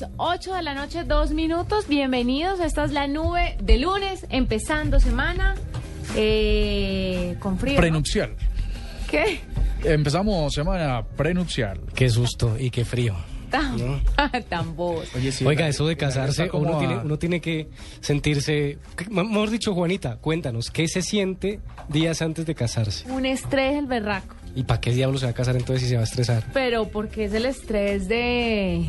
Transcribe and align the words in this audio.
Las 0.00 0.10
8 0.16 0.54
de 0.54 0.62
la 0.62 0.74
noche, 0.74 1.04
dos 1.04 1.30
minutos. 1.30 1.86
Bienvenidos. 1.86 2.58
Esta 2.58 2.84
es 2.84 2.90
la 2.92 3.06
nube 3.06 3.56
de 3.62 3.78
lunes, 3.78 4.26
empezando 4.28 4.98
semana 4.98 5.54
eh, 6.16 7.36
con 7.38 7.58
frío. 7.58 7.74
¿no? 7.74 7.80
Prenupcial. 7.80 8.34
¿Qué? 9.08 9.40
Empezamos 9.84 10.52
semana 10.52 11.04
prenupcial. 11.16 11.80
Qué 11.94 12.08
susto 12.10 12.56
y 12.58 12.70
qué 12.70 12.84
frío. 12.84 13.14
Tan, 13.50 14.02
tan 14.48 14.74
bobos. 14.74 15.08
Oiga, 15.44 15.68
eso 15.68 15.86
de 15.86 15.96
casarse, 15.96 16.50
uno, 16.52 16.74
a- 16.76 16.78
tiene, 16.80 16.96
uno 16.96 17.16
tiene 17.16 17.40
que 17.40 17.68
sentirse... 18.00 18.78
Mejor 19.10 19.50
dicho, 19.50 19.74
Juanita, 19.74 20.16
cuéntanos, 20.16 20.72
¿qué 20.72 20.88
se 20.88 21.02
siente 21.02 21.60
días 21.88 22.20
antes 22.20 22.46
de 22.46 22.54
casarse? 22.56 23.08
Un 23.12 23.26
estrés 23.26 23.76
el 23.76 23.86
berraco. 23.86 24.34
¿Y 24.56 24.64
para 24.64 24.80
qué 24.80 24.90
diablos 24.92 25.20
se 25.20 25.26
va 25.26 25.30
a 25.30 25.34
casar 25.34 25.54
entonces 25.54 25.82
si 25.84 25.88
se 25.90 25.94
va 25.94 26.00
a 26.00 26.04
estresar? 26.04 26.42
Pero 26.52 26.88
porque 26.88 27.26
es 27.26 27.32
el 27.34 27.46
estrés 27.46 28.08
de 28.08 28.86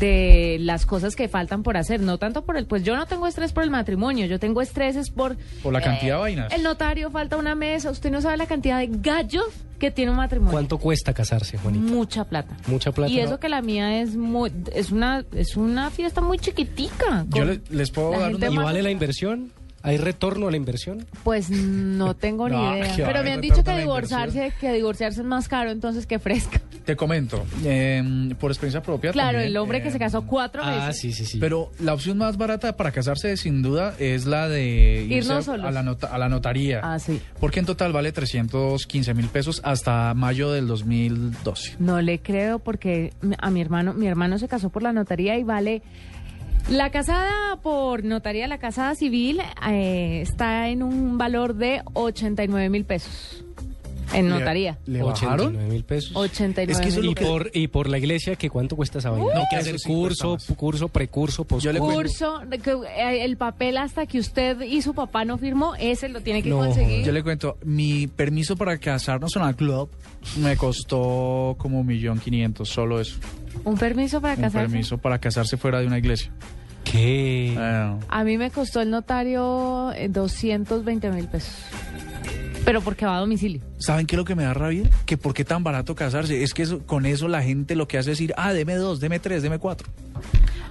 de 0.00 0.58
las 0.60 0.84
cosas 0.86 1.16
que 1.16 1.28
faltan 1.28 1.62
por 1.62 1.76
hacer, 1.76 2.00
no 2.00 2.18
tanto 2.18 2.44
por 2.44 2.56
el, 2.56 2.66
pues 2.66 2.82
yo 2.82 2.96
no 2.96 3.06
tengo 3.06 3.26
estrés 3.26 3.52
por 3.52 3.62
el 3.62 3.70
matrimonio, 3.70 4.26
yo 4.26 4.38
tengo 4.38 4.60
estrés 4.62 5.10
por 5.10 5.36
Por 5.62 5.72
la 5.72 5.80
cantidad 5.80 6.16
de 6.16 6.20
vainas. 6.20 6.52
el 6.52 6.62
notario, 6.62 7.10
falta 7.10 7.36
una 7.36 7.54
mesa, 7.54 7.90
usted 7.90 8.10
no 8.10 8.20
sabe 8.20 8.36
la 8.36 8.46
cantidad 8.46 8.78
de 8.78 8.88
gallos 8.90 9.44
que 9.78 9.90
tiene 9.90 10.10
un 10.10 10.16
matrimonio. 10.16 10.52
¿Cuánto 10.52 10.78
cuesta 10.78 11.12
casarse, 11.12 11.58
Juanita? 11.58 11.84
Mucha 11.92 12.24
plata. 12.24 12.56
Mucha 12.66 12.92
plata. 12.92 13.10
Y 13.12 13.20
eso 13.20 13.38
que 13.38 13.48
la 13.48 13.60
mía 13.62 14.00
es 14.00 14.16
muy, 14.16 14.50
es 14.74 14.90
una, 14.90 15.24
es 15.34 15.56
una 15.56 15.90
fiesta 15.90 16.20
muy 16.20 16.38
chiquitica. 16.38 17.26
Yo 17.28 17.44
le- 17.44 17.60
les 17.70 17.90
puedo 17.90 18.12
dar 18.12 18.34
una- 18.34 18.48
¿Y 18.50 18.56
vale 18.56 18.82
la 18.82 18.90
inversión? 18.90 19.52
¿Hay 19.82 19.98
retorno 19.98 20.48
a 20.48 20.50
la 20.50 20.56
inversión? 20.56 21.06
Pues 21.22 21.48
no 21.50 22.14
tengo 22.14 22.48
ni 22.48 22.56
No, 22.56 22.76
idea. 22.76 22.92
Pero 22.96 23.22
me 23.22 23.32
han 23.32 23.40
dicho 23.40 23.62
que 23.62 23.78
divorciarse, 23.78 24.52
que 24.60 24.72
divorciarse 24.72 25.20
es 25.20 25.26
más 25.26 25.46
caro, 25.48 25.70
entonces 25.70 26.06
que 26.06 26.18
fresca. 26.18 26.60
Te 26.86 26.94
comento, 26.96 27.44
eh, 27.64 28.00
por 28.38 28.50
experiencia 28.52 28.80
propia. 28.80 29.10
Claro, 29.10 29.32
también, 29.32 29.48
el 29.50 29.56
hombre 29.56 29.82
que 29.82 29.90
se 29.90 29.98
casó 29.98 30.24
cuatro 30.24 30.62
Ah, 30.64 30.86
veces. 30.86 31.00
sí, 31.00 31.12
sí, 31.12 31.24
sí. 31.26 31.38
Pero 31.40 31.72
la 31.80 31.92
opción 31.92 32.16
más 32.16 32.36
barata 32.36 32.76
para 32.76 32.92
casarse, 32.92 33.36
sin 33.36 33.60
duda, 33.60 33.94
es 33.98 34.24
la 34.24 34.48
de 34.48 35.04
Irnos 35.10 35.38
a, 35.38 35.42
solos. 35.42 35.66
a 35.66 35.70
la 35.72 35.82
nota- 35.82 36.06
a 36.06 36.16
la 36.16 36.28
notaría. 36.28 36.80
Ah, 36.84 37.00
sí. 37.00 37.20
Porque 37.40 37.58
en 37.58 37.66
total 37.66 37.92
vale 37.92 38.12
315 38.12 39.14
mil 39.14 39.26
pesos 39.26 39.60
hasta 39.64 40.14
mayo 40.14 40.52
del 40.52 40.68
2012. 40.68 41.74
No 41.80 42.00
le 42.00 42.20
creo 42.20 42.60
porque 42.60 43.12
a 43.38 43.50
mi 43.50 43.60
hermano, 43.60 43.92
mi 43.92 44.06
hermano 44.06 44.38
se 44.38 44.46
casó 44.46 44.70
por 44.70 44.84
la 44.84 44.92
notaría 44.92 45.36
y 45.38 45.42
vale. 45.42 45.82
La 46.70 46.90
casada 46.90 47.56
por 47.62 48.04
notaría, 48.04 48.46
la 48.46 48.58
casada 48.58 48.94
civil, 48.94 49.40
eh, 49.68 50.20
está 50.20 50.68
en 50.68 50.82
un 50.84 51.18
valor 51.18 51.54
de 51.56 51.82
89 51.94 52.68
mil 52.70 52.84
pesos. 52.84 53.42
En 54.14 54.28
notaría. 54.28 54.78
¿Le, 54.86 54.98
le 54.98 55.02
bajaron? 55.04 55.46
89 55.48 55.70
mil 55.72 55.84
pesos. 55.84 56.12
89 56.14 56.72
Es 56.72 56.80
que 56.80 56.88
eso 56.88 57.02
Y 57.02 57.14
que- 57.14 57.24
por, 57.24 57.50
y 57.52 57.68
por 57.68 57.88
la 57.88 57.98
iglesia, 57.98 58.36
¿qué 58.36 58.48
cuánto 58.48 58.76
cuesta 58.76 58.98
esa 58.98 59.10
vaina? 59.10 59.26
No, 59.34 59.40
Hay 59.40 59.46
que 59.50 59.56
hacer 59.56 59.76
curso, 59.84 60.36
curso, 60.56 60.88
precurso, 60.88 61.46
Yo 61.58 61.72
le 61.72 61.78
poscurso. 61.80 62.40
curso, 62.40 62.50
que, 62.62 62.70
eh, 62.96 63.24
el 63.24 63.36
papel 63.36 63.76
hasta 63.78 64.06
que 64.06 64.18
usted 64.18 64.60
y 64.62 64.80
su 64.82 64.94
papá 64.94 65.24
no 65.24 65.38
firmó, 65.38 65.74
ese 65.76 66.08
lo 66.08 66.20
tiene 66.20 66.42
que 66.42 66.48
No, 66.50 66.58
conseguir. 66.58 67.04
Yo 67.04 67.12
le 67.12 67.22
cuento, 67.22 67.58
mi 67.64 68.06
permiso 68.06 68.56
para 68.56 68.78
casarnos 68.78 69.34
en 69.36 69.42
el 69.42 69.56
club 69.56 69.90
me 70.38 70.56
costó 70.56 71.56
como 71.58 71.80
un 71.80 71.86
millón 71.86 72.18
quinientos, 72.20 72.68
solo 72.68 73.00
eso. 73.00 73.18
Un 73.64 73.76
permiso 73.76 74.20
para 74.20 74.34
Un 74.34 74.40
casarse. 74.42 74.68
permiso 74.68 74.98
para 74.98 75.18
casarse 75.18 75.56
fuera 75.56 75.80
de 75.80 75.86
una 75.86 75.98
iglesia. 75.98 76.30
¿Qué? 76.84 77.54
Eh, 77.58 77.96
A 78.08 78.22
mí 78.24 78.38
me 78.38 78.50
costó 78.52 78.80
el 78.80 78.90
notario 78.90 79.92
eh, 79.92 80.08
220 80.08 81.10
mil 81.10 81.26
pesos. 81.26 81.52
Pero 82.66 82.82
porque 82.82 83.06
va 83.06 83.16
a 83.16 83.20
domicilio. 83.20 83.62
¿Saben 83.78 84.04
qué 84.06 84.16
es 84.16 84.18
lo 84.18 84.24
que 84.26 84.34
me 84.34 84.42
da 84.42 84.52
rabia? 84.52 84.82
Que 85.06 85.16
por 85.16 85.32
qué 85.32 85.44
tan 85.44 85.64
barato 85.64 85.94
casarse. 85.94 86.42
Es 86.42 86.52
que 86.52 86.62
eso- 86.64 86.80
con 86.84 87.06
eso 87.06 87.28
la 87.28 87.42
gente 87.42 87.74
lo 87.76 87.88
que 87.88 87.96
hace 87.96 88.10
es 88.12 88.18
decir, 88.18 88.34
ah, 88.36 88.52
deme 88.52 88.74
dos, 88.74 89.00
deme 89.00 89.18
tres, 89.20 89.42
deme 89.42 89.58
cuatro. 89.58 89.88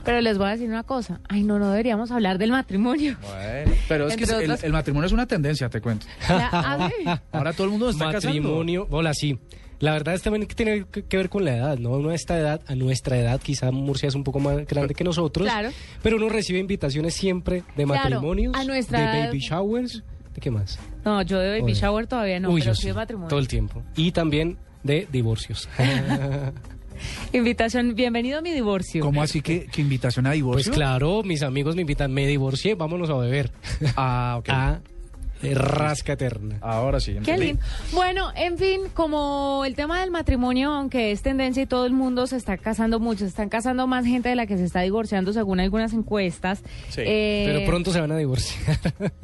Pero 0.04 0.22
les 0.22 0.38
voy 0.38 0.48
a 0.48 0.52
decir 0.52 0.70
una 0.70 0.84
cosa. 0.84 1.20
Ay, 1.28 1.42
no, 1.44 1.58
no 1.58 1.72
deberíamos 1.72 2.12
hablar 2.12 2.38
del 2.38 2.52
matrimonio. 2.52 3.18
Bueno, 3.22 3.72
pero 3.88 4.08
es 4.08 4.16
que 4.16 4.26
el, 4.64 4.72
matrimonio 4.72 5.08
es 5.08 5.14
una 5.14 5.26
tendencia, 5.26 5.68
te 5.70 5.82
cuento. 5.82 6.06
La- 6.30 6.48
a 6.50 6.78
ver, 6.78 6.92
Ahora 7.32 7.54
todo 7.54 7.64
el 7.66 7.72
mundo 7.72 7.90
está 7.90 8.12
casando. 8.12 8.28
Matrimonio, 8.42 8.88
hola, 8.92 9.14
sí. 9.16 9.40
La 9.80 9.92
verdad 9.94 10.14
es 10.16 10.22
también 10.22 10.46
que 10.48 10.56
tiene 10.56 10.86
que 10.86 11.18
ver 11.18 11.30
con 11.30 11.44
la 11.44 11.56
edad, 11.58 11.78
¿no? 11.78 11.92
Uno 11.92 12.10
a 12.12 12.16
esta 12.16 12.38
edad, 12.38 12.62
a 12.68 12.76
nuestra 12.76 13.18
edad, 13.18 13.42
quizá 13.42 13.72
Murcia 13.72 14.08
es 14.08 14.16
un 14.16 14.24
poco 14.24 14.40
más 14.40 14.66
grande 14.66 14.94
que 14.96 15.04
nosotros. 15.04 15.48
Claro. 15.48 15.70
Pero 16.02 16.16
uno 16.18 16.30
recibe 16.30 16.60
invitaciones 16.60 17.14
siempre 17.14 17.64
de 17.76 17.84
Claro, 17.84 18.02
matrimonios, 18.04 18.56
a 18.56 18.64
nuestra 18.64 19.00
de 19.00 19.06
edad- 19.06 19.26
baby 19.28 19.40
showers, 19.40 20.04
¿de 20.36 20.42
qué 20.42 20.52
más? 20.52 20.78
no, 21.04 21.22
yo 21.22 21.40
de 21.40 21.60
baby 21.60 21.74
shower 21.74 22.06
todavía 22.06 22.40
no, 22.40 22.50
Uy, 22.50 22.62
pero 22.62 22.74
yo 22.74 22.76
sí 22.76 22.88
de 22.88 22.94
matrimonio. 22.94 23.30
todo 23.30 23.40
el 23.40 23.48
tiempo. 23.48 23.82
Y 23.96 24.12
también 24.12 24.58
de 24.84 25.08
divorcios. 25.12 25.68
Invitación, 27.34 27.96
bienvenido 27.96 28.40
a 28.40 28.42
mi 28.42 28.52
divorcio. 28.52 29.02
¿Cómo 29.02 29.22
así 29.22 29.42
que, 29.42 29.66
que 29.66 29.82
invitación 29.82 30.28
a 30.28 30.30
pues 30.30 30.38
divorcio? 30.38 30.74
claro, 30.74 31.24
mis 31.24 31.42
amigos 31.42 31.76
me 31.76 31.82
invitan, 31.82 32.14
me 32.14 32.28
divorcié, 32.28 32.76
vámonos 32.76 33.10
a 33.10 33.16
beber. 33.16 33.52
Ah, 33.96 34.36
ok. 34.40 34.50
A 34.50 34.74
eh, 34.74 34.95
rasca 35.42 36.14
eterna. 36.14 36.58
Ahora 36.62 37.00
sí. 37.00 37.16
Qué 37.24 37.38
lindo. 37.38 37.62
Bueno, 37.92 38.32
en 38.36 38.58
fin, 38.58 38.82
como 38.94 39.64
el 39.66 39.76
tema 39.76 40.02
del 40.02 40.12
matrimonio, 40.12 40.72
aunque 40.72 41.12
es 41.12 41.22
tendencia 41.22 41.64
y 41.64 41.66
todo 41.66 41.86
el 41.86 41.94
mundo 41.94 42.28
se 42.28 42.38
está 42.38 42.58
casando 42.58 43.00
mucho, 43.00 43.20
se 43.20 43.28
están 43.28 43.50
casando 43.50 43.88
más 43.88 44.06
gente 44.06 44.30
de 44.30 44.36
la 44.36 44.48
que 44.48 44.58
se 44.58 44.66
está 44.66 44.82
divorciando 44.82 45.34
según 45.34 45.60
algunas 45.60 45.94
encuestas. 45.94 46.64
Sí, 46.90 47.02
eh, 47.06 47.44
Pero 47.48 47.66
pronto 47.66 47.92
se 47.92 48.02
van 48.02 48.12
a 48.12 48.18
divorciar. 48.18 48.78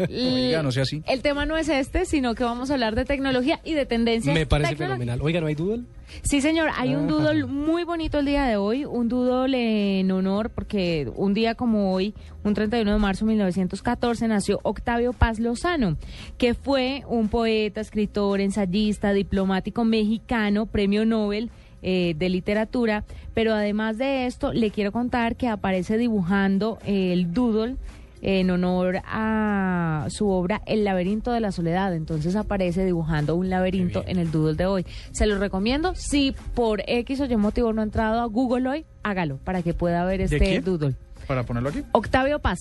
Oiga, 0.10 0.64
no 0.64 0.72
sea 0.72 0.84
así. 0.84 1.02
El 1.08 1.22
tema 1.22 1.46
no 1.46 1.58
es 1.58 1.70
este, 1.70 2.06
sino 2.06 2.36
que 2.36 2.44
vamos 2.44 2.70
a 2.70 2.74
hablar 2.74 2.96
de 2.96 3.06
tecnología 3.06 3.60
y 3.64 3.74
de 3.74 3.86
tendencias. 3.86 4.36
me 4.36 4.46
parece 4.46 4.76
fenomenal. 4.76 5.20
Oiga, 5.22 5.42
¿no 5.42 5.48
hay 5.48 5.56
doodle? 5.56 5.84
Sí, 6.24 6.42
señor, 6.42 6.70
hay 6.78 6.96
un 6.96 7.06
Ah. 7.06 7.08
doodle 7.08 7.46
muy 7.46 7.84
bonito 7.84 8.20
el 8.20 8.26
día 8.26 8.46
de 8.46 8.58
hoy, 8.58 8.86
un 8.86 9.08
doodle 9.10 10.00
en 10.00 10.12
honor, 10.12 10.50
porque 10.50 11.12
un 11.16 11.34
día 11.34 11.56
como 11.56 11.94
hoy, 11.94 12.14
un 12.44 12.54
31 12.54 12.92
de 12.94 12.98
marzo 13.00 13.26
de 13.26 13.30
1914, 13.32 14.28
nació 14.28 14.60
Octavio 14.64 15.14
Paz 15.14 15.40
Lozano, 15.40 15.98
que 16.38 16.54
fue 16.54 17.04
un 17.08 17.28
poeta, 17.30 17.82
escritor, 17.82 18.42
ensayista, 18.42 19.14
diplomático 19.14 19.84
mexicano, 19.84 20.66
premio 20.66 21.06
Nobel 21.06 21.50
eh, 21.84 22.14
de 22.16 22.30
literatura, 22.30 23.04
pero 23.34 23.54
además 23.54 23.98
de 23.98 24.28
esto, 24.28 24.54
le 24.54 24.70
quiero 24.70 24.92
contar 24.92 25.36
que 25.36 25.48
aparece 25.48 25.98
dibujando 25.98 26.78
el 26.86 27.34
doodle 27.34 27.76
en 28.22 28.50
honor 28.52 29.02
a 29.06 30.06
su 30.10 30.30
obra 30.30 30.62
El 30.66 30.84
laberinto 30.84 31.32
de 31.32 31.40
la 31.40 31.52
soledad. 31.52 31.94
Entonces 31.96 32.36
aparece 32.36 32.86
dibujando 32.86 33.36
un 33.36 33.50
laberinto 33.50 34.04
en 34.08 34.20
el 34.20 34.32
doodle 34.32 34.56
de 34.56 34.66
hoy. 34.66 34.86
Se 35.12 35.26
lo 35.26 35.38
recomiendo. 35.40 35.94
Si 35.96 36.36
por 36.54 36.84
X 36.88 37.20
o 37.22 37.26
Y 37.26 37.36
motivo 37.38 37.74
no 37.74 37.82
ha 37.82 37.84
entrado 37.84 38.20
a 38.22 38.26
Google 38.26 38.70
hoy, 38.70 38.86
hágalo 39.04 39.38
para 39.38 39.62
que 39.64 39.74
pueda 39.74 40.06
ver 40.06 40.22
este 40.22 40.40
quién? 40.40 40.64
doodle. 40.64 40.96
Para 41.28 41.44
ponerlo 41.44 41.70
aquí. 41.70 41.82
Octavio 41.94 42.40
Paz. 42.40 42.60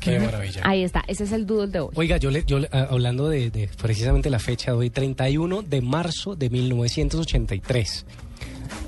Qué 0.00 0.18
maravilla. 0.18 0.62
Ahí 0.64 0.82
está, 0.82 1.04
ese 1.08 1.24
es 1.24 1.32
el 1.32 1.44
doodle 1.46 1.70
de 1.72 1.80
hoy. 1.80 1.90
Oiga, 1.94 2.16
yo, 2.16 2.30
le, 2.30 2.42
yo 2.46 2.58
le- 2.58 2.68
ah, 2.72 2.88
hablando 2.90 3.28
de, 3.28 3.50
de 3.50 3.68
precisamente 3.82 4.30
la 4.30 4.38
fecha 4.38 4.70
de 4.72 4.78
hoy, 4.78 4.88
31 4.90 5.60
de 5.62 5.82
marzo 5.82 6.36
de 6.36 6.48
1983. 6.48 8.06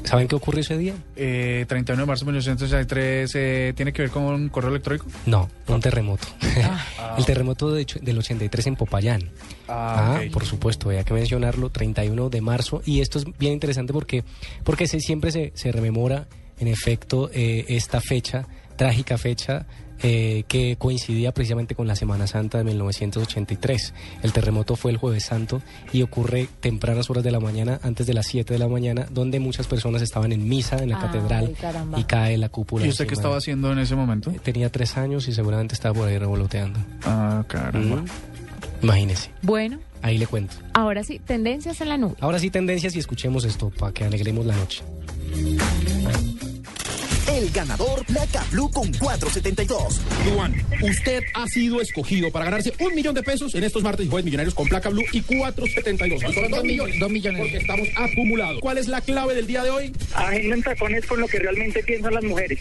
¿Saben 0.05 0.27
qué 0.29 0.35
ocurrió 0.35 0.61
ese 0.61 0.77
día? 0.77 0.95
Eh, 1.17 1.65
31 1.69 2.03
de 2.03 2.07
marzo 2.07 2.25
de 2.25 2.33
1963, 2.33 3.31
eh, 3.35 3.73
¿tiene 3.77 3.93
que 3.93 4.03
ver 4.03 4.11
con 4.11 4.25
un 4.25 4.49
correo 4.49 4.71
electrónico? 4.71 5.07
No, 5.27 5.49
un 5.69 5.81
terremoto. 5.81 6.27
el 7.19 7.25
terremoto 7.25 7.71
de 7.73 7.83
hecho- 7.83 7.99
del 8.01 8.19
83 8.19 8.67
en 8.67 8.77
Popayán. 8.77 9.31
Ah, 9.69 10.21
ok. 10.27 10.33
por 10.33 10.45
supuesto, 10.45 10.89
había 10.89 11.05
que 11.05 11.15
mencionarlo, 11.15 11.71
31 11.71 12.29
de 12.31 12.41
marzo. 12.41 12.83
Y 12.85 13.01
esto 13.01 13.19
es 13.19 13.25
bien 13.39 13.53
interesante 13.55 13.93
porque, 13.93 14.25
porque 14.65 14.87
se, 14.87 15.01
siempre 15.01 15.31
se, 15.31 15.53
se 15.55 15.71
rememora, 15.73 16.27
en 16.59 16.69
efecto, 16.69 17.31
eh, 17.33 17.65
esta 17.69 18.01
fecha, 18.01 18.47
trágica 18.77 19.17
fecha, 19.19 19.67
eh, 20.03 20.45
que 20.49 20.77
coincidía 20.77 21.33
precisamente 21.33 21.75
con 21.75 21.87
la 21.87 21.97
Semana 21.97 22.27
Santa 22.27 22.59
de 22.59 22.65
1983. 22.65 23.95
El 24.23 24.33
terremoto 24.33 24.77
fue 24.77 24.91
el 24.91 24.97
jueves 24.97 25.25
santo 25.25 25.63
y 25.93 26.03
ocurre 26.03 26.49
tempranas 26.61 27.09
horas 27.11 27.25
de 27.25 27.31
la 27.31 27.41
mañana, 27.41 27.79
antes 27.83 28.07
de 28.07 28.15
las 28.15 28.27
7 28.27 28.53
de 28.53 28.59
la 28.59 28.69
mañana, 28.69 29.07
donde 29.11 29.41
muchas 29.41 29.67
personas 29.67 30.03
estaban 30.03 30.33
en 30.33 30.49
misa 30.49 30.79
en 30.83 30.91
la 30.91 30.99
catedral 31.01 31.55
y 31.97 32.05
cae 32.05 32.37
la 32.39 32.49
cúpula. 32.49 32.87
¿Y 32.87 32.89
usted 32.89 33.07
qué 33.07 33.15
estaba 33.15 33.37
haciendo 33.37 33.73
en 33.73 33.79
ese 33.79 33.95
momento? 33.95 34.33
Tenía 34.43 34.71
tres 34.71 34.97
años 34.97 35.29
y 35.29 35.33
seguramente 35.33 35.75
estaba 35.75 35.95
por 35.95 36.09
ahí 36.09 36.19
revoloteando. 36.19 36.81
Ah, 37.05 37.45
caramba. 37.47 37.97
Mm. 37.97 38.07
Imagínese, 38.83 39.31
Bueno, 39.43 39.79
ahí 40.03 40.19
le 40.19 40.27
cuento. 40.27 40.57
ahora 40.75 41.05
sí, 41.05 41.21
tendencias 41.25 41.81
en 41.81 41.89
la 41.89 41.97
nube. 41.97 42.17
Ahora 42.21 42.41
sí, 42.41 42.51
tendencias 42.51 42.97
y 42.97 42.99
escuchemos 42.99 43.45
esto 43.45 43.71
para 43.71 43.93
que 43.93 44.05
alegremos 44.05 44.45
la 44.45 44.57
noche. 44.57 44.83
El 47.33 47.51
ganador 47.51 48.05
Placa 48.05 48.45
Blue 48.51 48.71
con 48.71 48.93
472. 48.93 50.01
Duan, 50.27 50.55
usted 50.83 51.23
ha 51.33 51.47
sido 51.47 51.81
escogido 51.81 52.31
para 52.31 52.45
ganarse 52.45 52.75
un 52.79 52.95
millón 52.95 53.15
de 53.15 53.23
pesos 53.23 53.55
en 53.55 53.65
estos 53.65 53.83
martes 53.83 54.05
y 54.05 54.09
jueves 54.11 54.27
millonarios 54.27 54.55
con 54.55 54.69
placa 54.69 54.91
blue 54.91 55.05
y 55.13 55.23
472. 55.23 56.21
Son 56.35 56.51
dos 56.51 56.63
millones. 56.63 57.01
Dos 57.01 57.11
millones. 57.11 57.41
Porque 57.41 57.57
estamos 57.57 57.89
acumulados. 57.97 58.61
¿Cuál 58.61 58.77
es 58.77 58.87
la 58.87 59.01
clave 59.01 59.35
del 59.35 59.47
día 59.47 59.63
de 59.63 59.71
hoy? 59.71 59.93
Agenda 60.15 60.57
en 60.57 60.63
tacones 60.63 61.07
con 61.07 61.21
lo 61.21 61.27
que 61.27 61.39
realmente 61.39 61.83
piensan 61.83 62.13
las 62.13 62.23
mujeres. 62.23 62.61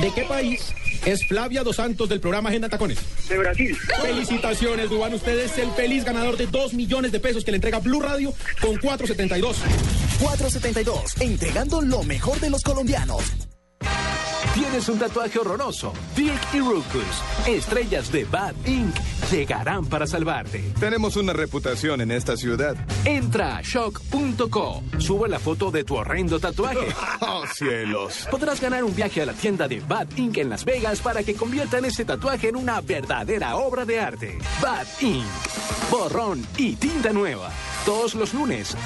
¿De 0.00 0.10
qué 0.14 0.22
país 0.22 0.72
es 1.04 1.26
Flavia 1.26 1.62
Dos 1.62 1.76
Santos 1.76 2.08
del 2.08 2.20
programa 2.20 2.48
Agenda 2.48 2.68
en 2.68 2.70
Tacones? 2.70 2.98
De 3.28 3.36
Brasil. 3.36 3.76
Felicitaciones, 4.00 4.88
Duan. 4.88 5.12
Usted 5.12 5.38
es 5.40 5.58
el 5.58 5.70
feliz 5.72 6.04
ganador 6.04 6.38
de 6.38 6.46
dos 6.46 6.72
millones 6.72 7.12
de 7.12 7.20
pesos 7.20 7.44
que 7.44 7.50
le 7.50 7.56
entrega 7.56 7.80
Blue 7.80 8.00
Radio 8.00 8.32
con 8.62 8.78
472. 8.78 9.58
472. 10.20 11.20
Entregando 11.20 11.82
lo 11.82 12.02
mejor 12.02 12.40
de 12.40 12.48
los 12.48 12.62
colombianos. 12.62 13.22
¿Tienes 14.54 14.88
un 14.88 15.00
tatuaje 15.00 15.36
horroroso? 15.40 15.92
Dirk 16.14 16.54
y 16.54 16.60
Rukus, 16.60 17.02
estrellas 17.44 18.12
de 18.12 18.24
Bad 18.24 18.54
Inc., 18.64 18.94
llegarán 19.28 19.84
para 19.86 20.06
salvarte. 20.06 20.62
Tenemos 20.78 21.16
una 21.16 21.32
reputación 21.32 22.00
en 22.00 22.12
esta 22.12 22.36
ciudad. 22.36 22.76
Entra 23.04 23.56
a 23.56 23.62
shock.co, 23.62 24.84
sube 24.98 25.28
la 25.28 25.40
foto 25.40 25.72
de 25.72 25.82
tu 25.82 25.96
horrendo 25.96 26.38
tatuaje. 26.38 26.86
¡Oh, 27.20 27.42
cielos! 27.52 28.28
Podrás 28.30 28.60
ganar 28.60 28.84
un 28.84 28.94
viaje 28.94 29.22
a 29.22 29.26
la 29.26 29.32
tienda 29.32 29.66
de 29.66 29.80
Bad 29.80 30.16
Inc. 30.16 30.38
en 30.38 30.50
Las 30.50 30.64
Vegas 30.64 31.00
para 31.00 31.24
que 31.24 31.34
conviertan 31.34 31.84
ese 31.84 32.04
tatuaje 32.04 32.50
en 32.50 32.54
una 32.54 32.80
verdadera 32.80 33.56
obra 33.56 33.84
de 33.84 33.98
arte. 33.98 34.38
Bad 34.62 34.86
Inc. 35.00 35.24
Borrón 35.90 36.46
y 36.56 36.76
tinta 36.76 37.12
nueva. 37.12 37.50
Todos 37.84 38.14
los 38.14 38.32
lunes. 38.32 38.76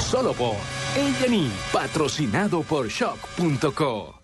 Solo 0.00 0.34
por 0.34 0.54
A&E, 0.54 1.48
patrocinado 1.72 2.62
por 2.62 2.88
shock.co. 2.88 4.23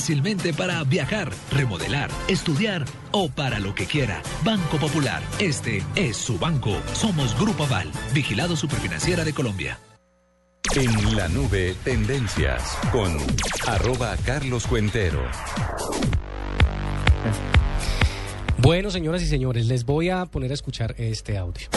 para 0.57 0.83
viajar, 0.83 1.31
remodelar, 1.51 2.09
estudiar 2.27 2.85
o 3.11 3.29
para 3.29 3.59
lo 3.59 3.75
que 3.75 3.85
quiera. 3.85 4.21
Banco 4.43 4.77
Popular. 4.77 5.21
Este 5.39 5.83
es 5.95 6.17
su 6.17 6.39
banco. 6.39 6.75
Somos 6.93 7.37
Grupo 7.39 7.65
Aval, 7.65 7.91
vigilado 8.13 8.55
superfinanciera 8.55 9.23
de 9.23 9.33
Colombia. 9.33 9.77
En 10.75 11.15
la 11.15 11.27
nube, 11.27 11.75
tendencias 11.83 12.77
con 12.91 13.15
arroba 13.67 14.17
Carlos 14.25 14.65
Cuentero. 14.65 15.21
Bueno, 18.57 18.89
señoras 18.89 19.21
y 19.21 19.27
señores, 19.27 19.67
les 19.67 19.85
voy 19.85 20.09
a 20.09 20.25
poner 20.25 20.51
a 20.51 20.53
escuchar 20.55 20.95
este 20.97 21.37
audio. 21.37 21.67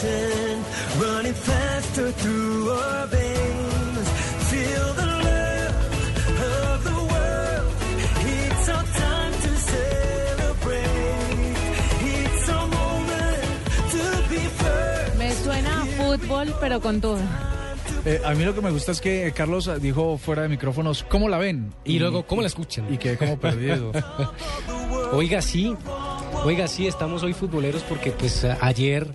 The 0.00 0.06
passion, 0.06 0.64
running 1.00 1.34
faster 1.34 2.12
through 2.12 2.70
our 2.70 3.06
veins. 3.06 4.08
Feel 4.50 4.94
the 4.94 5.06
love 5.28 5.76
of 6.40 6.84
the 6.84 6.98
world. 7.12 7.72
It's 8.26 8.68
our 8.68 8.84
time 8.84 9.32
to 9.44 9.52
celebrate. 9.56 10.86
It's 12.02 12.48
our 12.48 12.66
moment 12.66 13.44
to 13.94 14.28
be 14.28 14.42
first. 14.60 15.18
Me 15.18 15.30
suena 15.32 15.82
a 15.82 15.86
fútbol, 15.86 16.54
pero 16.60 16.80
con 16.80 17.00
todo. 17.00 17.18
Eh, 18.06 18.20
a 18.24 18.32
mí 18.32 18.44
lo 18.44 18.54
que 18.54 18.62
me 18.62 18.70
gusta 18.70 18.92
es 18.92 19.00
que 19.00 19.30
Carlos 19.34 19.70
dijo 19.80 20.16
fuera 20.16 20.42
de 20.42 20.48
micrófonos, 20.48 21.04
¿cómo 21.04 21.28
la 21.28 21.36
ven? 21.36 21.74
Y 21.84 21.98
luego, 21.98 22.26
¿cómo 22.26 22.40
la 22.40 22.46
escuchan? 22.46 22.92
Y 22.92 22.96
quedé 22.96 23.18
como 23.18 23.38
perdido. 23.38 23.92
Oiga, 25.12 25.42
sí, 25.42 25.74
oiga, 26.44 26.68
sí, 26.68 26.86
estamos 26.86 27.24
hoy 27.24 27.32
futboleros 27.32 27.82
porque 27.82 28.12
pues 28.12 28.44
ayer, 28.44 29.08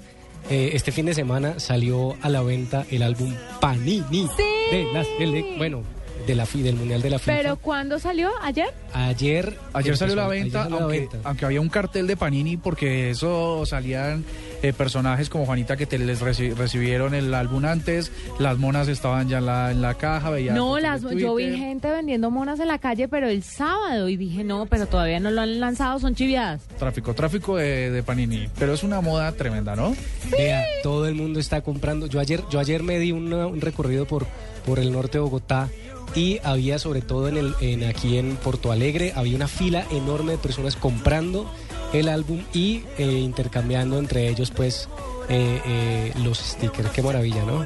eh, 0.49 0.71
este 0.73 0.91
fin 0.91 1.05
de 1.05 1.13
semana, 1.13 1.59
salió 1.59 2.15
a 2.21 2.29
la 2.29 2.41
venta 2.41 2.85
el 2.91 3.01
álbum 3.03 3.33
Panini 3.59 4.27
de 4.71 4.83
la 4.93 5.03
sele- 5.03 5.57
bueno, 5.57 5.81
de 6.25 6.35
la 6.35 6.45
fi- 6.45 6.61
del 6.61 6.75
Mundial 6.75 7.01
de 7.01 7.09
la 7.09 7.19
FIFA. 7.19 7.37
¿Pero 7.37 7.55
cuándo 7.57 7.99
salió? 7.99 8.29
¿Ayer? 8.41 8.67
ayer 8.93 9.57
Ayer 9.73 9.97
salió 9.97 10.15
la 10.15 10.27
venta, 10.27 10.61
ayer 10.61 10.71
salió 10.71 10.77
la 10.77 10.83
aunque, 10.83 10.99
venta. 11.01 11.17
aunque 11.23 11.45
había 11.45 11.61
un 11.61 11.69
cartel 11.69 12.07
de 12.07 12.17
Panini, 12.17 12.57
porque 12.57 13.09
eso 13.09 13.65
salían 13.65 14.23
eh, 14.63 14.73
personajes 14.73 15.29
como 15.29 15.45
Juanita 15.45 15.75
que 15.77 15.85
te 15.85 15.97
les 15.99 16.21
reci- 16.21 16.55
recibieron 16.55 17.13
el 17.13 17.33
álbum 17.33 17.65
antes, 17.65 18.11
las 18.39 18.57
monas 18.57 18.87
estaban 18.87 19.27
ya 19.29 19.37
en 19.39 19.45
la, 19.45 19.71
en 19.71 19.81
la 19.81 19.93
caja, 19.95 20.29
veía 20.29 20.53
No, 20.53 20.79
las, 20.79 21.01
yo 21.01 21.35
vi 21.35 21.55
gente 21.57 21.89
vendiendo 21.91 22.31
monas 22.31 22.59
en 22.59 22.67
la 22.69 22.79
calle, 22.79 23.07
pero 23.07 23.27
el 23.27 23.43
sábado. 23.43 24.09
Y 24.09 24.17
dije, 24.17 24.43
no, 24.43 24.65
pero 24.65 24.87
todavía 24.87 25.19
no 25.19 25.29
lo 25.31 25.41
han 25.41 25.59
lanzado, 25.59 25.99
son 25.99 26.15
chiviadas. 26.15 26.61
Tráfico, 26.79 27.13
tráfico 27.13 27.57
de, 27.57 27.91
de 27.91 28.01
Panini. 28.03 28.47
Pero 28.57 28.73
es 28.73 28.83
una 28.83 29.01
moda 29.01 29.31
tremenda, 29.33 29.75
¿no? 29.75 29.95
Vea, 30.31 30.63
todo 30.83 31.07
el 31.07 31.15
mundo 31.15 31.39
está 31.39 31.61
comprando. 31.61 32.07
Yo 32.07 32.19
ayer, 32.19 32.41
yo 32.49 32.59
ayer 32.59 32.81
me 32.81 32.97
di 32.99 33.11
una- 33.11 33.47
un 33.47 33.61
recorrido 33.61 34.05
por, 34.05 34.25
por 34.65 34.79
el 34.79 34.91
norte 34.91 35.17
de 35.17 35.23
Bogotá 35.23 35.69
y 36.15 36.39
había 36.43 36.79
sobre 36.79 37.01
todo 37.01 37.27
en 37.27 37.37
el, 37.37 37.55
en 37.61 37.83
aquí 37.83 38.17
en 38.17 38.37
Porto 38.37 38.71
Alegre, 38.71 39.13
había 39.15 39.35
una 39.35 39.47
fila 39.47 39.85
enorme 39.91 40.33
de 40.33 40.37
personas 40.37 40.75
comprando 40.75 41.49
el 41.93 42.09
álbum 42.09 42.41
y 42.53 42.83
eh, 42.97 43.05
intercambiando 43.05 43.99
entre 43.99 44.27
ellos 44.29 44.51
pues 44.51 44.89
eh, 45.29 45.61
eh, 45.65 46.13
los 46.23 46.39
stickers. 46.39 46.89
Qué 46.89 47.01
maravilla, 47.01 47.43
¿no? 47.45 47.65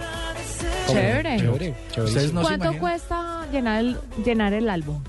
Chévere. 0.87 1.75
No 2.33 2.41
¿Cuánto 2.41 2.77
cuesta 2.79 3.47
llenar 3.51 3.79
el, 3.79 3.97
llenar 4.25 4.53
el 4.53 4.69
álbum? 4.69 5.01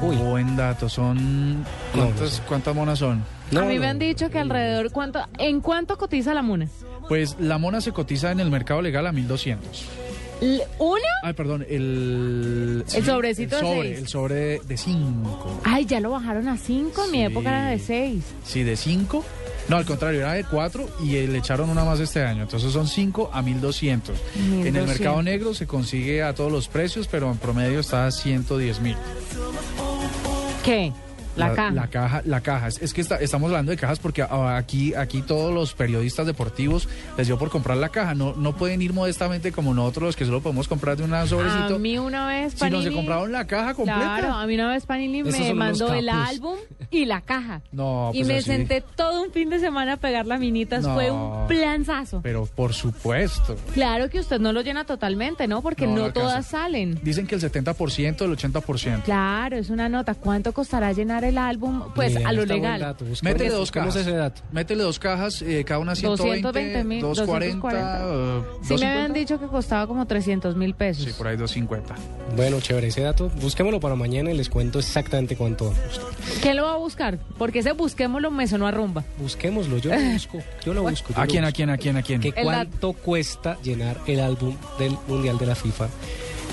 Buen 0.00 0.56
dato, 0.56 0.88
son... 0.88 1.64
¿Cuántas, 1.92 2.40
¿cuántas 2.46 2.74
monas 2.74 2.98
son? 3.00 3.24
a 3.56 3.62
mí 3.62 3.78
me 3.78 3.86
han 3.86 3.98
dicho 3.98 4.30
que 4.30 4.38
alrededor, 4.38 4.92
¿cuánto, 4.92 5.20
¿en 5.38 5.60
cuánto 5.60 5.96
cotiza 5.98 6.34
la 6.34 6.42
mona? 6.42 6.68
Pues 7.08 7.36
la 7.40 7.58
mona 7.58 7.80
se 7.80 7.92
cotiza 7.92 8.30
en 8.30 8.40
el 8.40 8.50
mercado 8.50 8.82
legal 8.82 9.06
a 9.06 9.12
1200. 9.12 10.07
¿Una? 10.40 11.08
Ay, 11.22 11.32
perdón, 11.32 11.66
el... 11.68 12.84
El 12.94 13.04
sobrecito 13.04 13.58
el 13.58 13.64
de 13.64 13.82
seis. 13.82 13.98
El 13.98 14.08
sobre 14.08 14.58
de 14.60 14.76
5. 14.76 15.60
Ay, 15.64 15.84
ya 15.84 16.00
lo 16.00 16.10
bajaron 16.10 16.48
a 16.48 16.56
5, 16.56 17.04
en 17.04 17.10
mi 17.10 17.24
época 17.24 17.48
era 17.48 17.70
de 17.70 17.78
6. 17.78 18.24
Sí, 18.44 18.62
de 18.62 18.76
5. 18.76 19.24
No, 19.68 19.76
al 19.76 19.84
contrario, 19.84 20.20
era 20.20 20.32
de 20.32 20.44
4 20.44 20.88
y 21.02 21.16
eh, 21.16 21.28
le 21.28 21.38
echaron 21.38 21.68
una 21.68 21.84
más 21.84 22.00
este 22.00 22.24
año. 22.24 22.42
Entonces 22.42 22.72
son 22.72 22.86
5 22.86 23.30
a 23.32 23.42
1200. 23.42 24.16
En 24.36 24.42
el 24.44 24.58
1200. 24.58 24.88
mercado 24.88 25.22
negro 25.22 25.54
se 25.54 25.66
consigue 25.66 26.22
a 26.22 26.34
todos 26.34 26.50
los 26.50 26.68
precios, 26.68 27.08
pero 27.08 27.30
en 27.30 27.36
promedio 27.38 27.80
está 27.80 28.06
a 28.06 28.10
110 28.10 28.80
mil. 28.80 28.96
¿Qué? 30.64 30.92
La 31.38 31.54
caja. 31.54 31.70
La 31.72 31.86
caja, 31.88 32.22
la 32.24 32.40
caja. 32.40 32.68
Es, 32.68 32.82
es 32.82 32.92
que 32.94 33.00
está- 33.00 33.16
estamos 33.16 33.48
hablando 33.48 33.70
de 33.70 33.76
cajas 33.76 33.98
porque 33.98 34.22
ah, 34.22 34.56
aquí, 34.56 34.94
aquí 34.94 35.22
todos 35.22 35.52
los 35.54 35.74
periodistas 35.74 36.26
deportivos 36.26 36.88
les 37.16 37.26
dio 37.26 37.38
por 37.38 37.50
comprar 37.50 37.76
la 37.76 37.88
caja. 37.88 38.14
No, 38.14 38.34
no 38.34 38.54
pueden 38.56 38.82
ir 38.82 38.92
modestamente 38.92 39.52
como 39.52 39.74
nosotros 39.74 40.04
los 40.08 40.16
que 40.16 40.24
solo 40.24 40.40
podemos 40.40 40.68
comprar 40.68 40.96
de 40.96 41.04
una 41.04 41.26
sobrecito. 41.26 41.76
A 41.76 41.78
mí 41.78 41.98
una 41.98 42.26
vez 42.26 42.54
Si 42.54 42.68
no 42.70 42.82
se 42.82 42.92
compraron 42.92 43.32
la 43.32 43.46
caja 43.46 43.74
completa. 43.74 43.98
Claro, 44.18 44.32
a 44.34 44.46
mí 44.46 44.54
una 44.54 44.68
vez 44.70 44.86
Panini 44.86 45.22
me 45.22 45.54
mandó 45.54 45.92
el 45.94 46.08
álbum 46.08 46.56
y 46.90 47.04
la 47.04 47.20
caja. 47.20 47.60
No, 47.72 48.10
y 48.12 48.18
pues 48.18 48.28
me 48.28 48.34
así. 48.38 48.44
senté 48.46 48.80
todo 48.96 49.22
un 49.22 49.32
fin 49.32 49.50
de 49.50 49.58
semana 49.60 49.94
a 49.94 49.96
pegar 49.96 50.26
laminitas. 50.26 50.82
No. 50.84 50.94
Fue 50.94 51.10
un 51.10 51.46
planzazo. 51.48 52.20
Pero 52.22 52.46
por 52.46 52.72
supuesto. 52.74 53.56
Claro 53.74 54.08
que 54.10 54.20
usted 54.20 54.40
no 54.40 54.52
lo 54.52 54.62
llena 54.62 54.84
totalmente, 54.84 55.46
¿no? 55.46 55.62
Porque 55.62 55.86
No, 55.86 56.12
todas 56.12 56.46
salen. 56.46 56.98
Dicen 57.02 57.26
que 57.26 57.34
el 57.34 57.40
70%, 57.40 58.22
el 58.24 58.36
80%. 58.36 59.02
Claro, 59.02 59.56
es 59.56 59.70
una 59.70 59.88
nota. 59.88 60.14
¿Cuánto 60.14 60.52
costará 60.52 60.92
llenar 60.92 61.24
el 61.28 61.38
álbum? 61.38 61.82
Pues 61.94 62.16
a 62.16 62.32
lo 62.32 62.44
legal. 62.44 62.80
dato, 62.80 63.04
Métele 63.22 63.50
dos 63.50 63.70
cajas. 63.70 63.96
ese 63.96 64.12
dato? 64.12 64.42
Métele 64.52 64.82
dos 64.82 64.98
cajas, 64.98 65.42
eh, 65.42 65.64
cada 65.64 65.80
una 65.80 65.94
120, 65.94 66.42
220 66.42 66.84
mil, 66.84 67.00
240, 67.02 68.00
eh, 68.00 68.42
Sí 68.62 68.74
me 68.74 68.86
250. 68.86 68.92
habían 68.92 69.12
dicho 69.12 69.38
que 69.40 69.46
costaba 69.46 69.86
como 69.86 70.06
300 70.06 70.56
mil 70.56 70.74
pesos. 70.74 71.04
Sí, 71.04 71.12
por 71.16 71.28
ahí 71.28 71.36
250. 71.36 71.94
Bueno, 72.36 72.60
chévere 72.60 72.88
ese 72.88 73.02
dato. 73.02 73.30
Busquémoslo 73.40 73.80
para 73.80 73.94
mañana 73.94 74.30
y 74.30 74.36
les 74.36 74.48
cuento 74.48 74.78
exactamente 74.78 75.36
cuánto. 75.36 75.72
¿Quién 76.42 76.56
lo 76.56 76.64
va 76.64 76.72
a 76.74 76.76
buscar? 76.76 77.18
Porque 77.38 77.60
ese 77.60 77.72
busquémoslo 77.72 78.30
me 78.30 78.46
sonó 78.46 78.66
a 78.66 78.70
rumba. 78.70 79.04
Busquémoslo, 79.18 79.78
yo 79.78 79.90
lo 79.94 80.00
busco. 80.12 80.38
Yo 80.64 80.74
lo 80.74 80.82
busco. 80.90 81.12
yo 81.14 81.20
¿A 81.20 81.24
lo 81.24 81.30
quién, 81.30 81.44
a 81.44 81.52
quién, 81.52 81.70
a 81.70 81.76
quién, 81.78 81.96
a 81.96 82.02
quién? 82.02 82.22
El 82.24 82.32
cuánto 82.34 82.92
cuesta 82.92 83.58
llenar 83.62 83.96
el 84.06 84.20
álbum 84.20 84.56
del 84.78 84.96
Mundial 85.06 85.38
de 85.38 85.46
la 85.46 85.54
FIFA 85.54 85.88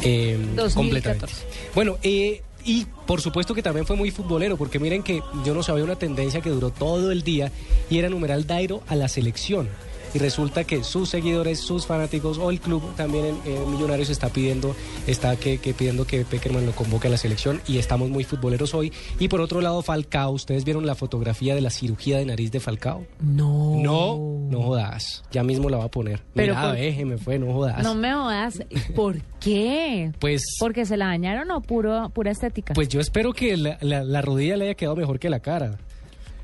eh, 0.04 0.38
2014. 0.56 0.76
completamente. 0.76 1.34
Bueno, 1.74 1.98
eh, 2.04 2.42
y 2.66 2.86
por 3.06 3.22
supuesto 3.22 3.54
que 3.54 3.62
también 3.62 3.86
fue 3.86 3.96
muy 3.96 4.12
futbolero, 4.12 4.58
porque 4.58 4.80
miren 4.80 5.04
que 5.04 5.22
yo 5.46 5.54
no 5.54 5.64
sabía 5.64 5.84
una 5.84 5.96
tendencia 5.96 6.42
que 6.42 6.50
duró 6.50 6.72
todo 6.72 7.12
el 7.12 7.24
día 7.24 7.52
y 7.90 8.00
era 8.00 8.10
numeral 8.10 8.48
Dairo 8.48 8.82
a 8.88 8.96
la 8.96 9.08
selección. 9.08 9.70
Y 10.16 10.18
resulta 10.18 10.64
que 10.64 10.82
sus 10.86 11.10
seguidores, 11.10 11.60
sus 11.60 11.86
fanáticos 11.86 12.38
o 12.38 12.50
el 12.50 12.62
club 12.62 12.82
también 12.96 13.26
en, 13.26 13.54
en 13.54 13.70
Millonarios 13.70 14.10
está 14.10 14.30
pidiendo, 14.30 14.74
está 15.08 15.36
que, 15.36 15.58
que 15.58 15.74
pidiendo 15.74 16.08
que 16.08 16.24
Peckerman 16.24 16.66
lo 16.66 16.72
convoque 16.72 17.08
a 17.08 17.12
la 17.12 17.18
selección 17.18 17.60
y 17.68 17.80
estamos 17.80 18.10
muy 18.10 18.24
futboleros 18.24 18.74
hoy. 18.74 18.94
Y 19.20 19.28
por 19.28 19.42
otro 19.42 19.60
lado, 19.60 19.82
Falcao, 19.82 20.32
¿ustedes 20.32 20.64
vieron 20.64 20.86
la 20.86 20.96
fotografía 20.96 21.54
de 21.54 21.60
la 21.60 21.70
cirugía 21.70 22.18
de 22.18 22.26
nariz 22.26 22.50
de 22.52 22.62
Falcao? 22.62 23.06
No. 23.22 23.76
No, 23.76 24.48
no 24.50 24.62
jodas. 24.62 25.22
Ya 25.34 25.44
mismo 25.44 25.70
la 25.70 25.78
va 25.80 25.84
a 25.86 25.92
poner. 25.92 26.22
Pero 26.34 26.54
Mira, 26.54 26.68
por- 26.70 26.76
ve, 26.78 27.06
me 27.06 27.18
fue, 27.18 27.38
no 27.38 27.52
jodas. 27.52 27.84
No 27.84 27.94
me 27.94 28.14
jodas. 28.14 28.64
¿Por 28.96 29.18
qué? 29.42 30.14
Pues, 30.20 30.42
¿Porque 30.62 30.86
se 30.86 30.96
la 30.96 31.08
dañaron 31.08 31.52
o 31.52 31.60
puro, 31.60 32.10
pura 32.14 32.32
estética? 32.32 32.74
pues 32.74 32.88
yo 32.88 33.02
espero 33.02 33.34
que 33.34 33.58
la, 33.58 33.78
la- 33.82 34.06
la 34.06 34.22
rodilla 34.22 34.56
le 34.56 34.64
haya 34.66 34.76
quedado 34.76 34.96
mejor 34.96 35.20
que 35.20 35.30
la 35.30 35.42
cara. 35.42 35.78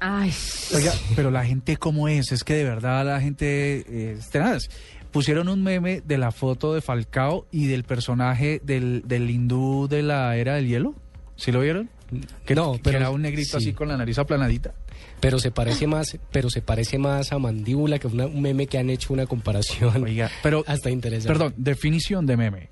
Ay. 0.04 0.34
Oiga, 0.76 0.92
pero 1.16 1.30
la 1.30 1.46
gente 1.46 1.78
cómo 1.78 2.08
es, 2.08 2.32
es 2.32 2.44
que 2.44 2.56
de 2.56 2.64
verdad 2.64 3.06
la 3.06 3.22
gente 3.22 3.86
eh, 3.88 4.16
es 4.18 4.30
tenaz. 4.30 4.68
Pusieron 5.12 5.48
un 5.48 5.62
meme 5.62 6.02
de 6.04 6.18
la 6.18 6.32
foto 6.32 6.74
de 6.74 6.82
Falcao 6.82 7.46
y 7.52 7.68
del 7.68 7.84
personaje 7.84 8.62
del, 8.64 9.04
del 9.06 9.30
hindú 9.30 9.88
de 9.88 10.02
la 10.02 10.36
era 10.38 10.56
del 10.56 10.68
hielo. 10.68 10.96
¿Sí 11.36 11.52
lo 11.52 11.60
vieron? 11.62 11.90
Que, 12.46 12.56
No, 12.56 12.74
que 12.74 12.80
pero- 12.80 12.98
era 12.98 13.10
un 13.12 13.22
negrito 13.22 13.60
sí. 13.60 13.68
así 13.70 13.74
con 13.74 13.90
la 13.90 13.98
nariz 13.98 14.18
aplanadita. 14.18 14.74
Pero 15.20 15.38
se 15.38 15.52
parece 15.52 15.86
más, 15.86 16.18
pero 16.32 16.50
se 16.50 16.62
parece 16.64 16.98
más 16.98 17.32
a 17.32 17.38
mandíbula 17.38 18.00
que 18.00 18.08
una- 18.08 18.26
un 18.26 18.42
meme 18.42 18.66
que 18.66 18.80
han 18.80 18.90
hecho 18.90 19.14
una 19.14 19.28
comparación. 19.28 20.04
Oiga, 20.04 20.32
pero 20.42 20.64
hasta 20.68 20.90
interesante. 20.90 21.28
Perdón, 21.28 21.54
definición 21.58 22.26
de 22.26 22.38
meme. 22.38 22.70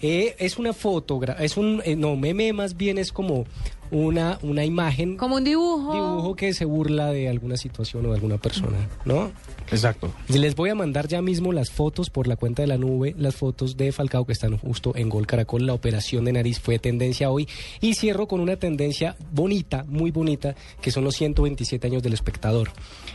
Eh, 0.00 0.36
es 0.38 0.58
una 0.58 0.72
fotografía, 0.72 1.44
es 1.44 1.56
un, 1.56 1.82
eh, 1.84 1.96
no, 1.96 2.14
meme 2.14 2.52
más 2.52 2.76
bien 2.76 2.98
es 2.98 3.10
como 3.10 3.46
una, 3.90 4.38
una 4.42 4.64
imagen. 4.64 5.16
Como 5.16 5.36
un 5.36 5.44
dibujo. 5.44 5.92
Dibujo 5.92 6.36
que 6.36 6.52
se 6.52 6.64
burla 6.64 7.10
de 7.10 7.28
alguna 7.28 7.56
situación 7.56 8.06
o 8.06 8.08
de 8.10 8.14
alguna 8.14 8.38
persona, 8.38 8.76
¿no? 9.04 9.30
Exacto. 9.70 10.10
Les 10.28 10.54
voy 10.54 10.70
a 10.70 10.74
mandar 10.74 11.08
ya 11.08 11.20
mismo 11.22 11.52
las 11.52 11.70
fotos 11.70 12.10
por 12.10 12.26
la 12.26 12.36
cuenta 12.36 12.62
de 12.62 12.68
la 12.68 12.78
nube, 12.78 13.14
las 13.18 13.36
fotos 13.36 13.76
de 13.76 13.92
Falcao 13.92 14.24
que 14.24 14.32
están 14.32 14.56
justo 14.56 14.92
en 14.96 15.08
Gol 15.08 15.26
Caracol. 15.26 15.66
La 15.66 15.74
operación 15.74 16.24
de 16.24 16.32
nariz 16.32 16.60
fue 16.60 16.78
tendencia 16.78 17.30
hoy. 17.30 17.48
Y 17.80 17.94
cierro 17.94 18.28
con 18.28 18.40
una 18.40 18.56
tendencia 18.56 19.16
bonita, 19.32 19.84
muy 19.88 20.10
bonita, 20.10 20.54
que 20.80 20.90
son 20.90 21.04
los 21.04 21.16
127 21.16 21.86
años 21.86 22.02
del 22.02 22.14
espectador. 22.14 22.70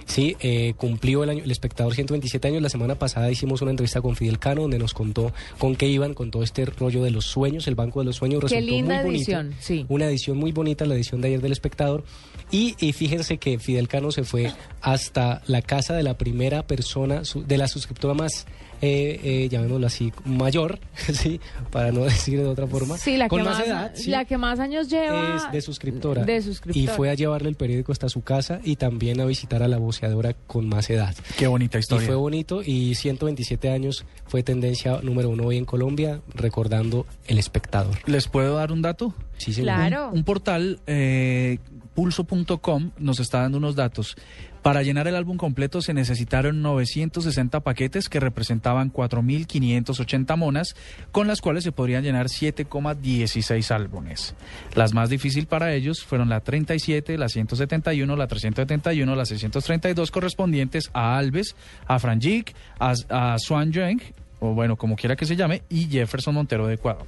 Sí, 0.06 0.36
eh, 0.42 0.74
cumplió 0.78 1.24
el, 1.24 1.30
año, 1.30 1.44
el 1.44 1.52
espectador 1.52 1.94
127 1.96 2.48
años. 2.48 2.62
La 2.62 2.70
semana 2.70 2.96
pasada 2.96 3.32
hicimos 3.32 3.62
una 3.62 3.72
entrevista 3.72 4.02
con 4.02 4.16
Fidel 4.16 4.40
Cano 4.40 4.64
donde 4.64 4.80
nos 4.80 4.94
contó 4.94 5.32
con 5.60 5.76
qué 5.76 5.88
iban 5.88 6.14
con 6.14 6.32
todo 6.32 6.44
este 6.44 6.66
rollo 6.66 7.04
de 7.04 7.12
los 7.12 7.26
sueños, 7.26 7.68
el 7.68 7.76
Banco 7.76 8.00
de 8.00 8.06
los 8.06 8.16
Sueños. 8.18 8.40
Qué 8.42 8.56
resultó 8.56 8.76
linda 8.76 8.96
muy 8.96 9.04
bonito. 9.06 9.18
edición, 9.32 9.56
sí. 9.60 9.86
Una 9.90 10.06
edición 10.08 10.38
muy 10.38 10.52
bonita, 10.52 10.86
la 10.86 10.96
edición 10.96 11.22
de 11.22 11.30
ayer 11.30 11.42
del 11.42 11.52
espectador. 11.52 12.04
Y, 12.52 12.76
y 12.80 12.94
fíjense 12.94 13.38
que 13.38 13.58
Fidel 13.60 13.88
Cano 13.88 14.12
se 14.12 14.24
fue 14.24 14.52
hasta 14.82 15.42
la 15.48 15.62
casa 15.62 15.96
de 15.96 16.04
la 16.04 16.18
primera 16.18 16.68
persona, 16.68 17.24
su- 17.26 17.44
de 17.44 17.58
la 17.58 17.68
suscriptora 17.68 18.14
más, 18.14 18.46
eh, 18.86 19.20
eh, 19.24 19.48
llamémoslo 19.50 19.88
así, 19.88 20.12
mayor, 20.26 20.78
¿sí? 20.96 21.40
para 21.72 21.94
no 21.94 22.02
decir 22.04 22.38
de 22.42 22.46
otra 22.46 22.68
forma. 22.68 22.98
Sí, 22.98 23.16
la 23.16 23.30
con 23.30 23.40
que 23.40 23.46
más, 23.46 23.60
más, 23.60 23.68
edad, 23.68 23.92
¿sí? 23.96 24.10
la 24.10 24.26
que 24.26 24.38
más 24.38 24.60
años 24.60 24.90
lleva. 24.90 25.38
es 25.38 25.52
de 25.54 25.62
suscriptora. 25.62 26.26
De 26.26 26.44
Y 26.74 26.88
fue 26.88 27.10
a 27.10 27.14
llevarle 27.14 27.48
el 27.48 27.56
periódico 27.56 27.94
hasta 27.94 28.10
su 28.10 28.24
casa 28.24 28.60
y 28.62 28.76
también 28.76 29.22
a 29.22 29.26
visitar 29.26 29.64
a 29.64 29.70
la 29.70 29.78
voceadora 29.78 30.34
con 30.34 30.68
más 30.68 30.90
edad. 30.90 31.16
Qué 31.38 31.48
bonita 31.48 31.78
Y 31.78 31.80
historia. 31.80 32.08
fue 32.08 32.16
bonito 32.16 32.62
y 32.62 32.94
127 32.96 33.70
años 33.70 34.06
fue 34.28 34.44
tendencia 34.44 35.00
número 35.02 35.30
uno 35.30 35.46
hoy 35.46 35.58
en 35.58 35.66
Colombia, 35.66 36.20
recordando 36.36 37.06
el 37.28 37.40
espectador. 37.40 37.96
¿Les 38.06 38.28
puedo 38.28 38.56
dar 38.56 38.74
un 38.74 38.82
dato? 38.82 39.14
Sí, 39.38 39.54
señor. 39.54 39.76
Claro. 39.76 40.10
Un, 40.10 40.18
un 40.18 40.24
portal, 40.26 40.82
eh, 40.88 41.58
pulso.com, 41.94 42.92
nos 42.98 43.20
está 43.22 43.40
dando 43.44 43.60
unos 43.60 43.76
datos. 43.78 44.18
Para 44.64 44.82
llenar 44.82 45.10
el 45.10 45.16
álbum 45.18 45.36
completo 45.36 45.82
se 45.82 45.94
necesitaron 45.94 46.62
960 46.62 47.60
paquetes 47.60 48.08
que 48.08 48.22
representaban 48.22 48.94
4.580 48.94 50.38
monas, 50.38 50.76
con 51.12 51.28
las 51.28 51.42
cuales 51.42 51.66
se 51.66 51.74
podrían 51.74 52.02
llenar 52.02 52.28
7,16 52.28 53.72
álbumes. 53.72 54.36
Las 54.74 54.94
más 54.94 55.10
difícil 55.10 55.48
para 55.48 55.74
ellos 55.74 56.06
fueron 56.06 56.30
la 56.30 56.40
37, 56.40 57.18
la 57.18 57.28
171, 57.28 58.16
la 58.16 58.28
371, 58.28 59.16
la 59.16 59.26
632 59.26 60.12
correspondientes 60.12 60.90
a 60.94 61.18
Alves, 61.18 61.58
a 61.86 62.00
Frangic, 62.00 62.56
a, 62.80 62.94
a 63.10 63.38
Swan 63.40 63.74
Young, 63.74 64.00
o 64.40 64.54
bueno, 64.54 64.78
como 64.78 64.96
quiera 64.96 65.18
que 65.18 65.26
se 65.26 65.36
llame, 65.36 65.64
y 65.68 65.90
Jefferson 65.90 66.36
Montero 66.36 66.68
de 66.68 66.76
Ecuador. 66.76 67.06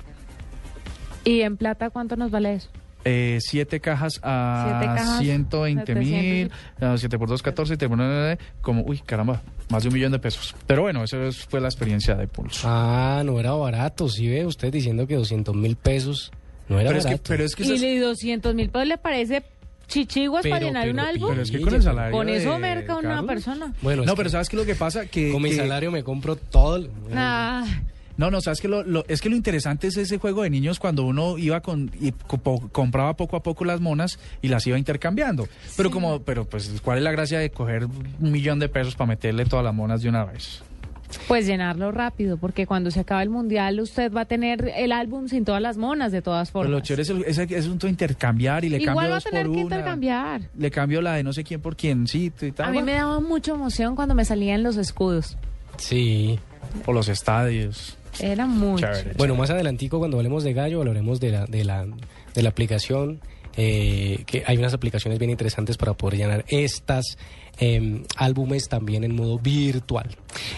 ¿Y 1.23 1.39
en 1.41 1.55
plata 1.55 1.89
cuánto 1.89 2.17
nos 2.17 2.31
vale 2.31 2.55
eso? 2.55 2.69
Eh, 3.07 3.37
siete 3.39 3.79
cajas 3.79 4.19
a 4.23 4.77
Siete 4.79 4.95
cajas, 4.95 5.19
120 5.19 5.95
mil, 5.95 6.51
7 6.97 7.19
por 7.19 7.29
2, 7.29 7.43
14, 7.43 7.73
7 7.75 7.87
por 7.87 7.97
9, 7.99 8.39
como, 8.61 8.81
uy, 8.81 8.97
caramba, 8.97 9.43
más 9.69 9.83
de 9.83 9.89
un 9.89 9.93
millón 9.95 10.11
de 10.11 10.17
pesos. 10.19 10.55
Pero 10.65 10.81
bueno, 10.81 11.03
esa 11.03 11.23
es- 11.27 11.45
fue 11.45 11.61
la 11.61 11.67
experiencia 11.67 12.15
de 12.15 12.27
Pulso. 12.27 12.67
Ah, 12.67 13.21
no 13.23 13.39
era 13.39 13.51
barato, 13.53 14.09
sí 14.09 14.27
ve 14.27 14.45
usted 14.45 14.71
diciendo 14.73 15.05
que 15.05 15.15
200 15.15 15.55
mil 15.55 15.75
pesos 15.75 16.31
no 16.67 16.79
era 16.79 16.89
pero, 16.89 16.97
es 16.99 17.05
que, 17.05 17.09
barato. 17.11 17.23
pero 17.27 17.43
es 17.45 17.55
que 17.55 17.63
¿Y 17.63 17.67
esas- 17.67 17.81
le 17.81 17.99
200 17.99 18.55
mil 18.55 18.69
pesos 18.69 18.87
le 18.87 18.97
parece 18.97 19.43
chichiguas 19.87 20.43
para 20.43 20.65
llenar 20.65 20.89
un 20.89 20.99
álbum? 20.99 21.29
pero 21.29 21.41
es 21.43 21.51
que 21.51 21.61
con 21.61 21.75
el 21.75 21.83
salario 21.83 22.11
Con 22.17 22.27
eso 22.27 22.57
merca 22.57 22.95
una 22.95 23.21
persona. 23.21 23.71
Bueno, 23.83 24.03
no, 24.03 24.13
que 24.13 24.17
pero 24.17 24.29
¿sabes 24.31 24.49
qué 24.49 24.55
es 24.55 24.61
lo 24.61 24.65
que 24.65 24.73
pasa? 24.73 25.05
Que, 25.05 25.31
con 25.31 25.43
mi 25.43 25.51
salario 25.53 25.91
me 25.91 26.03
compro 26.03 26.35
todo. 26.37 26.77
el- 26.77 26.89
Ah, 27.13 27.63
No, 28.17 28.31
no, 28.31 28.39
sabes 28.41 28.61
que 28.61 28.67
lo, 28.67 28.83
lo- 28.83 29.03
es 29.07 29.19
que 29.21 29.29
lo 29.29 29.35
interesante 29.35 29.87
es 29.87 29.97
ese 29.97 30.17
juego 30.17 30.43
de 30.43 30.49
niños 30.49 30.79
cuando 30.79 31.03
uno 31.03 31.37
iba 31.37 31.59
con 31.61 31.91
y 31.99 32.11
co- 32.11 32.69
compraba 32.71 33.15
poco 33.17 33.35
a 33.35 33.43
poco 33.43 33.65
las 33.65 33.81
monas 33.81 34.19
y 34.41 34.47
las 34.47 34.65
iba 34.67 34.77
intercambiando. 34.77 35.47
Pero 35.75 35.91
como, 35.91 36.21
pero 36.21 36.45
pues, 36.45 36.79
¿cuál 36.83 36.99
es 36.99 37.03
la 37.03 37.11
gracia 37.11 37.39
de 37.39 37.49
coger 37.49 37.85
un 37.85 38.31
millón 38.31 38.59
de 38.59 38.69
pesos 38.69 38.95
para 38.95 39.07
meterle 39.09 39.45
todas 39.45 39.65
las 39.65 39.73
monas 39.73 40.01
de 40.01 40.09
una 40.09 40.23
vez? 40.25 40.63
pues 41.27 41.45
llenarlo 41.45 41.91
rápido, 41.91 42.35
porque 42.37 42.65
cuando 42.65 42.89
se 42.91 42.99
acabe 43.01 43.23
el 43.23 43.29
mundial 43.29 43.79
usted 43.79 44.11
va 44.11 44.21
a 44.21 44.25
tener 44.25 44.71
el 44.75 44.91
álbum 44.91 45.27
sin 45.29 45.45
todas 45.45 45.61
las 45.61 45.77
monas, 45.77 46.11
de 46.11 46.21
todas 46.21 46.49
Pero 46.49 46.63
formas. 46.63 46.71
lo 46.71 46.79
chévere 46.81 47.03
es 47.03 47.09
el, 47.09 47.23
ese, 47.25 47.43
ese 47.43 47.55
asunto 47.57 47.85
de 47.87 47.91
intercambiar 47.91 48.65
y 48.65 48.69
le 48.69 48.77
Igual 48.77 48.95
cambio 48.95 49.09
va 49.11 49.15
a 49.15 49.19
dos 49.19 49.23
tener 49.23 49.45
por 49.45 49.55
que 49.55 49.61
una. 49.63 49.75
intercambiar. 49.75 50.41
Le 50.57 50.71
cambio 50.71 51.01
la 51.01 51.13
de 51.13 51.23
no 51.23 51.31
sé 51.31 51.43
quién 51.43 51.61
por 51.61 51.75
quién, 51.77 52.07
sí, 52.07 52.33
y 52.41 52.51
tal. 52.51 52.67
A 52.67 52.71
mí 52.71 52.81
me 52.81 52.93
daba 52.93 53.19
mucha 53.21 53.51
emoción 53.53 53.95
cuando 53.95 54.15
me 54.15 54.25
salían 54.25 54.63
los 54.63 54.77
escudos. 54.77 55.37
Sí. 55.77 56.39
O 56.85 56.91
los 56.91 57.07
estadios. 57.07 57.97
Era 58.19 58.45
muy 58.45 58.81
Chévere. 58.81 59.13
Bueno, 59.17 59.35
más 59.35 59.49
adelantico 59.49 59.99
cuando 59.99 60.17
hablemos 60.17 60.43
de 60.43 60.53
Gallo 60.53 60.79
hablaremos 60.79 61.19
de 61.19 61.31
la, 61.31 61.45
de 61.45 61.63
la, 61.63 61.85
de 62.33 62.41
la 62.43 62.49
aplicación, 62.49 63.19
eh, 63.57 64.23
que 64.25 64.43
hay 64.45 64.57
unas 64.57 64.73
aplicaciones 64.73 65.17
bien 65.17 65.31
interesantes 65.31 65.77
para 65.77 65.93
poder 65.93 66.17
llenar 66.19 66.43
estas 66.49 67.17
eh, 67.57 68.03
álbumes 68.17 68.67
también 68.67 69.05
en 69.05 69.15
modo 69.15 69.39
virtual. 69.39 70.09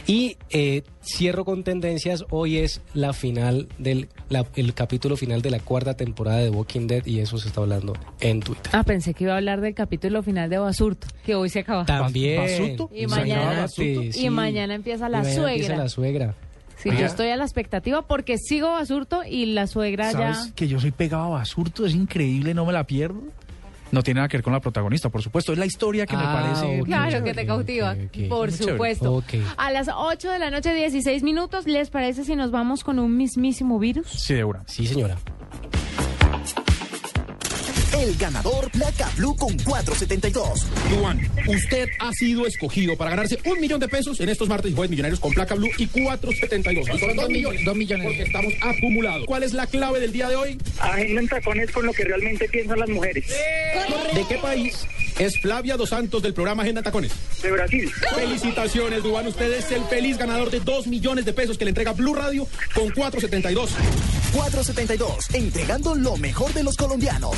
Y 0.08 0.36
eh, 0.50 0.82
cierro 1.04 1.46
con 1.46 1.64
tendencias, 1.64 2.26
hoy 2.32 2.58
es 2.58 2.82
la 2.96 3.14
final 3.14 3.68
del 3.78 4.10
la- 4.30 4.48
el 4.56 4.74
capítulo 4.74 5.16
final 5.16 5.44
de 5.44 5.52
la 5.52 5.60
cuarta 5.60 5.94
temporada 5.96 6.40
de 6.40 6.50
Walking 6.50 6.88
Dead 6.88 7.06
y 7.06 7.20
eso 7.20 7.38
se 7.38 7.50
está 7.50 7.62
hablando 7.62 7.94
en 8.20 8.40
Twitter. 8.40 8.72
Ah, 8.74 8.82
pensé 8.84 9.14
que 9.14 9.26
iba 9.26 9.34
a 9.34 9.38
hablar 9.38 9.62
del 9.62 9.76
capítulo 9.76 10.24
final 10.24 10.50
de 10.50 10.58
Basurto, 10.58 11.06
que 11.24 11.36
hoy 11.36 11.50
se 11.50 11.60
acaba. 11.60 11.86
También. 11.86 12.42
¿Basuto? 12.42 12.90
Y 12.96 13.06
mañana, 13.06 13.68
y 13.78 14.12
sí. 14.12 14.30
mañana 14.32 14.74
empieza 14.74 15.08
la 15.08 15.20
Y 15.20 15.22
mañana 15.22 15.52
empieza 15.52 15.68
suegra. 15.68 15.78
la 15.84 15.90
suegra. 15.90 16.36
Sí, 16.78 16.90
Oiga. 16.90 17.02
yo 17.02 17.06
estoy 17.08 17.30
a 17.30 17.36
la 17.38 17.44
expectativa 17.44 18.04
porque 18.04 18.38
sigo 18.38 18.72
Basurto 18.72 19.22
y 19.28 19.48
la 19.48 19.68
suegra 19.68 20.12
¿Sabes 20.12 20.46
ya. 20.48 20.54
que 20.56 20.68
yo 20.68 20.80
soy 20.80 20.92
pegado 20.92 21.24
a 21.26 21.30
Basurto? 21.30 21.86
Es 21.86 21.94
increíble, 21.96 22.54
no 22.54 22.66
me 22.66 22.74
la 22.74 22.84
pierdo. 22.86 23.22
No 23.90 24.04
tiene 24.04 24.18
nada 24.20 24.28
que 24.28 24.36
ver 24.36 24.44
con 24.44 24.52
la 24.52 24.60
protagonista, 24.60 25.08
por 25.10 25.22
supuesto. 25.24 25.54
Es 25.54 25.58
la 25.58 25.66
historia 25.66 26.06
que 26.06 26.18
me 26.18 26.24
Ah, 26.26 26.34
parece. 26.44 26.82
ok. 26.82 26.86
Claro 26.88 27.24
que 27.24 27.34
te 27.34 27.46
cautiva, 27.46 27.96
por 28.28 28.50
Muy 28.50 28.58
chévere. 28.58 28.72
supuesto. 28.74 29.14
Ok. 29.14 29.34
A 29.56 29.72
las 29.72 29.88
8 29.88 30.30
de 30.30 30.40
la 30.40 30.52
noche, 30.52 30.74
16 30.74 31.24
minutos, 31.24 31.66
¿les 31.68 31.90
parece 31.90 32.26
si 32.26 32.36
nos 32.36 32.52
vamos 32.52 32.84
con 32.84 33.00
un 33.00 33.16
mismísimo 33.16 33.80
virus? 33.80 34.08
Sí, 34.10 34.34
de 34.34 34.44
una. 34.44 34.64
Sí, 34.68 34.86
señora. 34.88 35.16
El 38.00 38.16
ganador 38.16 38.70
Placa 38.70 39.10
Blue 39.18 39.36
con 39.36 39.58
472. 39.58 40.68
Duan, 40.92 41.20
usted 41.48 41.90
ha 42.00 42.12
sido 42.14 42.46
escogido 42.46 42.96
para 42.96 43.10
ganarse 43.10 43.40
un 43.46 43.60
millón 43.60 43.80
de 43.80 43.88
pesos 43.88 44.20
en 44.20 44.30
estos 44.30 44.48
martes 44.48 44.72
y 44.72 44.76
jueves 44.76 44.92
millonarios 44.92 45.20
con 45.20 45.34
placa 45.34 45.56
blue 45.56 45.70
y 45.80 45.88
472. 45.88 46.88
Hoy 46.90 47.00
son 47.00 47.16
dos 47.16 47.30
millones. 47.30 47.66
Dos 47.66 47.76
millones. 47.76 48.06
Porque 48.06 48.22
estamos 48.22 48.54
acumulados. 48.62 49.26
¿Cuál 49.26 49.42
es 49.42 49.54
la 49.54 49.66
clave 49.66 50.00
del 50.00 50.12
día 50.12 50.30
de 50.30 50.36
hoy? 50.36 50.58
Agenda 50.80 51.22
en 51.22 51.28
tacones 51.28 51.72
con 51.72 51.88
lo 51.88 51.94
que 51.94 52.04
realmente 52.04 52.48
piensan 52.50 52.80
las 52.80 52.90
mujeres. 52.90 53.26
¿De 54.14 54.24
qué 54.30 54.36
país 54.36 54.86
es 55.18 55.40
Flavia 55.40 55.76
Dos 55.76 55.90
Santos 55.90 56.22
del 56.22 56.36
programa 56.36 56.62
Agenda 56.62 56.82
en 56.82 56.86
Tacones? 56.86 57.12
De 57.42 57.52
Brasil. 57.52 57.92
Felicitaciones, 58.16 59.02
Duan. 59.02 59.26
Usted 59.26 59.52
es 59.54 59.72
el 59.72 59.84
feliz 59.86 60.20
ganador 60.20 60.52
de 60.52 60.60
dos 60.60 60.86
millones 60.86 61.26
de 61.26 61.34
pesos 61.34 61.58
que 61.58 61.66
le 61.66 61.70
entrega 61.70 61.94
Blue 61.94 62.14
Radio 62.14 62.48
con 62.76 62.92
472. 62.92 63.72
472, 64.34 65.34
entregando 65.34 65.96
lo 65.96 66.16
mejor 66.18 66.54
de 66.54 66.64
los 66.64 66.78
colombianos. 66.78 67.36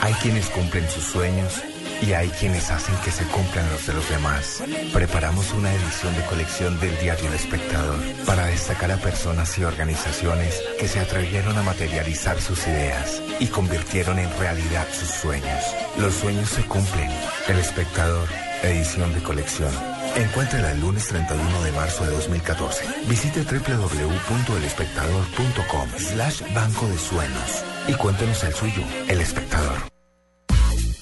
Hay 0.00 0.14
quienes 0.14 0.48
cumplen 0.48 0.88
sus 0.88 1.04
sueños 1.04 1.62
y 2.00 2.14
hay 2.14 2.30
quienes 2.30 2.70
hacen 2.70 2.96
que 3.04 3.10
se 3.10 3.26
cumplan 3.26 3.68
los 3.70 3.86
de 3.86 3.92
los 3.92 4.08
demás. 4.08 4.62
Preparamos 4.92 5.52
una 5.52 5.70
edición 5.72 6.16
de 6.16 6.24
colección 6.24 6.80
del 6.80 6.98
diario 6.98 7.28
El 7.28 7.34
Espectador 7.34 7.98
para 8.24 8.46
destacar 8.46 8.90
a 8.90 8.96
personas 8.96 9.58
y 9.58 9.64
organizaciones 9.64 10.62
que 10.78 10.88
se 10.88 11.00
atrevieron 11.00 11.58
a 11.58 11.62
materializar 11.62 12.40
sus 12.40 12.66
ideas 12.66 13.20
y 13.38 13.48
convirtieron 13.48 14.18
en 14.18 14.30
realidad 14.38 14.86
sus 14.90 15.10
sueños. 15.10 15.62
Los 15.98 16.14
sueños 16.14 16.48
se 16.48 16.62
cumplen. 16.62 17.10
El 17.48 17.58
Espectador, 17.58 18.26
edición 18.62 19.12
de 19.12 19.22
colección. 19.22 19.74
Encuéntrala 20.16 20.72
el 20.72 20.80
lunes 20.80 21.08
31 21.08 21.62
de 21.62 21.72
marzo 21.72 22.04
de 22.04 22.12
2014. 22.12 22.86
Visite 23.06 23.42
www.elespectador.com 23.42 25.90
slash 25.98 26.40
banco 26.54 26.88
de 26.88 26.96
sueños 26.98 27.64
y 27.88 27.92
cuéntenos 27.94 28.42
el 28.44 28.52
suyo, 28.52 28.82
El 29.08 29.20
Espectador. 29.20 29.78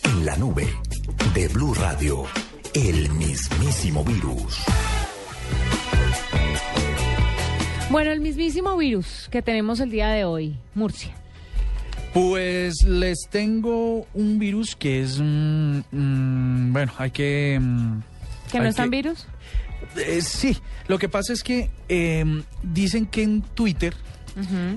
En 0.04 0.24
la 0.26 0.36
nube 0.36 0.66
de 1.34 1.48
Blue 1.48 1.74
Radio, 1.74 2.24
el 2.74 3.10
mismísimo 3.10 4.04
virus. 4.04 4.58
Bueno, 7.90 8.10
el 8.10 8.20
mismísimo 8.20 8.76
virus 8.76 9.28
que 9.30 9.40
tenemos 9.42 9.80
el 9.80 9.90
día 9.90 10.08
de 10.08 10.24
hoy, 10.24 10.56
Murcia. 10.74 11.14
Pues 12.12 12.82
les 12.84 13.28
tengo 13.30 14.06
un 14.14 14.38
virus 14.38 14.74
que 14.76 15.02
es. 15.02 15.18
mm, 15.20 15.80
mm, 15.90 16.72
bueno, 16.72 16.92
hay 16.98 17.10
que. 17.10 17.58
mm, 17.60 18.00
¿Que 18.50 18.58
no 18.60 18.66
están 18.68 18.90
que- 18.90 18.96
virus? 18.96 19.26
Eh, 19.96 20.20
sí, 20.22 20.56
lo 20.88 20.98
que 20.98 21.08
pasa 21.08 21.32
es 21.32 21.42
que 21.42 21.70
eh, 21.88 22.24
dicen 22.62 23.06
que 23.06 23.22
en 23.22 23.42
Twitter, 23.42 23.94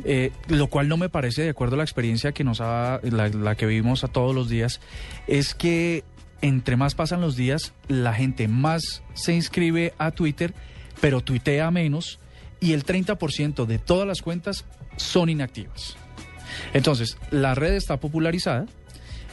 Eh, 0.05 0.31
lo 0.47 0.67
cual 0.67 0.87
no 0.87 0.97
me 0.97 1.09
parece 1.09 1.43
de 1.43 1.49
acuerdo 1.49 1.75
a 1.75 1.77
la 1.77 1.83
experiencia 1.83 2.31
que 2.31 2.43
nos 2.43 2.61
ha, 2.61 2.99
la, 3.03 3.29
la 3.29 3.55
que 3.55 3.65
vivimos 3.65 4.03
a 4.03 4.07
todos 4.07 4.33
los 4.33 4.49
días, 4.49 4.81
es 5.27 5.53
que 5.53 6.03
entre 6.41 6.75
más 6.75 6.95
pasan 6.95 7.21
los 7.21 7.35
días, 7.35 7.73
la 7.87 8.13
gente 8.13 8.47
más 8.47 9.03
se 9.13 9.33
inscribe 9.33 9.93
a 9.97 10.11
Twitter, 10.11 10.53
pero 10.99 11.21
tuitea 11.21 11.69
menos 11.71 12.19
y 12.59 12.73
el 12.73 12.85
30% 12.85 13.65
de 13.65 13.79
todas 13.79 14.07
las 14.07 14.21
cuentas 14.21 14.65
son 14.97 15.29
inactivas. 15.29 15.95
Entonces, 16.73 17.17
la 17.29 17.55
red 17.55 17.73
está 17.73 17.99
popularizada, 17.99 18.65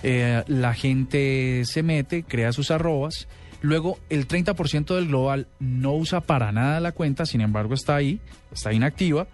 eh, 0.03 0.45
la 0.47 0.75
gente 0.75 1.63
se 1.65 1.83
mete, 1.83 2.23
crea 2.23 2.53
sus 2.53 2.71
arrobas, 2.71 3.29
luego 3.61 3.99
el 4.09 4.29
30% 4.29 4.95
del 4.95 5.09
global 5.09 5.49
no 5.59 5.95
usa 5.95 6.21
para 6.21 6.53
nada 6.53 6.81
la 6.81 6.93
cuenta, 6.93 7.27
sin 7.27 7.41
embargo 7.41 7.75
está 7.75 7.97
ahí, 7.97 8.21
está 8.53 8.73
inactiva 8.73 9.29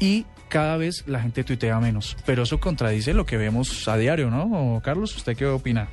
y 0.00 0.26
cada 0.56 0.78
vez 0.78 1.04
la 1.06 1.20
gente 1.20 1.44
tuitea 1.44 1.78
menos. 1.80 2.16
Pero 2.24 2.44
eso 2.44 2.58
contradice 2.58 3.12
lo 3.12 3.26
que 3.26 3.36
vemos 3.36 3.86
a 3.88 3.98
diario, 3.98 4.30
¿no? 4.30 4.80
Carlos, 4.82 5.14
¿usted 5.14 5.36
qué 5.36 5.44
opina? 5.44 5.88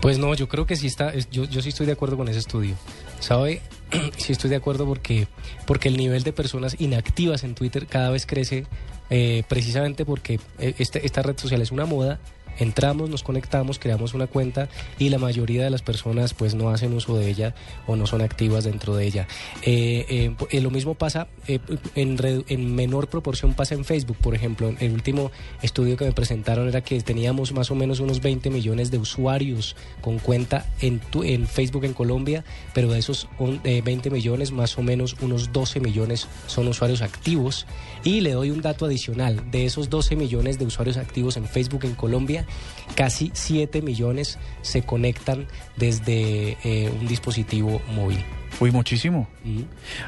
Pues 0.00 0.16
no, 0.20 0.32
yo 0.34 0.48
creo 0.48 0.64
que 0.64 0.76
sí 0.76 0.86
está, 0.86 1.10
es- 1.10 1.28
yo, 1.30 1.42
yo 1.44 1.60
sí 1.60 1.70
estoy 1.70 1.86
de 1.86 1.92
acuerdo 1.92 2.16
con 2.16 2.28
ese 2.28 2.38
estudio. 2.38 2.76
¿Sabe? 3.18 3.60
sí 4.16 4.30
estoy 4.32 4.48
de 4.48 4.54
acuerdo 4.54 4.86
porque, 4.86 5.26
porque 5.66 5.88
el 5.88 5.96
nivel 5.96 6.22
de 6.22 6.32
personas 6.32 6.76
inactivas 6.78 7.42
en 7.42 7.56
Twitter 7.56 7.88
cada 7.88 8.10
vez 8.10 8.26
crece 8.26 8.64
eh, 9.10 9.42
precisamente 9.48 10.04
porque 10.04 10.38
eh, 10.60 10.74
este- 10.78 11.04
esta 11.04 11.22
red 11.22 11.36
social 11.36 11.60
es 11.60 11.72
una 11.72 11.84
moda. 11.84 12.20
Entramos, 12.60 13.10
nos 13.10 13.24
conectamos, 13.24 13.78
creamos 13.80 14.14
una 14.14 14.28
cuenta 14.28 14.68
y 14.98 15.08
la 15.08 15.18
mayoría 15.18 15.64
de 15.64 15.70
las 15.70 15.82
personas 15.82 16.32
pues 16.34 16.54
no 16.54 16.70
hacen 16.70 16.92
uso 16.94 17.16
de 17.16 17.28
ella 17.28 17.54
o 17.88 17.96
no 17.96 18.06
son 18.06 18.22
activas 18.22 18.62
dentro 18.64 18.94
de 18.94 19.06
ella. 19.06 19.26
Eh, 19.62 20.06
eh, 20.08 20.34
eh, 20.50 20.60
lo 20.60 20.70
mismo 20.70 20.94
pasa 20.94 21.26
eh, 21.48 21.58
en, 21.96 22.74
menor 22.74 23.08
proporción 23.08 23.54
pasa 23.54 23.74
en 23.74 23.84
Facebook, 23.84 24.18
por 24.18 24.34
ejemplo. 24.34 24.72
El 24.78 24.92
último 24.92 25.32
estudio 25.62 25.96
que 25.96 26.04
me 26.04 26.12
presentaron 26.12 26.68
era 26.68 26.82
que 26.82 27.00
teníamos 27.00 27.52
más 27.52 27.70
o 27.70 27.74
menos 27.74 27.98
unos 28.00 28.20
20 28.20 28.50
millones 28.50 28.90
de 28.90 28.98
usuarios 28.98 29.74
con 30.00 30.18
cuenta 30.18 30.66
en, 30.80 30.98
tu- 31.00 31.24
en 31.24 31.46
Facebook 31.46 31.84
en 31.84 31.94
Colombia, 31.94 32.44
pero 32.74 32.90
de 32.92 32.98
esos 32.98 33.26
un- 33.38 33.60
eh, 33.64 33.82
20 33.82 34.10
millones, 34.10 34.52
más 34.52 34.76
o 34.78 34.82
menos 34.82 35.16
unos 35.20 35.52
12 35.52 35.80
millones 35.80 36.28
son 36.46 36.68
usuarios 36.68 37.02
activos. 37.02 37.66
Y 38.04 38.20
le 38.20 38.32
doy 38.32 38.50
un 38.50 38.60
dato 38.60 38.84
adicional, 38.86 39.50
de 39.50 39.64
esos 39.66 39.90
12 39.90 40.14
millones 40.16 40.58
de 40.58 40.66
usuarios 40.66 40.96
activos 40.96 41.36
en 41.36 41.46
Facebook 41.46 41.84
en 41.84 41.94
Colombia, 41.94 42.46
casi 42.94 43.30
7 43.34 43.82
millones 43.82 44.38
se 44.62 44.82
conectan 44.82 45.46
desde 45.76 46.56
eh, 46.64 46.90
un 46.90 47.06
dispositivo 47.06 47.80
móvil. 47.94 48.24
Uy, 48.58 48.72
muchísimo. 48.72 49.28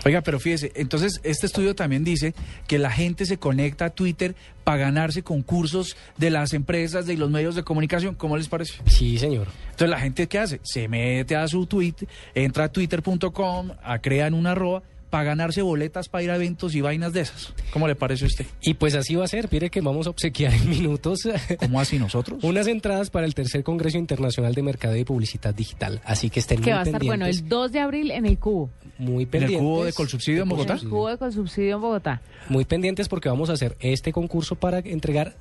Oiga, 0.05 0.21
pero 0.21 0.39
fíjese, 0.39 0.73
entonces 0.75 1.21
este 1.23 1.47
estudio 1.47 1.75
también 1.75 2.05
dice 2.05 2.35
que 2.67 2.79
la 2.79 2.91
gente 2.91 3.25
se 3.25 3.39
conecta 3.39 3.87
a 3.87 3.91
Twitter 3.91 4.35
para 4.65 4.79
ganarse 4.79 5.23
concursos 5.23 5.97
de 6.19 6.31
las 6.31 6.53
empresas, 6.53 7.07
de 7.07 7.17
los 7.17 7.31
medios 7.31 7.55
de 7.55 7.63
comunicación. 7.63 8.15
¿Cómo 8.15 8.37
les 8.37 8.49
parece? 8.49 8.75
Sí, 8.87 9.17
señor. 9.17 9.47
Entonces 9.71 9.89
la 9.89 10.01
gente 10.01 10.27
qué 10.27 10.39
hace? 10.39 10.61
Se 10.65 10.89
mete 10.89 11.37
a 11.37 11.49
su 11.49 11.67
tweet, 11.67 11.95
entra 12.35 12.65
a 12.65 12.69
twitter.com, 12.69 13.71
crean 14.03 14.35
una 14.35 14.51
arroba 14.51 14.83
para 15.13 15.25
ganarse 15.25 15.61
boletas 15.61 16.09
para 16.09 16.25
ir 16.25 16.31
a 16.31 16.37
eventos 16.37 16.75
y 16.75 16.81
vainas 16.81 17.13
de 17.13 17.21
esas. 17.21 17.53
¿Cómo 17.71 17.87
le 17.87 17.95
parece 17.95 18.25
a 18.25 18.29
usted? 18.29 18.47
Y 18.63 18.73
pues 18.73 18.95
así 18.95 19.15
va 19.15 19.27
a 19.27 19.29
ser. 19.29 19.47
Mire 19.53 19.69
que 19.69 19.83
vamos 19.83 20.07
a 20.07 20.11
obsequiar 20.11 20.55
en 20.55 20.71
minutos. 20.71 21.29
¿Cómo 21.59 21.79
así 21.81 21.99
nosotros? 21.99 22.43
Unas 22.43 22.67
entradas 22.67 23.11
para 23.11 23.27
el 23.27 23.35
tercer 23.35 23.63
Congreso 23.63 23.99
Internacional 23.99 24.55
de 24.55 24.63
Mercadeo 24.63 24.97
y 24.97 25.05
Publicidad 25.05 25.55
Digital. 25.55 26.01
Así 26.07 26.31
que 26.31 26.41
estén 26.41 26.63
Que 26.63 26.71
muy 26.71 26.73
va 26.73 26.81
a 26.81 26.85
estar 26.85 27.05
bueno 27.05 27.27
el 27.27 27.33
pendientes. 27.33 27.51
2 27.51 27.73
de 27.73 27.81
abril 27.81 28.11
en 28.11 28.25
el 28.25 28.39
Cubo. 28.39 28.71
muy 28.97 29.15
¿En 29.15 29.21
el 29.21 29.27
pendientes. 29.29 29.59
cubo 29.61 29.85
de 29.85 29.93
Colsubsidio 29.93 30.43
en 30.45 30.49
Bogotá? 30.49 30.73
En 30.73 30.79
el 30.81 30.89
Cubo 30.89 31.09
de 31.11 31.19
Consubsidio 31.19 31.75
en 31.77 31.83
Bogotá. 31.83 32.23
Muy 32.49 32.65
pendientes 32.65 33.09
porque 33.11 33.29
vamos 33.29 33.51
a 33.51 33.53
hacer 33.53 33.77
este 33.81 34.13
concurso 34.13 34.55
para 34.57 34.79
entregar 34.79 35.35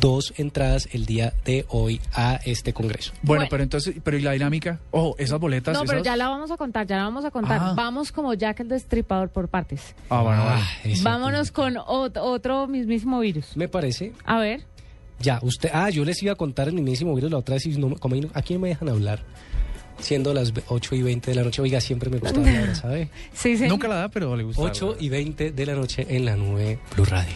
dos 0.00 0.32
entradas 0.36 0.88
el 0.92 1.06
día 1.06 1.32
de 1.44 1.64
hoy 1.68 2.00
a 2.14 2.36
este 2.44 2.72
Congreso. 2.72 3.12
Bueno, 3.22 3.40
Bueno. 3.40 3.46
pero 3.50 3.62
entonces, 3.62 3.94
pero 4.02 4.16
¿y 4.16 4.22
la 4.22 4.32
dinámica? 4.32 4.78
Ojo, 4.90 5.16
esas 5.18 5.38
boletas. 5.40 5.74
No, 5.74 5.84
pero 5.84 6.02
ya 6.02 6.16
la 6.16 6.28
vamos 6.28 6.50
a 6.50 6.56
contar, 6.56 6.86
ya 6.86 6.96
la 6.98 7.04
vamos 7.04 7.24
a 7.24 7.30
contar. 7.30 7.58
Ah. 7.60 7.74
Vamos 7.76 8.12
como 8.12 8.32
Jack 8.34 8.60
el 8.60 8.68
Destripador 8.68 9.30
por 9.30 9.48
partes. 9.48 9.94
Ah, 10.08 10.22
bueno, 10.22 10.44
ese- 10.84 11.02
Vámonos 11.02 11.50
con 11.50 11.74
ot- 11.74 12.18
otro 12.20 12.66
mismísimo 12.68 13.18
virus. 13.20 13.56
Me 13.56 13.68
parece. 13.68 14.12
A 14.24 14.38
ver. 14.38 14.64
Ya, 15.20 15.38
usted. 15.42 15.70
Ah, 15.72 15.90
yo 15.90 16.04
les 16.04 16.22
iba 16.22 16.32
a 16.32 16.36
contar 16.36 16.68
el 16.68 16.74
mismísimo 16.74 17.14
virus 17.14 17.30
la 17.30 17.38
otra 17.38 17.54
vez 17.54 17.66
y 17.66 17.70
no, 17.78 17.90
me- 17.90 17.96
como 17.96 18.16
aquí 18.34 18.54
no 18.54 18.60
me 18.60 18.68
dejan 18.68 18.88
hablar. 18.88 19.24
Siendo 19.98 20.34
las 20.34 20.52
8 20.68 20.94
y 20.96 21.02
20 21.02 21.30
de 21.30 21.34
la 21.36 21.44
noche. 21.44 21.62
Oiga, 21.62 21.80
siempre 21.80 22.10
me 22.10 22.18
gusta 22.18 22.40
hablar, 22.40 22.74
¿sabe? 22.74 23.08
Sí, 23.32 23.56
sí. 23.56 23.68
Nunca 23.68 23.86
la 23.86 23.96
da, 23.96 24.08
pero 24.08 24.34
le 24.36 24.42
gusta. 24.42 24.60
8 24.62 24.96
y 24.98 25.08
20 25.10 25.52
de 25.52 25.66
la 25.66 25.74
noche 25.74 26.06
en 26.08 26.24
la 26.24 26.34
nube 26.34 26.78
Blue 26.96 27.04
Radio. 27.04 27.34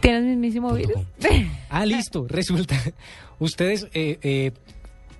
¿Tienes 0.00 0.24
mismísimo 0.24 0.72
virus? 0.72 1.02
Ah, 1.68 1.86
listo. 1.86 2.26
Resulta, 2.28 2.76
ustedes 3.38 3.86
eh, 3.94 4.18
eh, 4.22 4.50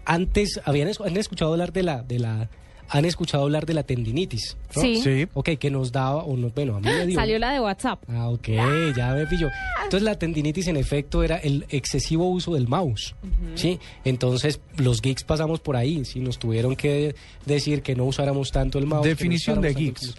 antes 0.05 0.61
habían 0.65 0.89
han 0.89 1.17
escuchado 1.17 1.53
hablar 1.53 1.73
de 1.73 1.85
la 1.85 2.03
de 2.03 2.19
la 2.19 2.51
han 2.91 3.05
escuchado 3.05 3.45
hablar 3.45 3.67
de 3.67 3.75
la 3.75 3.85
tendinitis. 3.85 4.57
¿no? 4.75 4.83
Sí. 4.83 5.01
Sí. 5.01 5.29
Ok, 5.33 5.51
que 5.61 5.71
nos 5.71 5.93
daba 5.93 6.25
o 6.25 6.37
no, 6.37 6.51
bueno, 6.51 6.77
a 6.77 6.81
mí 6.81 6.89
me 6.89 7.07
dio. 7.07 7.15
Salió 7.15 7.39
la 7.39 7.53
de 7.53 7.61
WhatsApp. 7.61 8.03
Ah, 8.09 8.29
ok, 8.29 8.49
ya 8.97 9.15
me 9.15 9.27
pilló. 9.27 9.49
Entonces 9.85 10.03
la 10.03 10.19
tendinitis 10.19 10.67
en 10.67 10.77
efecto 10.77 11.23
era 11.23 11.37
el 11.37 11.67
excesivo 11.69 12.29
uso 12.29 12.55
del 12.55 12.67
mouse, 12.67 13.15
¿sí? 13.55 13.79
Entonces 14.05 14.61
los 14.77 15.01
geeks 15.03 15.23
pasamos 15.23 15.61
por 15.61 15.77
ahí, 15.77 16.05
¿sí? 16.05 16.21
Nos 16.21 16.39
tuvieron 16.39 16.75
que 16.75 17.15
decir 17.47 17.83
que 17.83 17.95
no 17.95 18.05
usáramos 18.05 18.51
tanto 18.51 18.79
el 18.79 18.87
mouse. 18.87 19.07
no 19.07 19.09
Definición 19.09 19.61
de 19.61 19.69
el 19.69 19.75
geeks. 19.77 20.15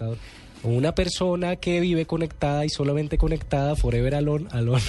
Una 0.64 0.94
persona 0.94 1.56
que 1.56 1.80
vive 1.80 2.06
conectada 2.06 2.64
y 2.64 2.68
solamente 2.68 3.18
conectada, 3.18 3.74
forever 3.76 4.14
alone, 4.14 4.46
alone. 4.52 4.82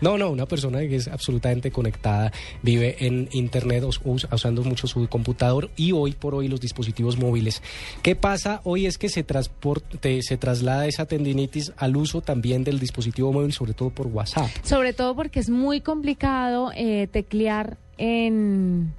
No, 0.00 0.18
no, 0.18 0.30
una 0.30 0.46
persona 0.46 0.80
que 0.80 0.96
es 0.96 1.08
absolutamente 1.08 1.70
conectada, 1.70 2.32
vive 2.62 2.96
en 3.06 3.28
internet 3.32 3.84
us- 3.84 4.00
us- 4.04 4.26
usando 4.30 4.62
mucho 4.62 4.86
su 4.86 5.08
computador 5.08 5.70
y 5.76 5.92
hoy 5.92 6.12
por 6.12 6.34
hoy 6.34 6.48
los 6.48 6.60
dispositivos 6.60 7.18
móviles. 7.18 7.62
¿Qué 8.02 8.14
pasa? 8.14 8.60
Hoy 8.64 8.86
es 8.86 8.98
que 8.98 9.08
se, 9.08 9.22
transporte, 9.24 10.22
se 10.22 10.36
traslada 10.36 10.86
esa 10.86 11.06
tendinitis 11.06 11.72
al 11.76 11.96
uso 11.96 12.20
también 12.20 12.64
del 12.64 12.78
dispositivo 12.78 13.32
móvil, 13.32 13.52
sobre 13.52 13.72
todo 13.72 13.90
por 13.90 14.06
WhatsApp. 14.08 14.48
Sobre 14.62 14.92
todo 14.92 15.14
porque 15.14 15.40
es 15.40 15.48
muy 15.48 15.80
complicado 15.80 16.72
eh, 16.76 17.08
teclear 17.10 17.78
en 17.96 18.92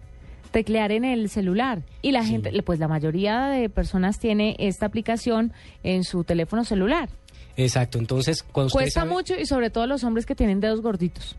teclear 0.52 0.92
en 0.92 1.06
el 1.06 1.30
celular 1.30 1.82
y 2.02 2.12
la 2.12 2.24
gente, 2.26 2.52
pues 2.64 2.80
la 2.80 2.88
mayoría 2.88 3.46
de 3.48 3.70
personas 3.70 4.20
tiene 4.20 4.56
esta 4.60 4.86
aplicación 4.86 5.54
en 5.84 6.04
su 6.04 6.24
teléfono 6.24 6.64
celular. 6.66 7.10
Exacto, 7.58 7.98
entonces 8.00 8.44
cuando 8.44 8.72
Cuesta 8.72 9.06
mucho 9.06 9.36
y 9.40 9.46
sobre 9.46 9.70
todo 9.70 9.86
los 9.88 10.04
hombres 10.04 10.26
que 10.26 10.36
tienen 10.36 10.60
dedos 10.60 10.82
gorditos. 10.82 11.36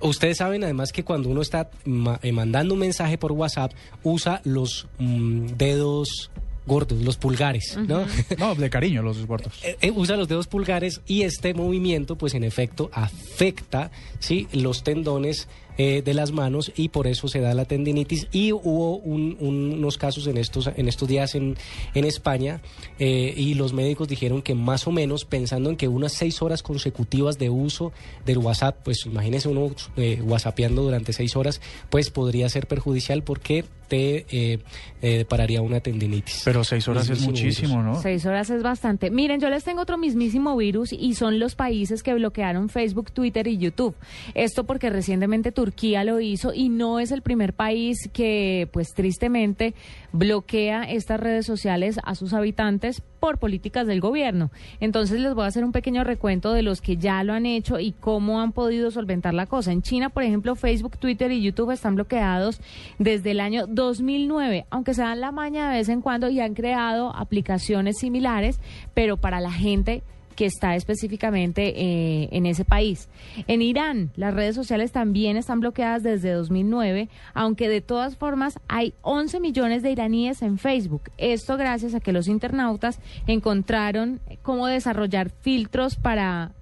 Ustedes 0.00 0.38
saben 0.38 0.64
además 0.64 0.92
que 0.92 1.04
cuando 1.04 1.28
uno 1.28 1.40
está 1.40 1.70
ma- 1.84 2.18
eh, 2.22 2.32
mandando 2.32 2.74
un 2.74 2.80
mensaje 2.80 3.16
por 3.16 3.32
WhatsApp, 3.32 3.72
usa 4.02 4.40
los 4.44 4.86
mm, 4.98 5.46
dedos 5.56 6.30
gordos, 6.66 7.00
los 7.02 7.16
pulgares, 7.16 7.78
¿no? 7.86 8.04
No, 8.38 8.54
de 8.54 8.68
cariño 8.70 9.02
los 9.02 9.24
gordos. 9.26 9.52
Eh, 9.62 9.76
eh, 9.80 9.90
usa 9.94 10.16
los 10.16 10.28
dedos 10.28 10.46
pulgares 10.48 11.00
y 11.06 11.22
este 11.22 11.54
movimiento, 11.54 12.16
pues 12.16 12.34
en 12.34 12.42
efecto, 12.42 12.90
afecta 12.92 13.90
¿sí? 14.18 14.48
los 14.52 14.82
tendones 14.82 15.46
eh, 15.78 16.02
de 16.02 16.14
las 16.14 16.32
manos 16.32 16.72
y 16.76 16.88
por 16.88 17.06
eso 17.06 17.28
se 17.28 17.40
da 17.40 17.54
la 17.54 17.64
tendinitis. 17.64 18.28
Y 18.32 18.52
hubo 18.52 18.96
un- 18.98 19.36
un- 19.40 19.72
unos 19.74 19.98
casos 19.98 20.26
en 20.26 20.36
estos, 20.38 20.68
en 20.74 20.88
estos 20.88 21.08
días 21.08 21.34
en, 21.34 21.56
en 21.94 22.04
España 22.04 22.60
eh, 22.98 23.34
y 23.36 23.54
los 23.54 23.72
médicos 23.72 24.08
dijeron 24.08 24.42
que 24.42 24.54
más 24.54 24.86
o 24.86 24.92
menos, 24.92 25.24
pensando 25.24 25.70
en 25.70 25.76
que 25.76 25.88
unas 25.88 26.12
seis 26.12 26.40
horas 26.42 26.62
consecutivas 26.62 27.38
de 27.38 27.50
uso 27.50 27.92
del 28.24 28.38
WhatsApp, 28.38 28.78
pues 28.84 29.04
imagínese 29.06 29.48
uno 29.48 29.70
eh, 29.96 30.20
whatsappeando 30.22 30.82
durante 30.82 31.12
seis 31.12 31.36
horas, 31.36 31.60
pues 31.90 32.10
podría 32.10 32.48
ser 32.48 32.66
perjudicial 32.66 33.22
porque 33.22 33.64
te 33.88 34.24
eh, 34.30 34.58
eh, 35.02 35.24
pararía 35.28 35.60
una 35.60 35.78
tendinitis. 35.80 36.40
Pero 36.44 36.64
seis 36.64 36.88
horas 36.88 37.08
es 37.10 37.20
muchísimo, 37.20 37.78
virus. 37.80 37.96
¿no? 37.96 38.02
Seis 38.02 38.24
horas 38.24 38.48
es 38.48 38.62
bastante. 38.62 39.10
Miren, 39.10 39.40
yo 39.40 39.50
les 39.50 39.62
tengo 39.62 39.82
otro 39.82 39.98
mismísimo 39.98 40.56
virus 40.56 40.92
y 40.94 41.14
son 41.14 41.38
los 41.38 41.54
países 41.54 42.02
que 42.02 42.14
bloquearon 42.14 42.70
Facebook, 42.70 43.12
Twitter 43.12 43.46
y 43.46 43.58
YouTube. 43.58 43.94
Esto 44.34 44.64
porque 44.64 44.88
recientemente 44.88 45.52
Turquía 45.64 46.04
lo 46.04 46.20
hizo 46.20 46.52
y 46.52 46.68
no 46.68 47.00
es 47.00 47.10
el 47.10 47.22
primer 47.22 47.54
país 47.54 48.10
que, 48.12 48.68
pues 48.70 48.92
tristemente, 48.92 49.72
bloquea 50.12 50.82
estas 50.82 51.18
redes 51.18 51.46
sociales 51.46 51.98
a 52.04 52.14
sus 52.14 52.34
habitantes 52.34 53.00
por 53.18 53.38
políticas 53.38 53.86
del 53.86 54.02
gobierno. 54.02 54.50
Entonces 54.80 55.18
les 55.20 55.32
voy 55.32 55.44
a 55.44 55.46
hacer 55.46 55.64
un 55.64 55.72
pequeño 55.72 56.04
recuento 56.04 56.52
de 56.52 56.60
los 56.60 56.82
que 56.82 56.98
ya 56.98 57.24
lo 57.24 57.32
han 57.32 57.46
hecho 57.46 57.80
y 57.80 57.92
cómo 57.92 58.42
han 58.42 58.52
podido 58.52 58.90
solventar 58.90 59.32
la 59.32 59.46
cosa. 59.46 59.72
En 59.72 59.80
China, 59.80 60.10
por 60.10 60.22
ejemplo, 60.22 60.54
Facebook, 60.54 60.98
Twitter 60.98 61.32
y 61.32 61.40
YouTube 61.40 61.70
están 61.70 61.94
bloqueados 61.94 62.60
desde 62.98 63.30
el 63.30 63.40
año 63.40 63.66
2009, 63.66 64.66
aunque 64.68 64.92
se 64.92 65.00
dan 65.00 65.20
la 65.20 65.32
maña 65.32 65.70
de 65.70 65.78
vez 65.78 65.88
en 65.88 66.02
cuando 66.02 66.28
y 66.28 66.40
han 66.40 66.52
creado 66.52 67.16
aplicaciones 67.16 67.96
similares, 67.96 68.60
pero 68.92 69.16
para 69.16 69.40
la 69.40 69.50
gente 69.50 70.02
que 70.34 70.46
está 70.46 70.76
específicamente 70.76 71.74
eh, 71.76 72.28
en 72.32 72.46
ese 72.46 72.64
país. 72.64 73.08
En 73.46 73.62
Irán, 73.62 74.10
las 74.16 74.34
redes 74.34 74.54
sociales 74.54 74.92
también 74.92 75.36
están 75.36 75.60
bloqueadas 75.60 76.02
desde 76.02 76.32
2009, 76.32 77.08
aunque 77.32 77.68
de 77.68 77.80
todas 77.80 78.16
formas 78.16 78.58
hay 78.68 78.94
11 79.02 79.40
millones 79.40 79.82
de 79.82 79.90
iraníes 79.90 80.42
en 80.42 80.58
Facebook. 80.58 81.10
Esto 81.18 81.56
gracias 81.56 81.94
a 81.94 82.00
que 82.00 82.12
los 82.12 82.28
internautas 82.28 83.00
encontraron 83.26 84.20
cómo 84.42 84.66
desarrollar 84.66 85.30
filtros 85.30 85.96
para 85.96 86.52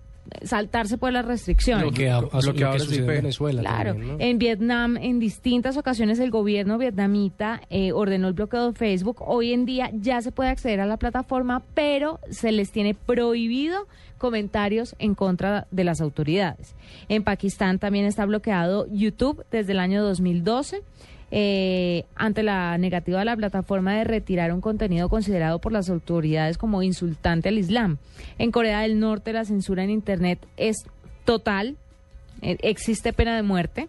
saltarse 0.43 0.99
por 0.99 1.13
las 1.13 1.25
restricciones. 1.25 1.85
Lo 1.85 1.93
que, 1.93 2.11
a- 2.11 2.17
a- 2.17 2.21
lo 2.21 2.31
que 2.31 2.39
Bloqueadores 2.47 2.83
sucedió 2.85 3.07
de 3.07 3.13
en. 3.17 3.23
Venezuela. 3.23 3.61
Claro, 3.61 3.91
también, 3.93 4.17
¿no? 4.19 4.25
en 4.25 4.39
Vietnam 4.39 4.97
en 4.97 5.19
distintas 5.19 5.77
ocasiones 5.77 6.19
el 6.19 6.31
gobierno 6.31 6.79
vietnamita 6.79 7.61
eh, 7.71 7.93
ordenó 7.93 8.29
el 8.29 8.35
bloqueo 8.35 8.73
de 8.73 8.79
Facebook. 8.79 9.17
Hoy 9.21 9.53
en 9.53 9.65
día 9.65 9.91
ya 9.95 10.21
se 10.23 10.33
puede 10.33 10.51
acceder 10.51 10.81
a 10.81 10.87
la 10.87 10.97
plataforma, 10.97 11.63
pero 11.75 12.19
se 12.31 12.53
les 12.53 12.71
tiene 12.71 12.95
prohibido 12.95 13.87
comentarios 14.19 14.95
en 15.01 15.15
contra 15.17 15.67
de 15.73 15.83
las 15.85 16.01
autoridades. 16.01 16.75
En 17.09 17.25
Pakistán 17.25 17.79
también 17.81 18.05
está 18.05 18.25
bloqueado 18.25 18.87
YouTube 18.91 19.45
desde 19.51 19.73
el 19.73 19.81
año 19.81 20.03
2012. 20.05 20.83
Eh, 21.35 22.05
ante 22.15 22.43
la 22.43 22.77
negativa 22.77 23.19
de 23.19 23.25
la 23.25 23.37
plataforma 23.37 23.97
de 23.97 24.05
retirar 24.05 24.53
un 24.53 24.61
contenido 24.61 25.09
considerado 25.09 25.61
por 25.61 25.73
las 25.73 25.89
autoridades 25.89 26.59
como 26.59 26.83
insultante 26.83 27.49
al 27.49 27.59
Islam. 27.59 27.97
En 28.39 28.53
Corea 28.53 28.83
del 28.83 29.01
Norte 29.01 29.33
la 29.33 29.47
censura 29.47 29.83
en 29.83 29.91
Internet 29.91 30.47
es 30.59 30.77
total, 31.25 31.77
eh, 32.43 32.59
existe 32.61 33.15
pena 33.15 33.35
de 33.35 33.43
muerte. 33.43 33.89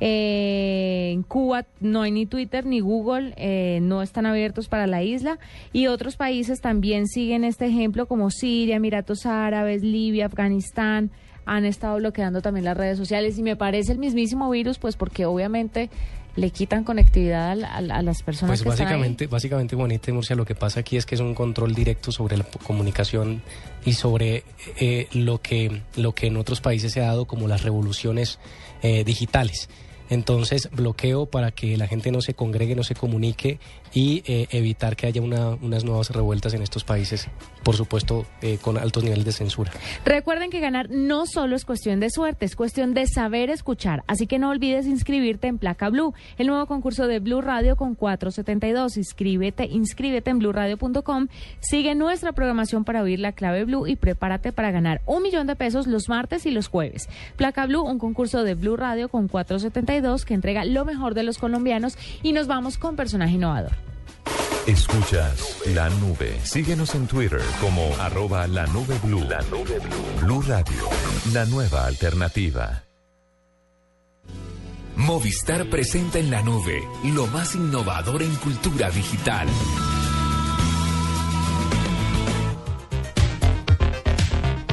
Eh, 0.00 1.10
en 1.12 1.22
Cuba 1.22 1.66
no 1.80 2.00
hay 2.00 2.12
ni 2.12 2.24
Twitter 2.24 2.64
ni 2.64 2.80
Google, 2.80 3.34
eh, 3.36 3.80
no 3.82 4.00
están 4.00 4.24
abiertos 4.24 4.66
para 4.66 4.86
la 4.86 5.02
isla 5.02 5.38
y 5.74 5.88
otros 5.88 6.16
países 6.16 6.62
también 6.62 7.06
siguen 7.06 7.44
este 7.44 7.66
ejemplo 7.66 8.06
como 8.06 8.30
Siria, 8.30 8.76
Emiratos 8.76 9.26
Árabes, 9.26 9.82
Libia, 9.82 10.24
Afganistán 10.24 11.10
han 11.44 11.66
estado 11.66 11.96
bloqueando 11.96 12.40
también 12.40 12.64
las 12.64 12.78
redes 12.78 12.96
sociales 12.96 13.38
y 13.38 13.42
me 13.42 13.56
parece 13.56 13.92
el 13.92 13.98
mismísimo 13.98 14.48
virus 14.48 14.78
pues 14.78 14.96
porque 14.96 15.26
obviamente 15.26 15.90
le 16.36 16.50
quitan 16.50 16.84
conectividad 16.84 17.48
a, 17.50 17.52
a 17.76 17.80
la- 17.80 17.96
a 17.96 18.02
las 18.02 18.22
personas 18.22 18.50
Pues 18.50 18.62
que 18.62 18.68
están 18.70 18.86
ahí. 18.86 18.92
básicamente, 18.94 19.26
básicamente, 19.26 19.76
Juanita 19.76 20.10
y 20.10 20.14
Murcia, 20.14 20.36
lo 20.36 20.44
que 20.44 20.54
pasa 20.54 20.80
aquí 20.80 20.96
es 20.96 21.06
que 21.06 21.14
es 21.14 21.20
un 21.20 21.34
control 21.34 21.74
directo 21.74 22.12
sobre 22.12 22.36
la 22.36 22.44
comunicación 22.44 23.42
y 23.84 23.92
sobre 23.94 24.44
eh, 24.78 25.08
lo 25.12 25.40
que 25.42 25.82
lo 25.96 26.14
que 26.14 26.28
en 26.28 26.36
otros 26.36 26.60
países 26.60 26.92
se 26.92 27.00
ha 27.00 27.06
dado 27.06 27.26
como 27.26 27.48
las 27.48 27.62
revoluciones 27.62 28.38
eh, 28.82 29.04
digitales. 29.04 29.68
Entonces, 30.08 30.68
bloqueo 30.72 31.26
para 31.26 31.52
que 31.52 31.76
la 31.76 31.86
gente 31.86 32.10
no 32.10 32.20
se 32.20 32.34
congregue, 32.34 32.74
no 32.74 32.82
se 32.82 32.94
comunique 32.96 33.60
y 33.92 34.22
eh, 34.26 34.46
evitar 34.50 34.96
que 34.96 35.06
haya 35.06 35.20
una- 35.20 35.56
unas 35.62 35.84
nuevas 35.84 36.10
revueltas 36.10 36.54
en 36.54 36.62
estos 36.62 36.84
países, 36.84 37.28
por 37.62 37.76
supuesto, 37.76 38.24
eh, 38.42 38.58
con 38.60 38.78
altos 38.78 39.02
niveles 39.04 39.24
de 39.24 39.32
censura. 39.32 39.72
Recuerden 40.04 40.50
que 40.50 40.60
ganar 40.60 40.90
no 40.90 41.26
solo 41.26 41.56
es 41.56 41.64
cuestión 41.64 41.98
de 42.00 42.10
suerte, 42.10 42.44
es 42.44 42.56
cuestión 42.56 42.94
de 42.94 43.06
saber 43.06 43.50
escuchar. 43.50 44.04
Así 44.06 44.26
que 44.26 44.38
no 44.38 44.50
olvides 44.50 44.86
inscribirte 44.86 45.48
en 45.48 45.58
Placa 45.58 45.88
Blue, 45.88 46.14
el 46.38 46.46
nuevo 46.46 46.66
concurso 46.66 47.06
de 47.06 47.18
Blue 47.18 47.40
Radio 47.40 47.76
con 47.76 47.94
472. 47.94 48.96
Inscríbete, 48.96 49.64
inscríbete 49.66 50.30
en 50.30 50.38
blueradio.com. 50.38 51.28
Sigue 51.60 51.94
nuestra 51.94 52.32
programación 52.32 52.84
para 52.84 53.02
oír 53.02 53.18
la 53.20 53.32
clave 53.32 53.64
Blue 53.64 53.86
y 53.86 53.96
prepárate 53.96 54.52
para 54.52 54.70
ganar 54.70 55.00
un 55.06 55.22
millón 55.22 55.46
de 55.46 55.56
pesos 55.56 55.86
los 55.86 56.08
martes 56.08 56.46
y 56.46 56.50
los 56.50 56.68
jueves. 56.68 57.08
Placa 57.36 57.66
Blue, 57.66 57.82
un 57.82 57.98
concurso 57.98 58.44
de 58.44 58.54
Blue 58.54 58.76
Radio 58.76 59.08
con 59.08 59.28
472 59.28 60.24
que 60.24 60.34
entrega 60.34 60.64
lo 60.64 60.84
mejor 60.84 61.14
de 61.14 61.22
los 61.24 61.38
colombianos 61.38 61.96
y 62.22 62.32
nos 62.32 62.46
vamos 62.46 62.78
con 62.78 62.96
personaje 62.96 63.34
innovador. 63.34 63.72
Escuchas 64.70 65.56
la 65.74 65.90
nube. 65.90 66.38
Síguenos 66.44 66.94
en 66.94 67.08
Twitter 67.08 67.42
como 67.60 67.92
arroba 67.98 68.46
la 68.46 68.68
nube 68.68 68.96
blue. 69.02 69.24
La 69.28 69.40
nube 69.50 69.80
blue. 69.80 70.20
Blue 70.22 70.42
Radio, 70.42 70.88
la 71.32 71.44
nueva 71.46 71.86
alternativa. 71.86 72.84
Movistar 74.94 75.68
presenta 75.68 76.20
en 76.20 76.30
la 76.30 76.42
nube 76.42 76.84
lo 77.02 77.26
más 77.26 77.56
innovador 77.56 78.22
en 78.22 78.32
cultura 78.36 78.90
digital. 78.90 79.48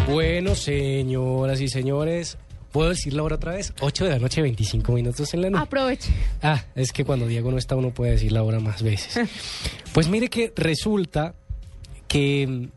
Bueno, 0.07 0.53
señoras 0.53 1.59
y 1.59 1.69
señores, 1.69 2.37
¿puedo 2.77 2.91
decir 2.91 3.15
la 3.15 3.23
hora 3.23 3.37
otra 3.37 3.53
vez? 3.53 3.73
8 3.79 4.05
de 4.05 4.11
la 4.11 4.19
noche, 4.19 4.39
25 4.39 4.91
minutos 4.91 5.33
en 5.33 5.41
la 5.41 5.49
noche. 5.49 5.63
Aproveche. 5.63 6.13
Ah, 6.43 6.63
es 6.75 6.91
que 6.91 7.05
cuando 7.05 7.25
Diego 7.25 7.49
no 7.49 7.57
está 7.57 7.75
uno 7.75 7.91
puede 7.91 8.11
decir 8.11 8.31
la 8.31 8.43
hora 8.43 8.59
más 8.59 8.83
veces. 8.83 9.19
Pues 9.93 10.09
mire 10.09 10.29
que 10.29 10.53
resulta 10.55 11.33
que, 12.07 12.69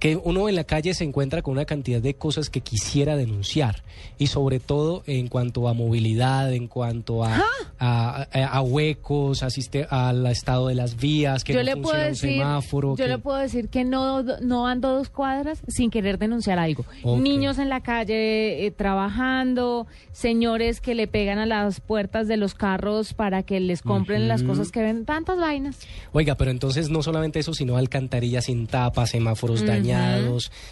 que 0.00 0.16
uno 0.16 0.48
en 0.48 0.56
la 0.56 0.64
calle 0.64 0.94
se 0.94 1.04
encuentra 1.04 1.42
con 1.42 1.52
una 1.52 1.64
cantidad 1.66 2.00
de 2.00 2.14
cosas 2.14 2.50
que 2.50 2.62
quisiera 2.62 3.16
denunciar 3.16 3.84
y 4.18 4.26
sobre 4.28 4.58
todo 4.58 5.02
en 5.06 5.28
cuanto 5.28 5.68
a 5.68 5.74
movilidad, 5.74 6.52
en 6.52 6.66
cuanto 6.68 7.22
a, 7.22 7.40
a, 7.78 8.26
a- 8.32 8.46
a 8.46 8.60
huecos, 8.62 9.42
asiste 9.42 9.86
al 9.90 10.26
estado 10.26 10.68
de 10.68 10.74
las 10.74 10.96
vías, 10.96 11.44
que 11.44 11.52
yo 11.52 11.58
no 11.60 11.64
le 11.64 11.76
puedo 11.76 12.02
funciona 12.06 12.34
un 12.34 12.38
semáforo. 12.38 12.88
yo 12.96 13.04
que- 13.04 13.08
le 13.08 13.18
puedo 13.18 13.36
decir 13.38 13.68
que 13.68 13.84
no, 13.84 14.22
no 14.22 14.66
ando 14.66 14.88
dos 14.94 15.10
cuadras 15.10 15.60
sin 15.68 15.90
querer 15.90 16.18
denunciar 16.18 16.58
algo. 16.58 16.84
Niños 17.04 17.58
en 17.58 17.68
la 17.68 17.80
calle 17.82 18.64
eh, 18.66 18.70
trabajando, 18.70 19.86
señores 20.12 20.80
que 20.80 20.94
le 20.94 21.08
pegan 21.08 21.38
a 21.38 21.44
las 21.46 21.80
puertas 21.80 22.26
de 22.26 22.36
los 22.38 22.54
carros 22.54 23.12
para 23.12 23.42
que 23.42 23.60
les 23.60 23.82
compren 23.82 24.28
las 24.28 24.42
cosas 24.42 24.70
que 24.72 24.80
ven, 24.82 25.04
tantas 25.04 25.36
vainas. 25.38 25.78
Oiga, 26.12 26.36
pero 26.36 26.50
entonces 26.50 26.88
no 26.88 27.02
solamente 27.02 27.38
eso, 27.38 27.52
sino 27.52 27.76
alcantarillas 27.76 28.46
sin 28.46 28.66
tapa, 28.66 29.06
semáforos 29.06 29.60
Ujú. 29.60 29.68
dañados, 29.68 29.89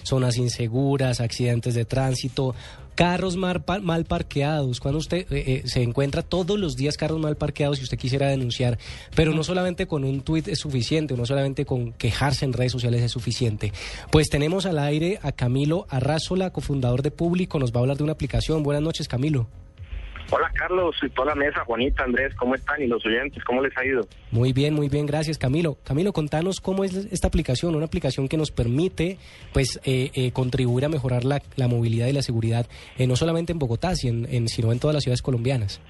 zonas 0.04 0.37
inseguras, 0.37 1.20
accidentes 1.20 1.74
de 1.74 1.85
tránsito, 1.85 2.54
carros 2.94 3.37
mal, 3.37 3.62
pa- 3.62 3.78
mal 3.78 4.04
parqueados. 4.04 4.81
Cuando 4.81 4.98
usted 4.98 5.26
eh, 5.33 5.44
eh, 5.46 5.62
se 5.66 5.83
encuentra 5.83 6.22
todos 6.22 6.59
los 6.59 6.74
días 6.76 6.96
carros 6.96 7.20
mal 7.20 7.37
parqueados 7.37 7.78
y 7.78 7.85
usted 7.85 7.96
quisiera 7.98 8.26
denunciar, 8.28 8.78
pero 9.14 9.33
no 9.33 9.44
solamente 9.44 9.87
con 9.87 10.02
un 10.04 10.20
tuit 10.22 10.48
es 10.48 10.59
suficiente, 10.59 11.14
no 11.16 11.24
solamente 11.24 11.64
con 11.64 11.92
quejarse 11.92 12.44
en 12.44 12.52
redes 12.52 12.72
sociales 12.72 13.02
es 13.02 13.12
suficiente. 13.12 13.72
Pues 14.11 14.28
tenemos 14.28 14.66
al 14.66 14.78
aire 14.81 15.20
a 15.22 15.31
Camilo 15.33 15.87
Arrázola, 15.90 16.50
cofundador 16.50 17.02
de 17.02 17.11
Público, 17.12 17.59
nos 17.59 17.72
va 17.72 17.76
a 17.76 17.81
hablar 17.81 17.96
de 17.98 18.02
una 18.04 18.12
aplicación. 18.12 18.62
Buenas 18.64 18.83
noches, 18.83 19.07
Camilo. 19.07 19.46
Hola 20.30 20.50
Carlos 20.54 20.94
y 21.02 21.08
toda 21.08 21.28
la 21.28 21.34
mesa, 21.34 21.64
Juanita, 21.64 22.04
Andrés, 22.04 22.34
¿cómo 22.34 22.54
están? 22.54 22.82
Y 22.82 22.86
los 22.86 23.04
oyentes, 23.06 23.42
¿cómo 23.44 23.62
les 23.62 23.74
ha 23.78 23.84
ido? 23.86 24.06
Muy 24.30 24.52
bien, 24.52 24.74
muy 24.74 24.90
bien, 24.90 25.06
gracias 25.06 25.38
Camilo. 25.38 25.78
Camilo, 25.84 26.12
contanos 26.12 26.60
cómo 26.60 26.84
es 26.84 26.94
esta 26.94 27.28
aplicación, 27.28 27.74
una 27.74 27.86
aplicación 27.86 28.28
que 28.28 28.36
nos 28.36 28.50
permite 28.50 29.16
pues 29.54 29.80
eh, 29.84 30.10
eh, 30.14 30.30
contribuir 30.32 30.84
a 30.84 30.90
mejorar 30.90 31.24
la, 31.24 31.40
la 31.56 31.66
movilidad 31.66 32.08
y 32.08 32.12
la 32.12 32.20
seguridad, 32.20 32.66
eh, 32.98 33.06
no 33.06 33.16
solamente 33.16 33.52
en 33.52 33.58
Bogotá, 33.58 33.94
sino 33.96 34.26
en, 34.28 34.34
en- 34.34 34.48
sino 34.48 34.70
en 34.70 34.78
todas 34.80 34.92
las 34.94 35.02
ciudades 35.04 35.22
colombianas. 35.22 35.80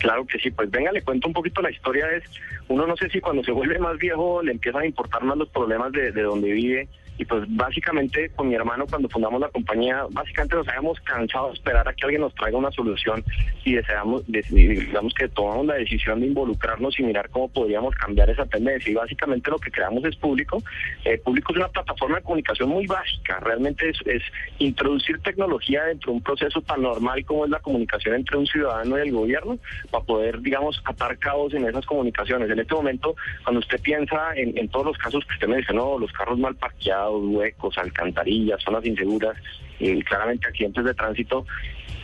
Claro 0.00 0.24
que 0.26 0.38
sí, 0.38 0.50
pues 0.52 0.70
venga, 0.70 0.92
le 0.92 1.02
cuento 1.02 1.26
un 1.28 1.34
poquito 1.34 1.60
la 1.62 1.70
historia. 1.70 2.06
Es 2.16 2.24
uno 2.68 2.86
no 2.86 2.96
sé 2.96 3.08
si 3.10 3.20
cuando 3.20 3.42
se 3.42 3.50
vuelve 3.52 3.78
más 3.78 3.96
viejo 3.98 4.40
le 4.42 4.52
empiezan 4.52 4.82
a 4.82 4.86
importar 4.86 5.22
más 5.24 5.36
los 5.36 5.48
problemas 5.48 5.90
de, 5.92 6.12
de 6.12 6.22
donde 6.22 6.52
vive. 6.52 6.88
Y 7.16 7.24
pues 7.24 7.44
básicamente 7.48 8.30
con 8.30 8.48
mi 8.48 8.54
hermano 8.56 8.86
cuando 8.88 9.08
fundamos 9.08 9.40
la 9.40 9.48
compañía, 9.48 10.04
básicamente 10.10 10.56
nos 10.56 10.68
habíamos 10.68 10.98
cansado 11.00 11.48
de 11.48 11.54
esperar 11.54 11.86
a 11.88 11.92
que 11.92 12.04
alguien 12.04 12.22
nos 12.22 12.34
traiga 12.34 12.58
una 12.58 12.70
solución 12.72 13.24
y 13.64 13.74
deseamos, 13.74 14.26
de- 14.26 14.44
digamos 14.50 15.14
que 15.14 15.28
tomamos 15.28 15.66
la 15.66 15.74
decisión 15.74 16.20
de 16.20 16.26
involucrarnos 16.26 16.98
y 16.98 17.02
mirar 17.04 17.30
cómo 17.30 17.48
podríamos 17.48 17.94
cambiar 17.94 18.30
esa 18.30 18.46
tendencia. 18.46 18.90
Y 18.90 18.94
básicamente 18.94 19.50
lo 19.50 19.58
que 19.58 19.70
creamos 19.70 20.04
es 20.04 20.16
Público. 20.16 20.62
Eh, 21.04 21.18
Público 21.18 21.52
es 21.52 21.58
una 21.58 21.68
plataforma 21.68 22.16
de 22.16 22.22
comunicación 22.22 22.68
muy 22.68 22.86
básica. 22.86 23.38
Realmente 23.40 23.88
es, 23.90 23.98
es 24.06 24.22
introducir 24.58 25.20
tecnología 25.20 25.84
dentro 25.84 26.10
de 26.12 26.16
un 26.18 26.22
proceso 26.22 26.60
tan 26.62 26.82
normal 26.82 27.24
como 27.24 27.44
es 27.44 27.50
la 27.50 27.60
comunicación 27.60 28.16
entre 28.16 28.36
un 28.38 28.46
ciudadano 28.46 28.98
y 28.98 29.02
el 29.02 29.12
gobierno 29.12 29.58
para 29.90 30.04
poder, 30.04 30.40
digamos, 30.40 30.80
atar 30.84 31.16
cabos 31.18 31.54
en 31.54 31.64
esas 31.66 31.86
comunicaciones. 31.86 32.50
En 32.50 32.58
este 32.58 32.74
momento, 32.74 33.14
cuando 33.44 33.60
usted 33.60 33.80
piensa 33.80 34.34
en, 34.34 34.56
en 34.58 34.68
todos 34.68 34.86
los 34.86 34.98
casos 34.98 35.24
que 35.26 35.34
usted 35.34 35.46
me 35.48 35.56
mencionó, 35.56 35.98
los 35.98 36.10
carros 36.12 36.38
mal 36.38 36.54
parqueados, 36.56 37.03
huecos, 37.10 37.76
alcantarillas, 37.78 38.62
zonas 38.62 38.84
inseguras 38.84 39.36
y 39.78 40.02
claramente 40.02 40.48
accidentes 40.48 40.84
de 40.84 40.94
tránsito, 40.94 41.46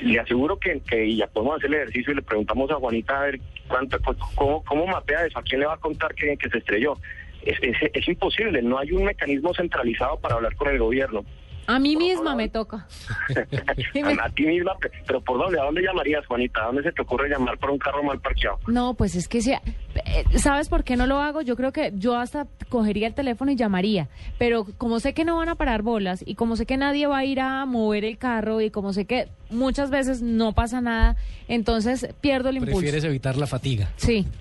le 0.02 0.18
aseguro 0.18 0.58
que, 0.58 0.80
ya 1.14 1.26
podemos 1.26 1.56
hacer 1.56 1.68
el 1.70 1.74
ejercicio 1.82 2.12
y 2.12 2.16
le 2.16 2.22
preguntamos 2.22 2.70
a 2.70 2.76
Juanita 2.76 3.18
a 3.20 3.24
ver 3.26 3.40
cuánto, 3.68 3.98
cu- 4.00 4.16
cómo, 4.34 4.64
cómo 4.64 4.86
mapea 4.86 5.26
eso, 5.26 5.38
a 5.38 5.42
quién 5.42 5.60
le 5.60 5.66
va 5.66 5.74
a 5.74 5.78
contar 5.78 6.14
que, 6.14 6.36
que 6.36 6.48
se 6.48 6.58
estrelló. 6.58 6.96
Es, 7.42 7.58
es, 7.62 7.76
es 7.94 8.08
imposible, 8.08 8.62
no 8.62 8.78
hay 8.78 8.92
un 8.92 9.04
mecanismo 9.04 9.54
centralizado 9.54 10.18
para 10.18 10.34
hablar 10.36 10.54
con 10.56 10.68
el 10.68 10.78
gobierno. 10.78 11.24
A 11.66 11.78
mí 11.78 11.94
misma 11.96 12.34
me 12.34 12.48
toca. 12.48 12.86
a, 14.20 14.24
a 14.24 14.28
ti 14.30 14.42
misma, 14.44 14.74
pe- 14.78 14.90
pero 15.06 15.20
¿por 15.20 15.38
dónde? 15.38 15.60
¿A 15.60 15.64
dónde 15.64 15.82
llamarías, 15.82 16.26
Juanita? 16.26 16.62
¿A 16.62 16.66
dónde 16.66 16.82
se 16.82 16.92
te 16.92 17.02
ocurre 17.02 17.28
llamar 17.28 17.58
por 17.58 17.70
un 17.70 17.78
carro 17.78 18.02
mal 18.02 18.18
parqueado? 18.20 18.58
No, 18.66 18.94
pues 18.94 19.14
es 19.14 19.28
que 19.28 19.40
si, 19.40 19.52
eh, 19.52 19.60
¿sabes 20.36 20.68
por 20.68 20.82
qué 20.84 20.96
no 20.96 21.06
lo 21.06 21.18
hago? 21.20 21.42
Yo 21.42 21.56
creo 21.56 21.72
que 21.72 21.92
yo 21.94 22.16
hasta 22.16 22.46
cogería 22.68 23.06
el 23.06 23.14
teléfono 23.14 23.50
y 23.52 23.56
llamaría, 23.56 24.08
pero 24.38 24.66
como 24.78 24.98
sé 25.00 25.14
que 25.14 25.24
no 25.24 25.36
van 25.36 25.48
a 25.48 25.54
parar 25.54 25.82
bolas 25.82 26.22
y 26.26 26.34
como 26.34 26.56
sé 26.56 26.66
que 26.66 26.76
nadie 26.76 27.06
va 27.06 27.18
a 27.18 27.24
ir 27.24 27.40
a 27.40 27.64
mover 27.66 28.04
el 28.04 28.18
carro 28.18 28.60
y 28.60 28.70
como 28.70 28.92
sé 28.92 29.04
que 29.04 29.28
muchas 29.50 29.90
veces 29.90 30.22
no 30.22 30.52
pasa 30.52 30.80
nada, 30.80 31.16
entonces 31.46 32.08
pierdo 32.20 32.48
el 32.48 32.56
impulso. 32.56 32.78
Prefieres 32.78 33.04
evitar 33.04 33.36
la 33.36 33.46
fatiga. 33.46 33.90
Sí. 33.96 34.26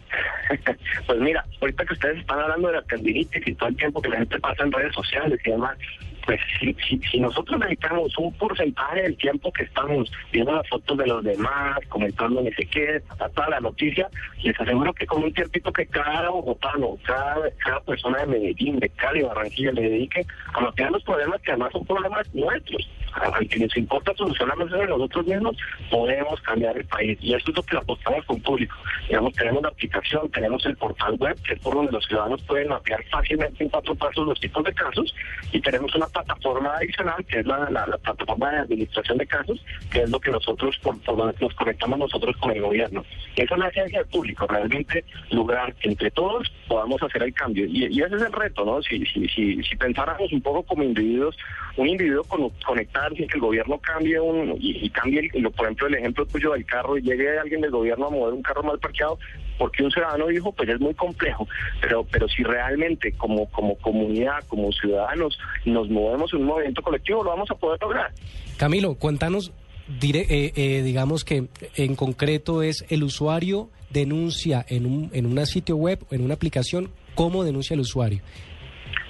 Pues 1.06 1.20
mira, 1.20 1.46
ahorita 1.62 1.86
que 1.86 1.94
ustedes 1.94 2.18
están 2.20 2.40
hablando 2.40 2.70
de 2.70 2.76
la 2.76 2.82
tendinitis 2.82 3.48
y 3.48 3.54
todo 3.54 3.70
el 3.70 3.76
tiempo 3.76 4.02
que 4.02 4.10
la 4.10 4.18
gente 4.18 4.40
pasa 4.40 4.64
en 4.64 4.72
redes 4.72 4.94
sociales 4.96 5.40
y 5.46 5.52
demás, 5.52 5.78
pues 6.26 6.40
si, 6.60 6.76
si, 6.88 7.00
si 7.10 7.20
nosotros 7.20 7.60
dedicamos 7.60 8.18
un 8.18 8.34
porcentaje 8.34 9.04
del 9.04 9.18
tiempo 9.18 9.52
que 9.52 9.64
estamos 9.64 10.12
viendo 10.32 10.52
las 10.52 10.68
fotos 10.68 10.98
de 10.98 11.08
los 11.08 11.24
demás, 11.24 11.80
comentando 11.90 12.42
ni 12.42 12.52
sé 12.54 12.66
qué, 12.66 13.02
ta, 13.18 13.50
la 13.50 13.60
noticia, 13.60 14.10
les 14.44 14.60
aseguro 14.60 14.94
que 14.94 15.06
con 15.06 15.24
un 15.24 15.34
tiempito 15.34 15.72
que 15.72 15.86
cada 15.86 16.30
bogotano, 16.30 16.98
cada, 17.04 17.50
cada 17.58 17.80
persona 17.82 18.20
de 18.20 18.28
Medellín, 18.28 18.80
de 18.80 18.90
Cali, 18.90 19.24
Barranquilla 19.24 19.72
le 19.72 19.90
dedique 19.90 20.26
a 20.54 20.62
mapear 20.62 20.92
los 20.92 21.04
problemas 21.04 21.42
que 21.42 21.52
además 21.52 21.72
son 21.72 21.86
problemas 21.86 22.34
nuestros, 22.34 22.90
a 23.16 23.40
que 23.40 23.60
nos 23.60 23.76
importa 23.78 24.14
solucionarlos 24.16 24.72
de 24.72 24.88
nosotros 24.88 25.26
mismos, 25.26 25.56
podemos 25.90 26.40
cambiar 26.42 26.78
el 26.78 26.86
país. 26.86 27.18
Y 27.22 27.34
eso 27.34 27.50
es 27.52 27.56
lo 27.58 27.64
que 27.64 27.78
apostamos 27.78 28.26
con 28.26 28.40
público. 28.42 28.76
Tenemos 29.08 29.62
la 29.62 29.70
aplicación, 29.70 30.30
tenemos 30.32 30.66
el 30.66 30.76
portal 30.76 31.16
web, 31.20 31.36
que 31.44 31.54
es 31.54 31.60
por 31.60 31.74
donde 31.76 31.92
los 31.92 32.06
ciudadanos 32.06 32.42
pueden 32.44 32.70
mapear 32.70 33.04
fácilmente 33.10 33.64
en 33.64 33.70
cuatro 33.70 33.96
pasos 33.96 34.28
los 34.28 34.40
tipos 34.40 34.64
de 34.64 34.74
casos, 34.74 35.14
y 35.52 35.60
tenemos 35.62 35.94
una 35.96 36.08
plataforma 36.08 36.76
adicional, 36.78 37.24
que 37.26 37.40
es 37.40 37.46
la, 37.46 37.70
la- 37.70 37.88
la 37.88 37.98
plataforma 37.98 38.52
de 38.52 38.58
administración 38.60 39.18
de 39.18 39.26
casos, 39.26 39.64
que 39.92 40.04
es 40.04 40.10
lo 40.10 40.20
que 40.20 40.32
nosotros, 40.32 40.78
por, 40.80 41.02
donde 41.04 41.34
nos 41.40 41.54
conectamos 41.56 42.00
nosotros 42.00 42.36
con 42.38 42.52
el 42.52 42.62
gobierno. 42.62 43.04
Esa 43.36 43.54
es 43.56 43.60
la 43.60 43.68
esencia 43.70 44.00
del 44.00 44.08
público, 44.08 44.46
realmente 44.48 45.04
lograr 45.32 45.74
que 45.76 45.90
entre 45.90 46.12
todos 46.12 46.52
podamos 46.68 47.02
hacer 47.02 47.24
el 47.24 47.34
cambio. 47.34 47.66
Y, 47.66 47.88
y 47.88 48.02
ese 48.02 48.16
es 48.16 48.22
el 48.22 48.34
reto, 48.34 48.66
¿no? 48.66 48.82
Si, 48.82 49.06
si, 49.06 49.28
si, 49.30 49.64
si 49.64 49.76
pensáramos 49.76 50.32
un 50.32 50.42
poco 50.42 50.64
como 50.64 50.84
individuos, 50.84 51.38
un 51.78 51.88
individuo 51.88 52.24
con, 52.26 52.50
conectarse, 53.00 53.28
que 53.28 53.36
el 53.36 53.42
gobierno 53.42 53.78
cambie 53.80 54.20
un, 54.20 54.56
y, 54.60 54.86
y 54.86 54.90
cambie, 54.90 55.30
el- 55.34 55.52
por 55.52 55.66
ejemplo, 55.66 55.88
el 55.88 55.96
ejemplo 55.96 56.26
tuyo 56.26 56.52
del 56.54 56.66
carro 56.66 56.98
y 56.98 57.02
llegue 57.02 57.38
alguien 57.38 57.62
del 57.62 57.72
gobierno 57.72 58.08
a 58.08 58.10
mover 58.10 58.34
un 58.34 58.42
carro 58.42 58.64
mal 58.64 58.80
parqueado, 58.80 59.18
porque 59.58 59.84
un 59.84 59.92
ciudadano 59.92 60.28
dijo, 60.28 60.52
pues 60.52 60.70
es 60.70 60.80
muy 60.80 60.94
complejo. 60.94 61.48
Pero, 61.82 62.04
pero 62.12 62.28
si 62.28 62.44
realmente 62.44 63.12
como, 63.14 63.50
como 63.52 63.76
comunidad, 63.78 64.44
como 64.48 64.72
ciudadanos, 64.72 65.38
nos 65.66 65.90
movemos 65.90 66.34
en 66.34 66.40
un 66.42 66.46
movimiento 66.48 66.82
colectivo, 66.82 67.24
lo 67.24 67.30
vamos 67.32 67.50
a 67.52 67.56
poder 67.56 67.80
lograr. 67.82 68.12
Camilo, 68.58 68.96
cuéntanos, 68.96 69.52
dire- 70.00 70.26
eh, 70.30 70.52
eh, 70.56 70.82
digamos 70.84 71.24
que 71.26 71.48
en 71.76 71.96
concreto 71.96 72.62
es 72.64 72.86
el 72.90 73.04
usuario 73.04 73.70
denuncia 73.90 74.66
en 74.70 74.86
un, 74.86 75.10
en 75.14 75.26
una 75.26 75.46
sitio 75.46 75.76
web, 75.76 76.00
en 76.12 76.24
una 76.24 76.36
aplicación, 76.36 76.90
¿cómo 77.16 77.44
denuncia 77.44 77.74
el 77.74 77.80
usuario? 77.80 78.20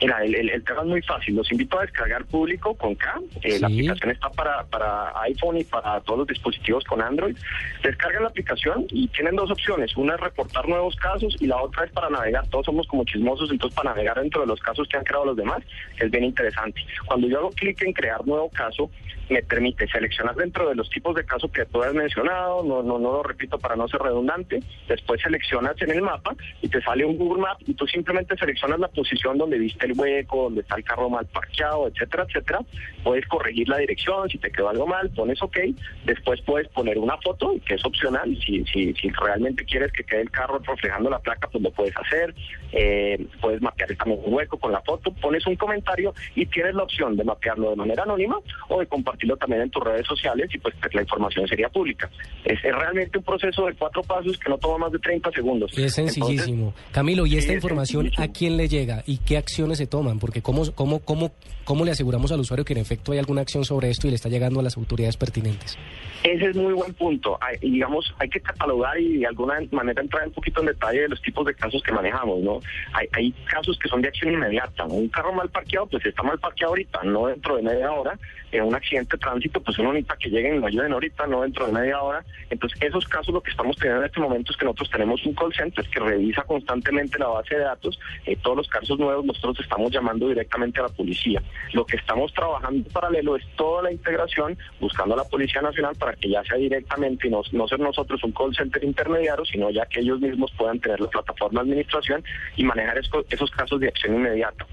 Mira, 0.01 0.23
el, 0.23 0.33
el- 0.35 0.49
el 0.49 0.63
tema 0.63 0.81
es 0.81 0.87
muy 0.87 1.01
fácil. 1.01 1.35
Los 1.35 1.51
invito 1.51 1.77
a 1.77 1.81
descargar 1.81 2.23
público 2.25 2.73
con 2.75 2.95
K. 2.95 3.19
Eh, 3.43 3.59
La 3.59 3.67
aplicación 3.67 4.11
está 4.11 4.29
para, 4.29 4.63
para 4.65 5.11
iPhone 5.23 5.57
y 5.57 5.63
para 5.65 5.99
todos 6.01 6.19
los 6.19 6.27
dispositivos 6.27 6.83
con 6.85 7.01
Android. 7.01 7.35
Descargan 7.83 8.23
la 8.23 8.29
aplicación 8.29 8.85
y 8.89 9.07
tienen 9.09 9.35
dos 9.35 9.51
opciones. 9.51 9.95
Una 9.97 10.15
es 10.15 10.21
reportar 10.21 10.67
nuevos 10.67 10.95
casos 10.95 11.35
y 11.39 11.47
la 11.47 11.61
otra 11.61 11.85
es 11.85 11.91
para 11.91 12.09
navegar. 12.09 12.47
Todos 12.47 12.65
somos 12.65 12.87
como 12.87 13.03
chismosos, 13.03 13.51
entonces 13.51 13.75
para 13.75 13.89
navegar 13.91 14.19
dentro 14.21 14.41
de 14.41 14.47
los 14.47 14.59
casos 14.61 14.87
que 14.87 14.97
han 14.97 15.03
creado 15.03 15.25
los 15.25 15.35
demás 15.37 15.59
es 15.97 16.09
bien 16.11 16.23
interesante. 16.23 16.81
Cuando 17.05 17.27
yo 17.27 17.39
hago 17.39 17.49
clic 17.51 17.81
en 17.81 17.93
crear 17.93 18.25
nuevo 18.25 18.49
caso, 18.49 18.89
me 19.29 19.43
permite 19.43 19.87
seleccionar 19.87 20.33
dentro 20.35 20.67
de 20.69 20.73
los 20.75 20.89
tipos 20.89 21.13
de 21.15 21.23
casos 21.23 21.51
que 21.51 21.63
tú 21.65 21.83
has 21.83 21.93
mencionado, 21.93 22.63
no, 22.63 22.81
no, 22.81 22.97
no 22.97 23.11
lo 23.11 23.21
repito 23.23 23.59
para 23.59 23.75
no 23.75 23.87
ser 23.87 24.01
redundante, 24.01 24.59
después 24.87 25.21
seleccionas 25.21 25.79
en 25.83 25.91
el 25.91 26.01
mapa 26.01 26.35
y 26.63 26.67
te 26.67 26.81
sale 26.81 27.05
un 27.05 27.15
Google 27.15 27.43
Map 27.43 27.57
y 27.67 27.75
tú 27.75 27.85
simplemente 27.85 28.35
seleccionas 28.37 28.79
la 28.79 28.87
posición 28.87 29.37
donde 29.37 29.59
viste 29.59 29.85
el 29.89 29.99
hueco, 29.99 30.43
donde 30.43 30.61
está 30.61 30.75
el 30.75 30.83
carro 30.83 31.09
mal 31.09 31.25
parqueado, 31.25 31.87
etcétera, 31.87 32.25
etcétera. 32.27 32.59
Puedes 33.03 33.25
corregir 33.27 33.67
la 33.69 33.77
dirección, 33.77 34.29
si 34.29 34.37
te 34.37 34.51
quedó 34.51 34.69
algo 34.69 34.87
mal, 34.87 35.09
pones 35.11 35.41
OK, 35.41 35.57
después 36.05 36.41
puedes 36.41 36.67
poner 36.69 36.97
una 36.97 37.17
foto, 37.17 37.55
que 37.65 37.75
es 37.75 37.85
opcional, 37.85 38.37
si, 38.45 38.63
si, 38.65 38.93
si 38.93 39.09
realmente 39.09 39.65
quieres 39.65 39.91
que 39.91 40.03
quede 40.03 40.21
el 40.21 40.31
carro 40.31 40.59
reflejando 40.59 41.09
la 41.09 41.19
placa, 41.19 41.47
pues 41.49 41.63
lo 41.63 41.71
puedes 41.71 41.95
hacer, 41.97 42.33
Eh, 42.71 43.25
puedes 43.41 43.61
mapear 43.63 43.95
también 43.95 44.19
un 44.23 44.31
hueco 44.31 44.57
con 44.59 44.71
la 44.71 44.79
foto, 44.81 45.11
pones 45.13 45.45
un 45.47 45.55
comentario 45.55 46.13
y 46.35 46.45
tienes 46.45 46.75
la 46.75 46.83
opción 46.83 47.17
de 47.17 47.23
mapearlo 47.23 47.71
de 47.71 47.75
manera 47.75 48.03
anónima 48.03 48.37
o 48.67 48.79
de 48.79 48.85
compartirlo 48.85 49.35
también 49.37 49.63
en 49.63 49.71
tus 49.71 49.83
redes 49.83 50.05
sociales 50.05 50.49
y 50.53 50.59
pues 50.59 50.75
la 50.93 51.01
información 51.01 51.47
sería 51.47 51.67
pública. 51.69 52.09
Es, 52.45 52.63
es 52.63 52.75
realmente 52.75 53.17
un 53.17 53.23
proceso 53.23 53.65
de 53.65 53.73
cuatro 53.73 54.03
pasos 54.03 54.37
que 54.37 54.49
no 54.49 54.57
toma 54.59 54.77
más 54.85 54.91
de 54.91 54.99
30 54.99 55.31
segundos. 55.31 55.75
Es 55.75 55.95
sencillísimo. 55.95 56.75
Camilo, 56.91 57.25
¿y 57.25 57.37
esta 57.37 57.53
información 57.53 58.11
a 58.17 58.27
quién 58.27 58.55
le 58.55 58.67
llega 58.67 59.03
y 59.07 59.17
qué 59.17 59.37
acciones 59.37 59.78
se 59.79 59.87
toman? 59.87 60.19
Porque 60.19 60.41
¿cómo, 60.41 60.63
cómo, 60.75 60.99
cómo, 60.99 61.31
¿cómo 61.63 61.85
le 61.85 61.91
aseguramos 61.91 62.31
al 62.31 62.39
usuario 62.39 62.63
que 62.63 62.73
en 62.73 62.79
efecto 62.79 63.11
hay 63.11 63.17
alguna 63.17 63.41
acción 63.41 63.65
sobre 63.65 63.89
esto 63.89 64.05
y 64.05 64.11
le 64.11 64.15
está 64.17 64.29
llegando 64.29 64.59
a 64.59 64.63
las 64.63 64.77
autoridades 64.77 65.17
pertinentes? 65.17 65.77
Ese 66.23 66.45
es 66.47 66.55
muy 66.55 66.73
buen 66.73 66.93
punto. 66.93 67.37
Hay, 67.41 67.57
digamos, 67.59 68.13
hay 68.19 68.29
que 68.29 68.41
catalogar 68.41 68.99
y 68.99 69.19
de 69.19 69.27
alguna 69.27 69.55
manera 69.71 70.01
entrar 70.01 70.27
un 70.27 70.33
poquito 70.33 70.59
en 70.59 70.67
detalle 70.67 71.01
de 71.01 71.07
los 71.07 71.21
tipos 71.21 71.45
de 71.45 71.55
casos 71.55 71.81
que 71.81 71.91
manejamos, 71.91 72.39
¿no? 72.41 72.59
Hay, 72.93 73.07
hay 73.13 73.31
casos 73.45 73.79
que 73.79 73.87
son 73.87 74.01
de 74.01 74.09
acción 74.09 74.33
inmediata. 74.33 74.85
Un 74.85 75.07
carro 75.07 75.33
mal 75.33 75.49
parqueado, 75.49 75.87
pues 75.87 76.05
está 76.05 76.21
mal 76.23 76.37
parqueado 76.37 76.71
ahorita, 76.71 77.03
no 77.03 77.27
dentro 77.27 77.55
de 77.55 77.63
media 77.63 77.91
hora. 77.91 78.19
En 78.51 78.63
un 78.63 78.75
accidente 78.75 79.15
de 79.15 79.21
tránsito, 79.21 79.61
pues 79.61 79.77
uno 79.79 79.93
necesita 79.93 80.17
que 80.17 80.29
lleguen 80.29 80.55
y 80.55 80.59
lo 80.59 80.67
ayuden 80.67 80.93
ahorita, 80.93 81.27
no 81.27 81.41
dentro 81.41 81.67
de 81.67 81.73
media 81.73 82.01
hora. 82.01 82.23
Entonces, 82.49 82.79
esos 82.81 83.07
casos 83.07 83.33
lo 83.33 83.41
que 83.41 83.51
estamos 83.51 83.75
teniendo 83.77 84.01
en 84.01 84.07
este 84.07 84.19
momento 84.19 84.51
es 84.51 84.57
que 84.57 84.65
nosotros 84.65 84.89
tenemos 84.89 85.25
un 85.25 85.33
call 85.33 85.53
center 85.53 85.87
que 85.87 85.99
revisa 85.99 86.43
constantemente 86.43 87.19
la 87.19 87.27
base 87.27 87.55
de 87.55 87.61
datos. 87.61 87.99
Eh, 88.25 88.35
todos 88.41 88.57
los 88.57 88.67
casos 88.67 88.97
nuevos 88.97 89.25
nosotros 89.25 89.59
estamos 89.59 89.91
llamando 89.91 90.27
directamente 90.27 90.79
a 90.79 90.83
la 90.83 90.89
policía. 90.89 91.41
Lo 91.73 91.85
que 91.85 91.97
estamos 91.97 92.33
trabajando 92.33 92.87
en 92.87 92.93
paralelo 92.93 93.35
es 93.35 93.45
toda 93.55 93.83
la 93.83 93.91
integración, 93.91 94.57
buscando 94.79 95.13
a 95.13 95.17
la 95.17 95.23
Policía 95.23 95.61
Nacional 95.61 95.95
para 95.95 96.13
que 96.13 96.29
ya 96.29 96.43
sea 96.43 96.57
directamente 96.57 97.27
y 97.27 97.31
no, 97.31 97.41
no 97.51 97.67
ser 97.67 97.79
nosotros 97.79 98.23
un 98.23 98.31
call 98.31 98.55
center 98.55 98.83
intermediario, 98.83 99.45
sino 99.45 99.69
ya 99.69 99.85
que 99.85 99.99
ellos 99.99 100.19
mismos 100.19 100.51
puedan 100.57 100.79
tener 100.79 100.99
la 100.99 101.07
plataforma 101.07 101.63
de 101.63 101.71
administración 101.71 102.23
y 102.55 102.63
manejar 102.63 102.97
esos 102.97 103.51
casos 103.51 103.79
de 103.79 103.87
acción 103.87 104.15
inmediata. 104.15 104.65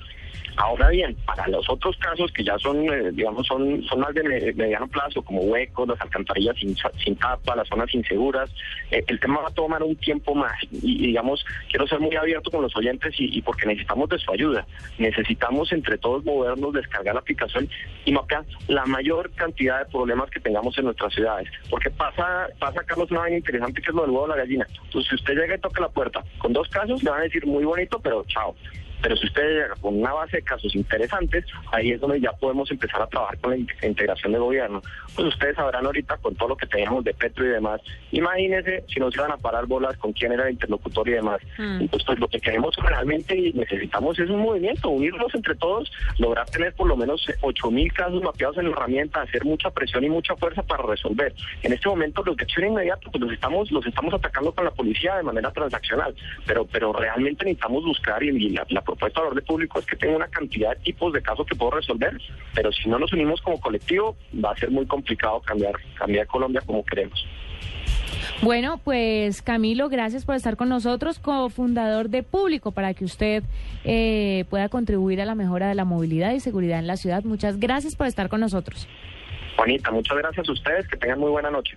Ahora 0.56 0.88
bien, 0.88 1.14
para 1.26 1.46
los 1.48 1.68
otros 1.68 1.96
casos 1.98 2.32
que 2.32 2.42
ya 2.42 2.58
son, 2.58 2.78
eh, 2.92 3.10
digamos, 3.12 3.46
son, 3.46 3.82
son 3.84 4.00
más 4.00 4.14
de 4.14 4.22
me- 4.22 4.52
mediano 4.54 4.86
plazo, 4.88 5.20
como 5.22 5.42
huecos, 5.42 5.86
las 5.88 6.00
alcantarillas 6.00 6.56
sin, 6.56 6.74
sin 7.04 7.16
tapa, 7.16 7.54
las 7.56 7.68
zonas 7.68 7.92
inseguras, 7.94 8.50
eh, 8.90 9.04
el 9.06 9.20
tema 9.20 9.40
va 9.42 9.48
a 9.48 9.54
tomar 9.54 9.82
un 9.82 9.94
tiempo 9.96 10.34
más. 10.34 10.56
Y, 10.72 11.08
digamos, 11.08 11.44
quiero 11.68 11.86
ser 11.86 12.00
muy 12.00 12.16
abierto 12.16 12.50
con 12.50 12.62
los 12.62 12.74
oyentes 12.74 13.14
y, 13.18 13.36
y 13.36 13.42
porque 13.42 13.66
necesitamos 13.66 14.08
de 14.08 14.18
su 14.18 14.32
ayuda. 14.32 14.66
Necesitamos 14.98 15.70
entre 15.72 15.98
todos 15.98 16.24
movernos, 16.24 16.72
descargar 16.72 17.14
la 17.14 17.20
aplicación 17.20 17.68
y 18.04 18.12
mapear 18.12 18.44
la 18.68 18.86
mayor 18.86 19.30
cantidad 19.32 19.78
de 19.80 19.90
problemas 19.90 20.30
que 20.30 20.40
tengamos 20.40 20.76
en 20.78 20.86
nuestras 20.86 21.12
ciudades. 21.12 21.48
Porque 21.68 21.90
pasa, 21.90 22.48
pasa 22.58 22.82
Carlos, 22.84 23.10
una 23.10 23.20
vaina 23.20 23.36
interesante 23.36 23.82
que 23.82 23.90
es 23.90 23.94
lo 23.94 24.02
del 24.02 24.10
huevo 24.10 24.26
de 24.28 24.30
la 24.36 24.36
gallina. 24.42 24.66
Entonces, 24.84 25.08
si 25.10 25.14
usted 25.16 25.34
llega 25.34 25.54
y 25.56 25.60
toca 25.60 25.82
la 25.82 25.88
puerta 25.90 26.24
con 26.38 26.52
dos 26.54 26.68
casos, 26.68 27.02
le 27.02 27.10
van 27.10 27.20
a 27.20 27.24
decir 27.24 27.44
muy 27.46 27.64
bonito, 27.64 27.98
pero 28.00 28.24
chao 28.26 28.54
Pero 29.02 29.16
si 29.16 29.26
usted 29.26 29.42
llega 29.42 29.74
con 29.80 29.98
una 30.00 30.12
base 30.12 30.38
de 30.38 30.42
casos 30.42 30.74
interesantes, 30.74 31.44
ahí 31.72 31.92
es 31.92 32.00
donde 32.00 32.20
ya 32.20 32.32
podemos 32.32 32.70
empezar 32.70 33.02
a 33.02 33.06
trabajar 33.06 33.38
con 33.38 33.50
la 33.50 33.56
in- 33.58 33.68
integración 33.82 34.32
de 34.32 34.38
gobierno. 34.38 34.82
Pues 35.14 35.28
ustedes 35.28 35.56
sabrán 35.56 35.86
ahorita 35.86 36.16
con 36.18 36.34
todo 36.34 36.50
lo 36.50 36.56
que 36.56 36.66
teníamos 36.66 37.04
de 37.04 37.14
Petro 37.14 37.44
y 37.44 37.48
demás, 37.48 37.80
imagínense 38.12 38.84
si 38.88 39.00
nos 39.00 39.14
iban 39.14 39.30
a 39.32 39.36
parar 39.36 39.66
bolas 39.66 39.96
con 39.98 40.12
quién 40.12 40.32
era 40.32 40.44
el 40.46 40.52
interlocutor 40.52 41.08
y 41.08 41.12
demás. 41.12 41.40
Entonces, 41.58 42.04
pues 42.06 42.18
lo 42.18 42.28
que 42.28 42.40
queremos 42.40 42.74
realmente 42.76 43.36
y 43.36 43.52
necesitamos 43.52 44.18
es 44.18 44.28
un 44.30 44.40
movimiento, 44.40 44.88
unirnos 44.88 45.34
entre 45.34 45.54
todos, 45.54 45.90
lograr 46.18 46.46
tener 46.50 46.72
por 46.74 46.86
lo 46.88 46.96
menos 46.96 47.26
8 47.42 47.70
mil 47.70 47.92
casos 47.92 48.22
mapeados 48.22 48.56
en 48.58 48.64
la 48.66 48.70
herramienta, 48.72 49.22
hacer 49.22 49.44
mucha 49.44 49.70
presión 49.70 50.04
y 50.04 50.08
mucha 50.08 50.34
fuerza 50.36 50.62
para 50.62 50.82
resolver. 50.84 51.34
En 51.62 51.72
este 51.72 51.88
momento 51.88 52.22
los 52.24 52.36
de 52.36 52.42
acción 52.44 52.66
inmediata 52.68 53.10
pues 53.10 53.22
los 53.22 53.32
estamos 53.32 53.70
los 53.70 53.86
estamos 53.86 54.14
atacando 54.14 54.52
con 54.52 54.64
la 54.64 54.70
policía 54.70 55.16
de 55.16 55.22
manera 55.22 55.50
transaccional, 55.52 56.14
pero 56.46 56.66
pero 56.66 56.92
realmente 56.92 57.44
necesitamos 57.44 57.84
buscar 57.84 58.22
y, 58.22 58.28
y 58.28 58.50
la, 58.50 58.66
la 58.68 58.80
propuesta 58.86 59.20
de 59.20 59.26
orden 59.26 59.44
público 59.44 59.78
es 59.78 59.86
que 59.86 59.96
tenga 59.96 60.16
una 60.16 60.28
cantidad 60.28 60.70
de 60.70 60.82
tipos 60.84 61.12
de 61.12 61.20
casos 61.20 61.46
que 61.46 61.54
puedo 61.54 61.72
resolver, 61.72 62.18
pero 62.54 62.72
si 62.72 62.88
no 62.88 62.98
nos 62.98 63.12
unimos 63.12 63.42
como 63.42 63.60
colectivo 63.60 64.16
va 64.42 64.52
a 64.52 64.56
ser 64.56 64.70
muy 64.70 64.86
complicado 64.86 65.40
cambiar 65.40 65.74
cambiar 65.98 66.26
Colombia 66.26 66.62
como 66.64 66.84
queremos. 66.84 67.26
Bueno, 68.42 68.78
pues 68.84 69.40
Camilo, 69.40 69.88
gracias 69.88 70.24
por 70.24 70.34
estar 70.34 70.56
con 70.56 70.68
nosotros, 70.68 71.18
cofundador 71.18 72.10
de 72.10 72.22
Público, 72.22 72.70
para 72.70 72.92
que 72.92 73.04
usted 73.04 73.42
eh, 73.84 74.44
pueda 74.50 74.68
contribuir 74.68 75.20
a 75.20 75.24
la 75.24 75.34
mejora 75.34 75.68
de 75.68 75.74
la 75.74 75.84
movilidad 75.84 76.32
y 76.32 76.40
seguridad 76.40 76.78
en 76.78 76.86
la 76.86 76.96
ciudad. 76.96 77.24
Muchas 77.24 77.58
gracias 77.58 77.96
por 77.96 78.06
estar 78.06 78.28
con 78.28 78.40
nosotros. 78.40 78.86
Juanita, 79.56 79.90
muchas 79.90 80.18
gracias 80.18 80.48
a 80.48 80.52
ustedes, 80.52 80.86
que 80.88 80.96
tengan 80.98 81.18
muy 81.18 81.30
buena 81.30 81.50
noche. 81.50 81.76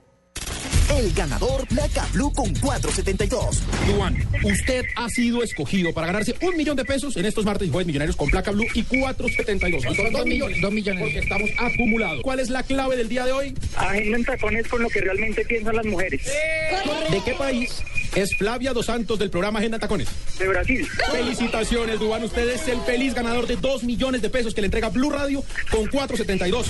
El 0.97 1.13
ganador 1.13 1.65
Placa 1.67 2.05
Blue 2.13 2.31
con 2.33 2.53
472. 2.53 3.63
Duan, 3.87 4.15
usted 4.43 4.85
ha 4.97 5.07
sido 5.09 5.41
escogido 5.41 5.93
para 5.93 6.07
ganarse 6.07 6.35
un 6.41 6.57
millón 6.57 6.75
de 6.75 6.83
pesos 6.83 7.15
en 7.15 7.25
estos 7.25 7.45
martes 7.45 7.67
y 7.67 7.71
jueves 7.71 7.87
millonarios 7.87 8.15
con 8.15 8.29
placa 8.29 8.51
blue 8.51 8.65
y 8.73 8.83
472. 8.83 9.95
Son 9.95 10.11
dos 10.11 10.25
millones. 10.25 10.61
Dos 10.61 10.71
millones. 10.71 11.01
Porque 11.01 11.19
estamos 11.19 11.49
acumulados. 11.57 12.21
¿Cuál 12.23 12.39
es 12.39 12.49
la 12.49 12.63
clave 12.63 12.97
del 12.97 13.07
día 13.07 13.25
de 13.25 13.31
hoy? 13.31 13.53
Agenda 13.77 14.17
en 14.17 14.25
tacones 14.25 14.67
con 14.67 14.81
lo 14.81 14.89
que 14.89 15.01
realmente 15.01 15.45
piensan 15.45 15.75
las 15.75 15.85
mujeres. 15.85 16.21
¿De 17.09 17.21
qué 17.23 17.33
país 17.33 17.81
es 18.15 18.35
Flavia 18.35 18.73
Dos 18.73 18.87
Santos 18.87 19.17
del 19.17 19.29
programa 19.29 19.59
Agenda 19.59 19.79
Tacones? 19.79 20.09
De 20.37 20.47
Brasil. 20.47 20.87
Felicitaciones, 21.11 21.99
Duan. 21.99 22.23
Usted 22.23 22.49
es 22.49 22.67
el 22.67 22.81
feliz 22.81 23.13
ganador 23.13 23.47
de 23.47 23.55
dos 23.55 23.83
millones 23.83 24.21
de 24.21 24.29
pesos 24.29 24.53
que 24.53 24.61
le 24.61 24.65
entrega 24.65 24.89
Blue 24.89 25.09
Radio 25.09 25.43
con 25.69 25.87
472. 25.87 26.67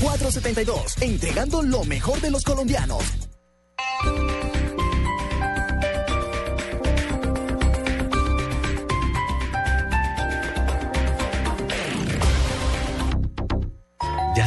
472, 0.00 0.94
entregando 1.00 1.62
lo 1.62 1.84
mejor 1.84 2.20
de 2.20 2.30
los 2.32 2.42
colombianos. 2.42 3.04
¿Ya 4.04 4.41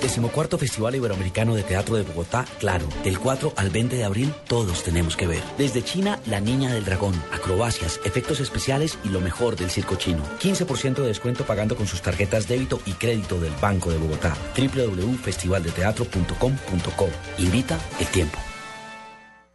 Decimocuarto 0.00 0.58
Festival 0.58 0.94
Iberoamericano 0.94 1.54
de 1.54 1.62
Teatro 1.62 1.96
de 1.96 2.02
Bogotá, 2.02 2.44
claro, 2.58 2.86
del 3.04 3.18
4 3.18 3.52
al 3.56 3.70
20 3.70 3.96
de 3.96 4.04
abril 4.04 4.32
todos 4.48 4.82
tenemos 4.82 5.16
que 5.16 5.26
ver. 5.26 5.42
Desde 5.58 5.82
China, 5.82 6.20
La 6.26 6.40
Niña 6.40 6.72
del 6.72 6.84
Dragón, 6.84 7.14
acrobacias, 7.32 8.00
efectos 8.04 8.40
especiales 8.40 8.98
y 9.04 9.08
lo 9.08 9.20
mejor 9.20 9.56
del 9.56 9.70
circo 9.70 9.96
chino. 9.96 10.22
15% 10.40 10.94
de 10.94 11.08
descuento 11.08 11.44
pagando 11.44 11.76
con 11.76 11.86
sus 11.86 12.02
tarjetas 12.02 12.48
débito 12.48 12.80
y 12.86 12.92
crédito 12.92 13.40
del 13.40 13.52
Banco 13.60 13.90
de 13.90 13.98
Bogotá. 13.98 14.36
www.festivaldeteatro.com.co. 14.56 17.08
Invita 17.38 17.78
el 17.98 18.06
tiempo. 18.08 18.38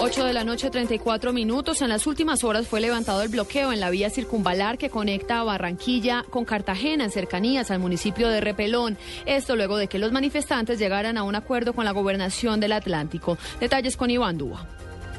8 0.00 0.24
de 0.24 0.32
la 0.32 0.44
noche, 0.44 0.70
34 0.70 1.32
minutos. 1.32 1.82
En 1.82 1.88
las 1.88 2.06
últimas 2.06 2.44
horas 2.44 2.68
fue 2.68 2.80
levantado 2.80 3.20
el 3.22 3.28
bloqueo 3.30 3.72
en 3.72 3.80
la 3.80 3.90
vía 3.90 4.10
circunvalar 4.10 4.78
que 4.78 4.90
conecta 4.90 5.40
a 5.40 5.42
Barranquilla 5.42 6.24
con 6.30 6.44
Cartagena 6.44 7.02
en 7.02 7.10
cercanías 7.10 7.72
al 7.72 7.80
municipio 7.80 8.28
de 8.28 8.40
Repelón. 8.40 8.96
Esto 9.26 9.56
luego 9.56 9.76
de 9.76 9.88
que 9.88 9.98
los 9.98 10.12
manifestantes 10.12 10.78
llegaran 10.78 11.18
a 11.18 11.24
un 11.24 11.34
acuerdo 11.34 11.72
con 11.72 11.84
la 11.84 11.90
gobernación 11.90 12.60
del 12.60 12.72
Atlántico. 12.72 13.38
Detalles 13.58 13.96
con 13.96 14.08
Iván 14.08 14.38
Dúa. 14.38 14.68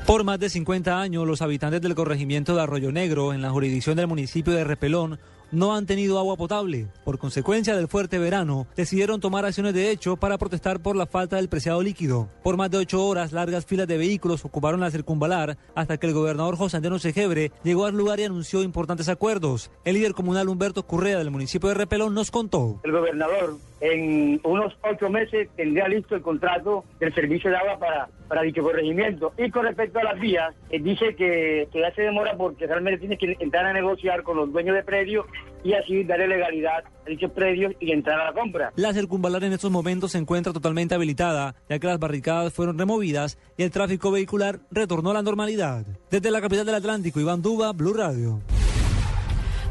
Por 0.06 0.24
más 0.24 0.40
de 0.40 0.50
50 0.50 1.00
años, 1.00 1.28
los 1.28 1.42
habitantes 1.42 1.82
del 1.82 1.94
corregimiento 1.94 2.56
de 2.56 2.62
Arroyo 2.62 2.94
Negro, 2.94 3.34
en 3.34 3.42
la 3.42 3.52
jurisdicción 3.52 3.98
del 3.98 4.08
municipio 4.08 4.54
de 4.54 4.64
Repelón, 4.64 5.20
no 5.52 5.76
han 5.76 5.86
tenido 5.86 6.20
agua 6.20 6.38
potable. 6.38 6.88
Por 7.04 7.18
consecuencia 7.18 7.76
del 7.76 7.88
fuerte 7.88 8.20
verano, 8.20 8.68
decidieron 8.76 9.20
tomar 9.20 9.46
acciones 9.46 9.74
de 9.74 9.92
hecho 9.92 10.18
para 10.18 10.38
protestar 10.38 10.80
por 10.80 10.96
la 10.96 11.06
falta 11.06 11.38
del 11.38 11.50
preciado 11.50 11.82
líquido. 11.82 12.30
Por 12.44 12.58
más 12.58 12.72
de 12.72 12.78
ocho 12.78 13.06
horas, 13.06 13.32
largas 13.32 13.66
filas 13.66 13.88
de 13.88 13.98
vehículos 13.98 14.46
ocuparon 14.46 14.80
la 14.80 14.92
circunvalar 14.92 15.58
hasta 15.76 15.98
que 15.98 16.08
el 16.08 16.14
gobernador 16.14 16.56
José 16.56 16.78
Antonio 16.78 17.00
Segebre 17.00 17.52
llegó 17.64 17.86
al 17.86 17.96
lugar 17.96 18.20
y 18.20 18.24
anunció 18.24 18.64
importantes 18.64 19.10
acuerdos. 19.10 19.72
El 19.86 19.96
líder 19.96 20.14
comunal 20.14 20.50
Humberto 20.50 20.84
Currea 20.84 21.18
del 21.18 21.32
municipio 21.32 21.70
de 21.70 21.76
Repelón 21.76 22.14
nos 22.14 22.32
contó. 22.32 22.80
El 22.84 22.92
gobernador 22.92 23.58
en 23.82 24.40
unos 24.44 24.74
ocho 24.84 25.10
meses 25.10 25.50
tendría 25.56 25.88
listo 25.88 26.16
el 26.16 26.22
contrato 26.22 26.84
del 27.00 27.14
servicio 27.14 27.50
de 27.50 27.58
agua 27.58 27.80
para, 27.80 28.10
para 28.28 28.42
dicho 28.42 28.62
corregimiento. 28.62 29.34
Y 29.38 29.50
con 29.50 29.66
respecto 29.66 30.00
a 30.00 30.04
las 30.04 30.20
vías, 30.20 30.54
eh, 30.70 30.80
dice 30.80 31.16
que, 31.16 31.68
que 31.72 31.80
ya 31.80 31.94
se 31.94 32.04
demora 32.04 32.36
porque 32.38 32.68
realmente 32.68 33.00
tiene 33.00 33.18
que 33.18 33.38
entrar 33.40 33.66
a 33.66 33.74
negociar 33.74 34.24
con 34.24 34.38
los 34.38 34.52
dueños 34.52 34.76
de 34.76 34.84
predios 34.84 35.26
y 35.64 35.74
así 35.74 36.04
darle 36.04 36.28
legalidad 36.28 36.84
a 37.06 37.10
dichos 37.10 37.32
predios 37.32 37.74
y 37.80 37.92
entrar 37.92 38.20
a 38.20 38.26
la 38.26 38.34
compra. 38.34 38.72
La 38.76 38.94
circunvalar 38.94 39.44
en 39.44 39.54
estos 39.54 39.72
momentos 39.72 40.12
se 40.12 40.18
encuentra 40.18 40.54
totalmente 40.54 40.96
habilitada, 40.96 41.56
ya 41.70 41.80
que 41.80 41.88
las 41.88 42.00
barricadas 42.00 42.54
fueron 42.54 42.78
removidas 42.78 43.38
y 43.58 43.64
el 43.64 43.72
tráfico 43.72 44.12
vehicular 44.12 44.60
retornó 44.72 45.12
a 45.12 45.16
la 45.16 45.22
normalidad. 45.22 45.86
Desde 46.10 46.32
la 46.32 46.42
capital 46.42 46.66
del 46.66 46.76
Atlántico, 46.76 47.20
Iván 47.20 47.42
Duba, 47.42 47.74
Blue 47.74 47.94
Radio. 47.94 48.40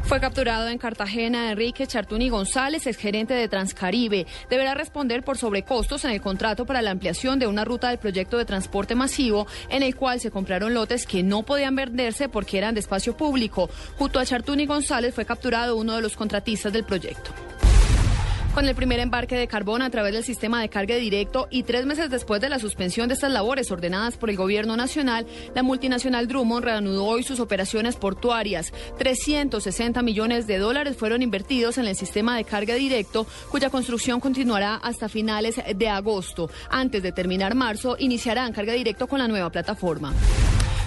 Fue 0.03 0.19
capturado 0.19 0.67
en 0.67 0.79
Cartagena 0.79 1.51
Enrique 1.51 1.85
Chartuni 1.85 2.29
González, 2.29 2.87
exgerente 2.87 3.35
de 3.35 3.47
Transcaribe. 3.47 4.25
Deberá 4.49 4.73
responder 4.73 5.23
por 5.23 5.37
sobrecostos 5.37 6.03
en 6.03 6.11
el 6.11 6.21
contrato 6.21 6.65
para 6.65 6.81
la 6.81 6.91
ampliación 6.91 7.37
de 7.37 7.45
una 7.45 7.63
ruta 7.63 7.89
del 7.89 7.99
proyecto 7.99 8.37
de 8.37 8.45
transporte 8.45 8.95
masivo 8.95 9.45
en 9.69 9.83
el 9.83 9.95
cual 9.95 10.19
se 10.19 10.31
compraron 10.31 10.73
lotes 10.73 11.05
que 11.05 11.21
no 11.21 11.43
podían 11.43 11.75
venderse 11.75 12.27
porque 12.27 12.57
eran 12.57 12.73
de 12.73 12.79
espacio 12.79 13.15
público. 13.15 13.69
Junto 13.97 14.19
a 14.19 14.25
Chartuni 14.25 14.65
González 14.65 15.13
fue 15.13 15.25
capturado 15.25 15.75
uno 15.75 15.95
de 15.95 16.01
los 16.01 16.15
contratistas 16.15 16.73
del 16.73 16.85
proyecto. 16.85 17.31
Con 18.53 18.67
el 18.67 18.75
primer 18.75 18.99
embarque 18.99 19.37
de 19.37 19.47
carbón 19.47 19.81
a 19.81 19.89
través 19.89 20.11
del 20.11 20.23
sistema 20.23 20.59
de 20.59 20.69
carga 20.69 20.95
directo 20.95 21.47
y 21.51 21.63
tres 21.63 21.85
meses 21.85 22.09
después 22.09 22.41
de 22.41 22.49
la 22.49 22.59
suspensión 22.59 23.07
de 23.07 23.13
estas 23.13 23.31
labores 23.31 23.71
ordenadas 23.71 24.17
por 24.17 24.29
el 24.29 24.35
gobierno 24.35 24.75
nacional, 24.75 25.27
la 25.53 25.63
multinacional 25.63 26.27
Drummond 26.27 26.65
reanudó 26.65 27.05
hoy 27.05 27.23
sus 27.23 27.39
operaciones 27.39 27.95
portuarias. 27.95 28.73
360 28.97 30.01
millones 30.01 30.47
de 30.47 30.57
dólares 30.57 30.97
fueron 30.97 31.21
invertidos 31.21 31.77
en 31.77 31.85
el 31.85 31.95
sistema 31.95 32.35
de 32.35 32.43
carga 32.43 32.73
directo, 32.73 33.27
cuya 33.49 33.69
construcción 33.69 34.19
continuará 34.19 34.75
hasta 34.75 35.09
finales 35.09 35.61
de 35.75 35.89
agosto. 35.89 36.49
Antes 36.69 37.03
de 37.03 37.11
terminar 37.11 37.55
marzo, 37.55 37.95
iniciarán 37.99 38.51
carga 38.51 38.73
directo 38.73 39.07
con 39.07 39.19
la 39.19 39.27
nueva 39.27 39.51
plataforma. 39.51 40.13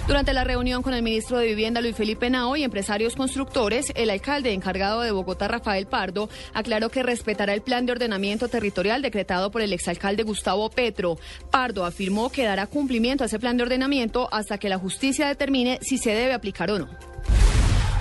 Durante 0.05 0.33
la 0.33 0.43
reunión 0.43 0.83
con 0.83 0.93
el 0.93 1.01
ministro 1.01 1.37
de 1.37 1.47
Vivienda 1.47 1.79
Luis 1.79 1.95
Felipe 1.95 2.29
Nao 2.29 2.57
y 2.57 2.63
empresarios 2.63 3.15
constructores, 3.15 3.93
el 3.95 4.09
alcalde 4.09 4.51
encargado 4.51 4.99
de 4.99 5.11
Bogotá, 5.11 5.47
Rafael 5.47 5.87
Pardo, 5.87 6.27
aclaró 6.53 6.89
que 6.89 7.03
respetará 7.03 7.52
el 7.53 7.61
plan 7.61 7.85
de 7.85 7.91
ordenamiento 7.91 8.47
territorial 8.47 9.01
decretado 9.01 9.51
por 9.51 9.61
el 9.61 9.73
exalcalde 9.73 10.23
Gustavo 10.23 10.69
Petro. 10.69 11.17
Pardo 11.51 11.85
afirmó 11.85 12.29
que 12.29 12.43
dará 12.43 12.67
cumplimiento 12.67 13.23
a 13.23 13.27
ese 13.27 13.39
plan 13.39 13.57
de 13.57 13.63
ordenamiento 13.63 14.27
hasta 14.31 14.57
que 14.57 14.69
la 14.69 14.77
justicia 14.77 15.27
determine 15.27 15.79
si 15.81 15.97
se 15.97 16.11
debe 16.11 16.33
aplicar 16.33 16.71
o 16.71 16.79
no. 16.79 16.89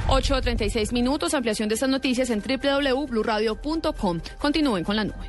8.36 0.09 0.93
minutos, 0.93 1.33
ampliación 1.35 1.69
de 1.69 1.75
estas 1.75 1.89
noticias 1.89 2.31
en 2.31 2.43
www.bluradio.com. 2.43 4.21
Continúen 4.39 4.85
con 4.85 4.97
la 4.97 5.05
nube. 5.05 5.27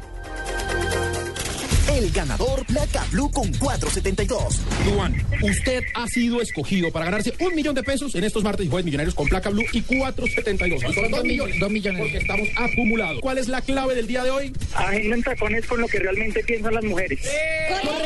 El 1.94 2.10
ganador 2.10 2.66
Placa 2.66 3.06
Blue 3.12 3.30
con 3.30 3.54
472. 3.54 4.62
Duan, 4.84 5.16
usted 5.44 5.84
ha 5.94 6.08
sido 6.08 6.42
escogido 6.42 6.92
para 6.92 7.06
ganarse 7.06 7.36
un 7.40 7.54
millón 7.54 7.76
de 7.76 7.84
pesos 7.84 8.16
en 8.16 8.24
estos 8.24 8.44
martes 8.44 8.66
y 8.66 8.70
jueves 8.70 8.86
millonarios 8.86 9.14
con 9.14 9.28
placa 9.28 9.52
blue 9.52 9.64
y 9.72 9.82
472. 9.82 10.82
Son 10.92 11.12
dos 11.12 11.24
millones. 11.24 11.60
Dos 11.60 11.70
millones. 11.70 12.02
Porque 12.02 12.18
estamos 12.18 12.48
acumulados. 12.56 13.22
¿Cuál 13.22 13.38
es 13.38 13.48
la 13.48 13.62
clave 13.62 13.94
del 13.94 14.08
día 14.08 14.24
de 14.24 14.32
hoy? 14.32 14.54
Agenda 14.74 15.16
en 15.18 15.22
tacones 15.22 15.68
con 15.68 15.82
lo 15.82 15.88
que 15.88 16.00
realmente 16.00 16.44
piensan 16.44 16.74
las 16.74 16.84
mujeres. 16.84 17.20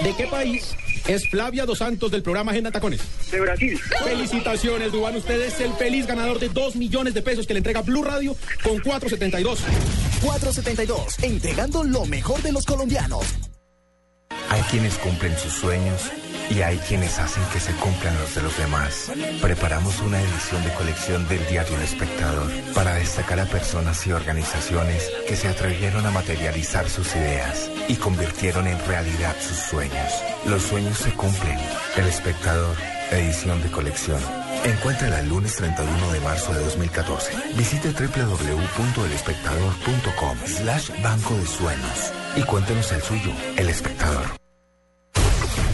¿De 0.04 0.14
qué 0.18 0.28
país 0.28 0.76
es 1.08 1.30
Flavia 1.30 1.66
Dos 1.66 1.78
Santos 1.78 2.12
del 2.12 2.24
programa 2.24 2.52
Agenda 2.52 2.72
Tacones? 2.72 3.00
De 3.32 3.40
Brasil. 3.40 3.80
Felicitaciones, 4.04 4.92
Duan. 4.92 5.16
Usted 5.16 5.42
es 5.44 5.62
el 5.62 5.72
feliz 5.76 6.08
ganador 6.08 6.40
de 6.40 6.50
dos 6.50 6.76
millones 6.76 7.14
de 7.14 7.22
pesos 7.22 7.48
que 7.48 7.54
le 7.54 7.60
entrega 7.60 7.84
Blue 7.84 8.04
Radio 8.04 8.36
con 8.64 8.80
472. 8.80 9.60
472, 10.22 11.24
entregando 11.24 11.86
lo 11.86 12.06
mejor 12.06 12.42
de 12.42 12.52
los 12.52 12.66
colombianos. 12.66 13.26
Hay 14.50 14.62
quienes 14.64 14.98
cumplen 14.98 15.38
sus 15.38 15.54
sueños 15.54 16.12
y 16.50 16.62
hay 16.62 16.78
quienes 16.78 17.20
hacen 17.20 17.44
que 17.52 17.60
se 17.60 17.74
cumplan 17.74 18.18
los 18.20 18.34
de 18.36 18.42
los 18.42 18.58
demás. 18.58 19.12
Preparamos 19.42 20.00
una 20.00 20.22
edición 20.22 20.64
de 20.64 20.74
colección 20.74 21.28
del 21.28 21.46
diario 21.48 21.76
El 21.76 21.82
Espectador 21.84 22.50
para 22.74 22.96
destacar 22.96 23.38
a 23.40 23.46
personas 23.46 24.08
y 24.08 24.14
organizaciones 24.14 25.12
que 25.28 25.36
se 25.36 25.50
atrevieron 25.50 26.06
a 26.06 26.12
materializar 26.12 26.88
sus 26.90 27.14
ideas 27.16 27.70
y 27.88 27.96
convirtieron 27.96 28.68
en 28.68 28.80
realidad 28.88 29.36
sus 29.40 29.58
sueños. 29.58 30.14
Los 30.46 30.62
sueños 30.64 30.98
se 30.98 31.12
cumplen. 31.12 31.60
El 31.98 32.08
Espectador, 32.08 32.76
edición 33.12 33.62
de 33.62 33.70
colección. 33.70 34.22
Encuéntrala 34.64 35.20
el 35.20 35.28
lunes 35.30 35.56
31 35.56 36.14
de 36.14 36.20
marzo 36.22 36.52
de 36.54 36.62
2014. 36.62 37.34
Visite 37.56 37.92
www.elespectador.com 37.92 40.38
slash 40.46 40.90
banco 41.02 41.36
de 41.36 41.46
sueños 41.46 42.14
y 42.38 42.44
cuéntenos 42.44 42.92
el 42.92 43.02
suyo, 43.02 43.32
El 43.58 43.70
Espectador. 43.70 44.47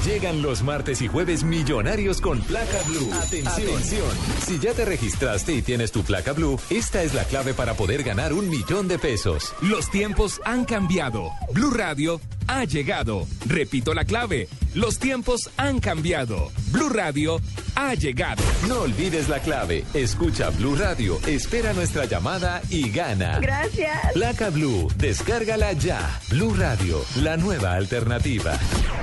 Llegan 0.05 0.41
los 0.41 0.63
martes 0.63 1.01
y 1.01 1.07
jueves 1.07 1.45
millonarios 1.45 2.19
con 2.19 2.41
placa 2.41 2.81
blue. 2.87 3.09
Atención. 3.13 4.11
Si 4.45 4.59
ya 4.59 4.73
te 4.73 4.83
registraste 4.83 5.53
y 5.53 5.61
tienes 5.61 5.93
tu 5.93 6.03
placa 6.03 6.33
blue, 6.33 6.59
esta 6.69 7.03
es 7.03 7.13
la 7.13 7.23
clave 7.23 7.53
para 7.53 7.73
poder 7.75 8.03
ganar 8.03 8.33
un 8.33 8.49
millón 8.49 8.89
de 8.89 8.99
pesos. 8.99 9.53
Los 9.61 9.89
tiempos 9.89 10.41
han 10.43 10.65
cambiado. 10.65 11.29
Blue 11.53 11.71
Radio 11.71 12.19
ha 12.47 12.65
llegado. 12.65 13.25
Repito 13.45 13.93
la 13.93 14.03
clave. 14.03 14.49
Los 14.73 14.99
tiempos 14.99 15.49
han 15.55 15.79
cambiado. 15.79 16.51
Blue 16.71 16.89
Radio 16.89 17.39
ha 17.75 17.93
llegado. 17.93 18.43
No 18.67 18.81
olvides 18.81 19.29
la 19.29 19.39
clave. 19.39 19.85
Escucha 19.93 20.49
Blue 20.49 20.75
Radio, 20.75 21.19
espera 21.27 21.73
nuestra 21.73 22.05
llamada 22.05 22.61
y 22.69 22.89
gana. 22.89 23.39
Gracias. 23.39 24.13
Placa 24.13 24.49
Blue, 24.49 24.89
descárgala 24.97 25.73
ya. 25.73 26.19
Blue 26.29 26.53
Radio, 26.55 27.03
la 27.21 27.37
nueva 27.37 27.73
alternativa. 27.73 28.57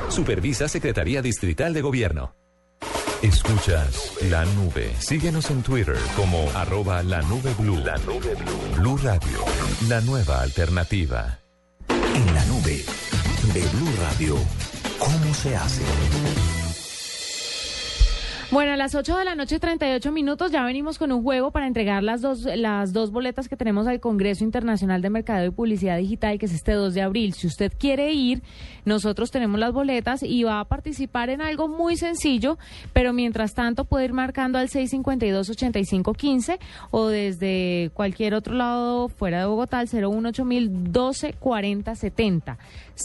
Supervisa 0.08 0.68
Secretaría 0.90 1.22
Distrital 1.22 1.72
de 1.72 1.82
Gobierno. 1.82 2.34
Escuchas 3.22 4.16
la 4.28 4.44
nube. 4.44 4.92
Síguenos 4.98 5.48
en 5.52 5.62
Twitter 5.62 5.96
como 6.16 6.50
arroba 6.50 7.04
la 7.04 7.22
nube 7.22 7.54
blue. 7.56 7.76
La 7.76 7.96
nube 7.98 8.34
blue. 8.34 8.80
Blue 8.80 8.96
Radio, 8.96 9.38
la 9.88 10.00
nueva 10.00 10.42
alternativa. 10.42 11.38
En 11.88 12.34
la 12.34 12.44
nube 12.46 12.84
de 13.54 13.60
Blue 13.60 13.92
Radio, 14.00 14.34
¿cómo 14.98 15.32
se 15.32 15.54
hace? 15.54 15.84
Bueno, 18.52 18.72
a 18.72 18.76
las 18.76 18.96
8 18.96 19.16
de 19.16 19.24
la 19.24 19.36
noche, 19.36 19.60
38 19.60 20.10
minutos, 20.10 20.50
ya 20.50 20.64
venimos 20.64 20.98
con 20.98 21.12
un 21.12 21.22
juego 21.22 21.52
para 21.52 21.68
entregar 21.68 22.02
las 22.02 22.20
dos, 22.20 22.40
las 22.56 22.92
dos 22.92 23.12
boletas 23.12 23.48
que 23.48 23.56
tenemos 23.56 23.86
al 23.86 24.00
Congreso 24.00 24.42
Internacional 24.42 25.02
de 25.02 25.08
Mercadeo 25.08 25.46
y 25.46 25.54
Publicidad 25.54 25.98
Digital, 25.98 26.36
que 26.36 26.46
es 26.46 26.52
este 26.52 26.72
2 26.72 26.92
de 26.94 27.02
abril. 27.02 27.32
Si 27.34 27.46
usted 27.46 27.72
quiere 27.78 28.12
ir, 28.12 28.42
nosotros 28.84 29.30
tenemos 29.30 29.60
las 29.60 29.72
boletas 29.72 30.24
y 30.24 30.42
va 30.42 30.58
a 30.58 30.64
participar 30.64 31.30
en 31.30 31.42
algo 31.42 31.68
muy 31.68 31.96
sencillo, 31.96 32.58
pero 32.92 33.12
mientras 33.12 33.54
tanto 33.54 33.84
puede 33.84 34.06
ir 34.06 34.14
marcando 34.14 34.58
al 34.58 34.68
652-8515 34.68 36.58
o 36.90 37.06
desde 37.06 37.92
cualquier 37.94 38.34
otro 38.34 38.54
lado 38.54 39.06
fuera 39.06 39.38
de 39.38 39.46
Bogotá 39.46 39.78
al 39.78 39.86
018 39.86 40.44
12 40.70 41.34
40 41.34 41.94
70. 41.94 42.58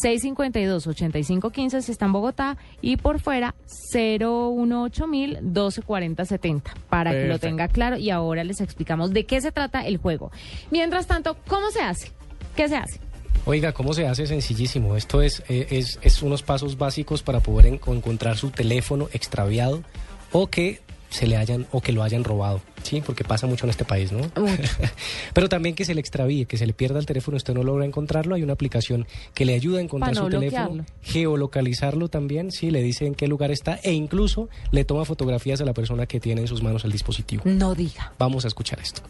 652-8515 0.04 1.82
si 1.82 1.92
está 1.92 2.06
en 2.06 2.14
Bogotá 2.14 2.58
y 2.82 2.98
por 2.98 3.20
fuera 3.20 3.56
018 3.94 5.06
12 5.42 5.82
40 5.82 6.26
70 6.26 6.74
para 6.90 7.12
que 7.12 7.28
lo 7.28 7.40
tenga 7.40 7.68
claro 7.68 7.98
y 7.98 8.10
ahora 8.10 8.44
les 8.44 8.62
explicamos 8.62 9.12
de 9.12 9.26
qué 9.26 9.42
se 9.42 9.52
trata 9.52 9.86
el 9.86 9.98
juego. 9.98 10.32
Mientras 10.72 11.08
tanto, 11.08 11.38
¿cómo 11.48 11.70
se 11.72 11.82
hace? 11.82 12.12
¿Qué 12.56 12.68
se 12.70 12.78
hace? 12.78 13.00
Oiga, 13.46 13.74
¿cómo 13.74 13.94
se 13.94 14.08
hace? 14.08 14.26
Sencillísimo. 14.26 14.96
Esto 14.96 15.22
es, 15.22 15.44
eh, 15.50 15.68
es, 15.70 16.00
es 16.02 16.22
unos 16.24 16.42
pasos 16.42 16.78
básicos 16.78 17.22
para 17.22 17.42
poder 17.42 17.68
en- 17.68 17.80
encontrar 17.86 18.38
su 18.38 18.50
teléfono 18.50 19.08
extraviado 19.14 19.84
o 20.32 20.48
que 20.48 20.82
se 21.16 21.28
le 21.28 21.38
hayan 21.38 21.66
o 21.72 21.82
que 21.82 21.92
lo 21.92 22.04
hayan 22.04 22.24
robado, 22.24 22.62
¿sí? 22.84 23.02
Porque 23.06 23.24
pasa 23.24 23.48
mucho 23.48 23.66
en 23.66 23.70
este 23.70 23.86
país, 23.86 24.12
¿no? 24.12 24.20
Pero 25.34 25.50
también 25.50 25.76
que 25.76 25.86
se 25.86 25.94
le 25.94 26.02
extravíe, 26.02 26.46
que 26.46 26.58
se 26.58 26.68
le 26.68 26.74
pierda 26.74 27.00
el 27.00 27.06
teléfono, 27.06 27.38
usted 27.38 27.54
no 27.54 27.64
logra 27.64 27.86
encontrarlo, 27.86 28.36
hay 28.36 28.44
una 28.44 28.54
aplicación 28.54 29.08
que 29.34 29.46
le 29.46 29.54
ayuda 29.54 29.80
a 29.80 29.82
encontrar 29.82 30.14
no 30.14 30.26
su 30.26 30.30
teléfono, 30.30 30.86
geolocalizarlo 31.02 32.10
también, 32.10 32.52
sí, 32.52 32.70
le 32.70 32.84
dice 32.84 33.06
en 33.06 33.16
qué 33.16 33.28
lugar 33.28 33.52
está 33.52 33.80
e 33.84 33.94
incluso 33.94 34.50
le 34.72 34.84
toma 34.84 35.06
fotografías 35.06 35.62
a 35.62 35.66
la 35.66 35.74
persona 35.74 36.06
que 36.06 36.20
tiene 36.20 36.42
en 36.42 36.48
sus 36.48 36.62
manos 36.62 36.84
el 36.86 36.92
dispositivo. 36.92 37.44
No 37.46 37.74
diga. 37.74 38.14
Vamos 38.20 38.46
a 38.46 38.50
escuchar 38.50 38.80
esto. 38.80 39.02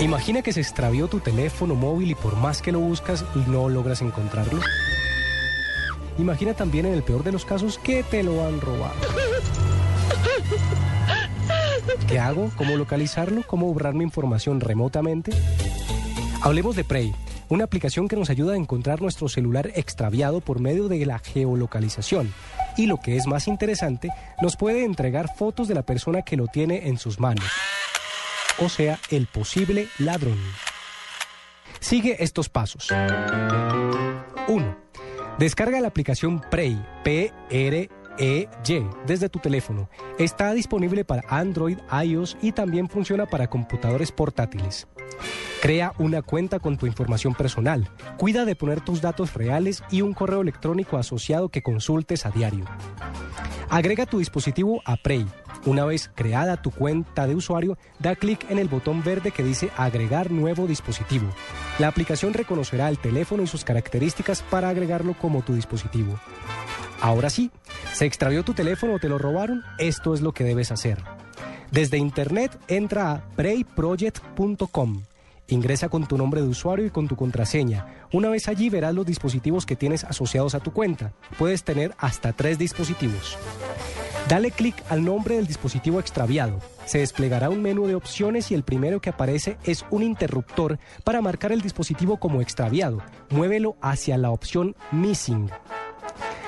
Imagina 0.00 0.42
que 0.42 0.52
se 0.52 0.60
extravió 0.60 1.08
tu 1.08 1.18
teléfono 1.18 1.74
móvil 1.74 2.12
y 2.12 2.14
por 2.14 2.36
más 2.36 2.62
que 2.62 2.72
lo 2.72 2.78
buscas 2.78 3.24
no 3.48 3.68
logras 3.68 4.00
encontrarlo. 4.00 4.60
Imagina 6.18 6.54
también 6.54 6.86
en 6.86 6.94
el 6.94 7.02
peor 7.02 7.24
de 7.24 7.32
los 7.32 7.44
casos 7.44 7.78
que 7.78 8.02
te 8.02 8.22
lo 8.22 8.46
han 8.46 8.60
robado. 8.60 8.94
¿Qué 12.08 12.18
hago? 12.18 12.50
¿Cómo 12.56 12.76
localizarlo? 12.76 13.42
¿Cómo 13.46 13.72
borrar 13.72 13.94
mi 13.94 14.04
información 14.04 14.60
remotamente? 14.60 15.32
Hablemos 16.42 16.76
de 16.76 16.84
Prey, 16.84 17.14
una 17.48 17.64
aplicación 17.64 18.08
que 18.08 18.16
nos 18.16 18.30
ayuda 18.30 18.54
a 18.54 18.56
encontrar 18.56 19.02
nuestro 19.02 19.28
celular 19.28 19.70
extraviado 19.74 20.40
por 20.40 20.60
medio 20.60 20.88
de 20.88 21.04
la 21.04 21.18
geolocalización. 21.18 22.32
Y 22.76 22.86
lo 22.86 22.98
que 22.98 23.16
es 23.16 23.26
más 23.26 23.48
interesante, 23.48 24.10
nos 24.40 24.56
puede 24.56 24.84
entregar 24.84 25.34
fotos 25.34 25.68
de 25.68 25.74
la 25.74 25.82
persona 25.82 26.22
que 26.22 26.36
lo 26.36 26.46
tiene 26.46 26.88
en 26.88 26.98
sus 26.98 27.18
manos. 27.18 27.44
O 28.58 28.68
sea, 28.68 28.98
el 29.10 29.26
posible 29.26 29.88
ladrón. 29.98 30.38
Sigue 31.80 32.22
estos 32.22 32.48
pasos. 32.48 32.88
1. 34.48 34.76
Descarga 35.38 35.80
la 35.80 35.88
aplicación 35.88 36.40
Prey, 36.50 36.84
P-R-E-Y, 37.04 37.88
desde 39.06 39.28
tu 39.28 39.38
teléfono. 39.38 39.88
Está 40.18 40.52
disponible 40.52 41.04
para 41.04 41.22
Android, 41.28 41.78
iOS 42.04 42.36
y 42.42 42.52
también 42.52 42.88
funciona 42.88 43.26
para 43.26 43.48
computadores 43.48 44.12
portátiles. 44.12 44.86
Crea 45.62 45.92
una 45.98 46.22
cuenta 46.22 46.60
con 46.60 46.76
tu 46.76 46.86
información 46.86 47.34
personal. 47.34 47.90
Cuida 48.16 48.44
de 48.44 48.54
poner 48.54 48.80
tus 48.80 49.00
datos 49.00 49.34
reales 49.34 49.82
y 49.90 50.02
un 50.02 50.14
correo 50.14 50.40
electrónico 50.40 50.98
asociado 50.98 51.48
que 51.48 51.62
consultes 51.62 52.26
a 52.26 52.30
diario. 52.30 52.64
Agrega 53.68 54.06
tu 54.06 54.18
dispositivo 54.18 54.82
a 54.84 54.96
Prey. 54.96 55.26
Una 55.66 55.84
vez 55.84 56.10
creada 56.14 56.62
tu 56.62 56.70
cuenta 56.70 57.26
de 57.26 57.34
usuario, 57.34 57.76
da 57.98 58.14
clic 58.14 58.48
en 58.48 58.58
el 58.58 58.68
botón 58.68 59.02
verde 59.02 59.32
que 59.32 59.42
dice 59.42 59.70
Agregar 59.76 60.30
nuevo 60.30 60.66
dispositivo. 60.66 61.26
La 61.78 61.88
aplicación 61.88 62.32
reconocerá 62.32 62.88
el 62.88 62.98
teléfono 62.98 63.42
y 63.42 63.46
sus 63.48 63.64
características 63.64 64.42
para 64.42 64.68
agregarlo 64.68 65.14
como 65.14 65.42
tu 65.42 65.54
dispositivo. 65.54 66.18
Ahora 67.00 67.30
sí, 67.30 67.50
¿se 67.92 68.06
extravió 68.06 68.44
tu 68.44 68.54
teléfono 68.54 68.94
o 68.94 68.98
te 68.98 69.08
lo 69.08 69.18
robaron? 69.18 69.62
Esto 69.78 70.14
es 70.14 70.20
lo 70.20 70.32
que 70.32 70.44
debes 70.44 70.72
hacer. 70.72 70.98
Desde 71.70 71.98
internet 71.98 72.58
entra 72.66 73.12
a 73.12 73.22
preyproject.com. 73.36 75.02
Ingresa 75.48 75.88
con 75.88 76.06
tu 76.06 76.18
nombre 76.18 76.42
de 76.42 76.48
usuario 76.48 76.86
y 76.86 76.90
con 76.90 77.08
tu 77.08 77.16
contraseña. 77.16 77.86
Una 78.12 78.28
vez 78.28 78.48
allí 78.48 78.68
verás 78.68 78.94
los 78.94 79.06
dispositivos 79.06 79.64
que 79.64 79.76
tienes 79.76 80.04
asociados 80.04 80.54
a 80.54 80.60
tu 80.60 80.72
cuenta. 80.72 81.12
Puedes 81.38 81.64
tener 81.64 81.94
hasta 81.98 82.32
tres 82.32 82.58
dispositivos. 82.58 83.38
Dale 84.28 84.50
clic 84.50 84.74
al 84.90 85.04
nombre 85.04 85.36
del 85.36 85.46
dispositivo 85.46 86.00
extraviado. 86.00 86.58
Se 86.84 86.98
desplegará 86.98 87.48
un 87.48 87.62
menú 87.62 87.86
de 87.86 87.94
opciones 87.94 88.50
y 88.50 88.54
el 88.54 88.62
primero 88.62 89.00
que 89.00 89.08
aparece 89.08 89.56
es 89.64 89.86
un 89.90 90.02
interruptor 90.02 90.78
para 91.02 91.22
marcar 91.22 91.52
el 91.52 91.62
dispositivo 91.62 92.18
como 92.18 92.42
extraviado. 92.42 93.00
Muévelo 93.30 93.76
hacia 93.80 94.18
la 94.18 94.30
opción 94.30 94.76
Missing. 94.92 95.50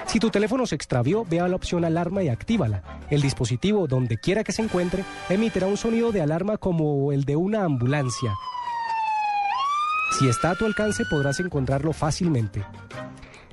Si 0.07 0.19
tu 0.19 0.31
teléfono 0.31 0.67
se 0.67 0.75
extravió, 0.75 1.25
ve 1.25 1.41
a 1.41 1.49
la 1.49 1.57
opción 1.57 1.85
alarma 1.85 2.23
y 2.23 2.29
actívala. 2.29 2.83
El 3.11 3.23
dispositivo, 3.23 3.87
donde 3.87 4.19
quiera 4.19 4.43
que 4.43 4.53
se 4.53 4.63
encuentre, 4.63 5.05
emitirá 5.29 5.67
un 5.67 5.77
sonido 5.77 6.11
de 6.11 6.21
alarma 6.21 6.57
como 6.57 7.13
el 7.13 7.25
de 7.25 7.37
una 7.37 7.65
ambulancia. 7.65 8.33
Si 10.19 10.29
está 10.29 10.51
a 10.51 10.55
tu 10.57 10.67
alcance 10.67 11.05
podrás 11.09 11.39
encontrarlo 11.41 11.93
fácilmente. 11.93 12.65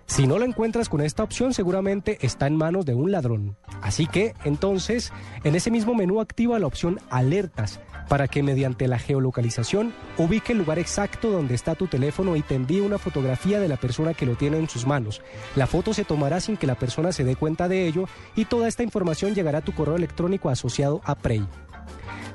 Si 0.07 0.25
no 0.25 0.39
lo 0.39 0.45
encuentras 0.45 0.87
con 0.87 1.01
esta 1.01 1.21
opción, 1.21 1.53
seguramente 1.53 2.17
está 2.21 2.47
en 2.47 2.55
manos 2.55 2.85
de 2.85 2.95
un 2.95 3.11
ladrón. 3.11 3.57
Así 3.81 4.07
que, 4.07 4.33
entonces, 4.45 5.11
en 5.43 5.53
ese 5.53 5.69
mismo 5.69 5.93
menú 5.93 6.21
activa 6.21 6.57
la 6.59 6.65
opción 6.65 6.99
Alertas 7.09 7.81
para 8.07 8.29
que 8.29 8.41
mediante 8.41 8.87
la 8.87 8.99
geolocalización 8.99 9.93
ubique 10.17 10.53
el 10.53 10.59
lugar 10.59 10.79
exacto 10.79 11.29
donde 11.29 11.55
está 11.55 11.75
tu 11.75 11.87
teléfono 11.87 12.37
y 12.37 12.41
te 12.41 12.55
envíe 12.55 12.79
una 12.79 12.97
fotografía 12.97 13.59
de 13.59 13.67
la 13.67 13.75
persona 13.75 14.13
que 14.13 14.25
lo 14.25 14.35
tiene 14.35 14.57
en 14.57 14.69
sus 14.69 14.87
manos. 14.87 15.21
La 15.57 15.67
foto 15.67 15.93
se 15.93 16.05
tomará 16.05 16.39
sin 16.39 16.55
que 16.55 16.67
la 16.67 16.75
persona 16.75 17.11
se 17.11 17.25
dé 17.25 17.35
cuenta 17.35 17.67
de 17.67 17.85
ello 17.85 18.07
y 18.33 18.45
toda 18.45 18.69
esta 18.69 18.83
información 18.83 19.35
llegará 19.35 19.59
a 19.59 19.63
tu 19.63 19.73
correo 19.73 19.97
electrónico 19.97 20.49
asociado 20.49 21.01
a 21.03 21.15
Prey. 21.15 21.45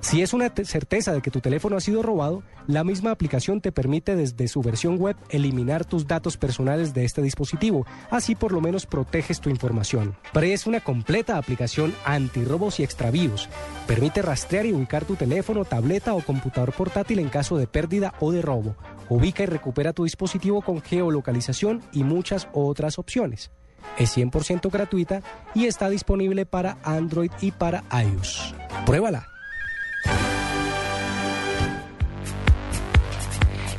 Si 0.03 0.20
es 0.20 0.34
una 0.34 0.50
te- 0.50 0.64
certeza 0.64 1.12
de 1.12 1.22
que 1.22 1.30
tu 1.30 1.40
teléfono 1.40 1.76
ha 1.76 1.80
sido 1.80 2.03
robado, 2.03 2.42
la 2.66 2.82
misma 2.82 3.12
aplicación 3.12 3.61
te 3.61 3.70
permite 3.72 4.16
desde 4.16 4.48
su 4.48 4.61
versión 4.61 4.98
web 4.98 5.16
eliminar 5.30 5.84
tus 5.84 6.07
datos 6.09 6.36
personales 6.36 6.92
de 6.92 7.05
este 7.05 7.22
dispositivo. 7.22 7.86
Así 8.11 8.34
por 8.34 8.50
lo 8.53 8.61
menos 8.61 8.84
proteges 8.84 9.40
tu 9.40 9.48
información. 9.48 10.16
Prey 10.32 10.53
es 10.53 10.66
una 10.66 10.80
completa 10.80 11.38
aplicación 11.38 11.94
antirrobos 12.05 12.80
y 12.80 12.82
extravíos. 12.82 13.48
Permite 13.86 14.22
rastrear 14.22 14.66
y 14.66 14.72
ubicar 14.72 15.05
tu 15.05 15.14
teléfono, 15.14 15.64
tableta 15.64 16.14
o 16.14 16.20
computador 16.20 16.72
portátil 16.72 17.20
en 17.20 17.28
caso 17.28 17.57
de 17.57 17.68
pérdida 17.68 18.12
o 18.18 18.32
de 18.32 18.42
robo. 18.42 18.74
Ubica 19.09 19.44
y 19.44 19.46
recupera 19.46 19.92
tu 19.92 20.03
dispositivo 20.05 20.62
con 20.62 20.82
geolocalización 20.82 21.80
y 21.92 22.03
muchas 22.03 22.48
otras 22.53 22.98
opciones. 22.98 23.53
Es 23.98 24.16
100% 24.16 24.68
gratuita 24.70 25.22
y 25.55 25.66
está 25.66 25.88
disponible 25.88 26.44
para 26.44 26.76
Android 26.82 27.30
y 27.40 27.53
para 27.53 27.84
iOS. 27.92 28.53
Pruébala. 28.84 29.28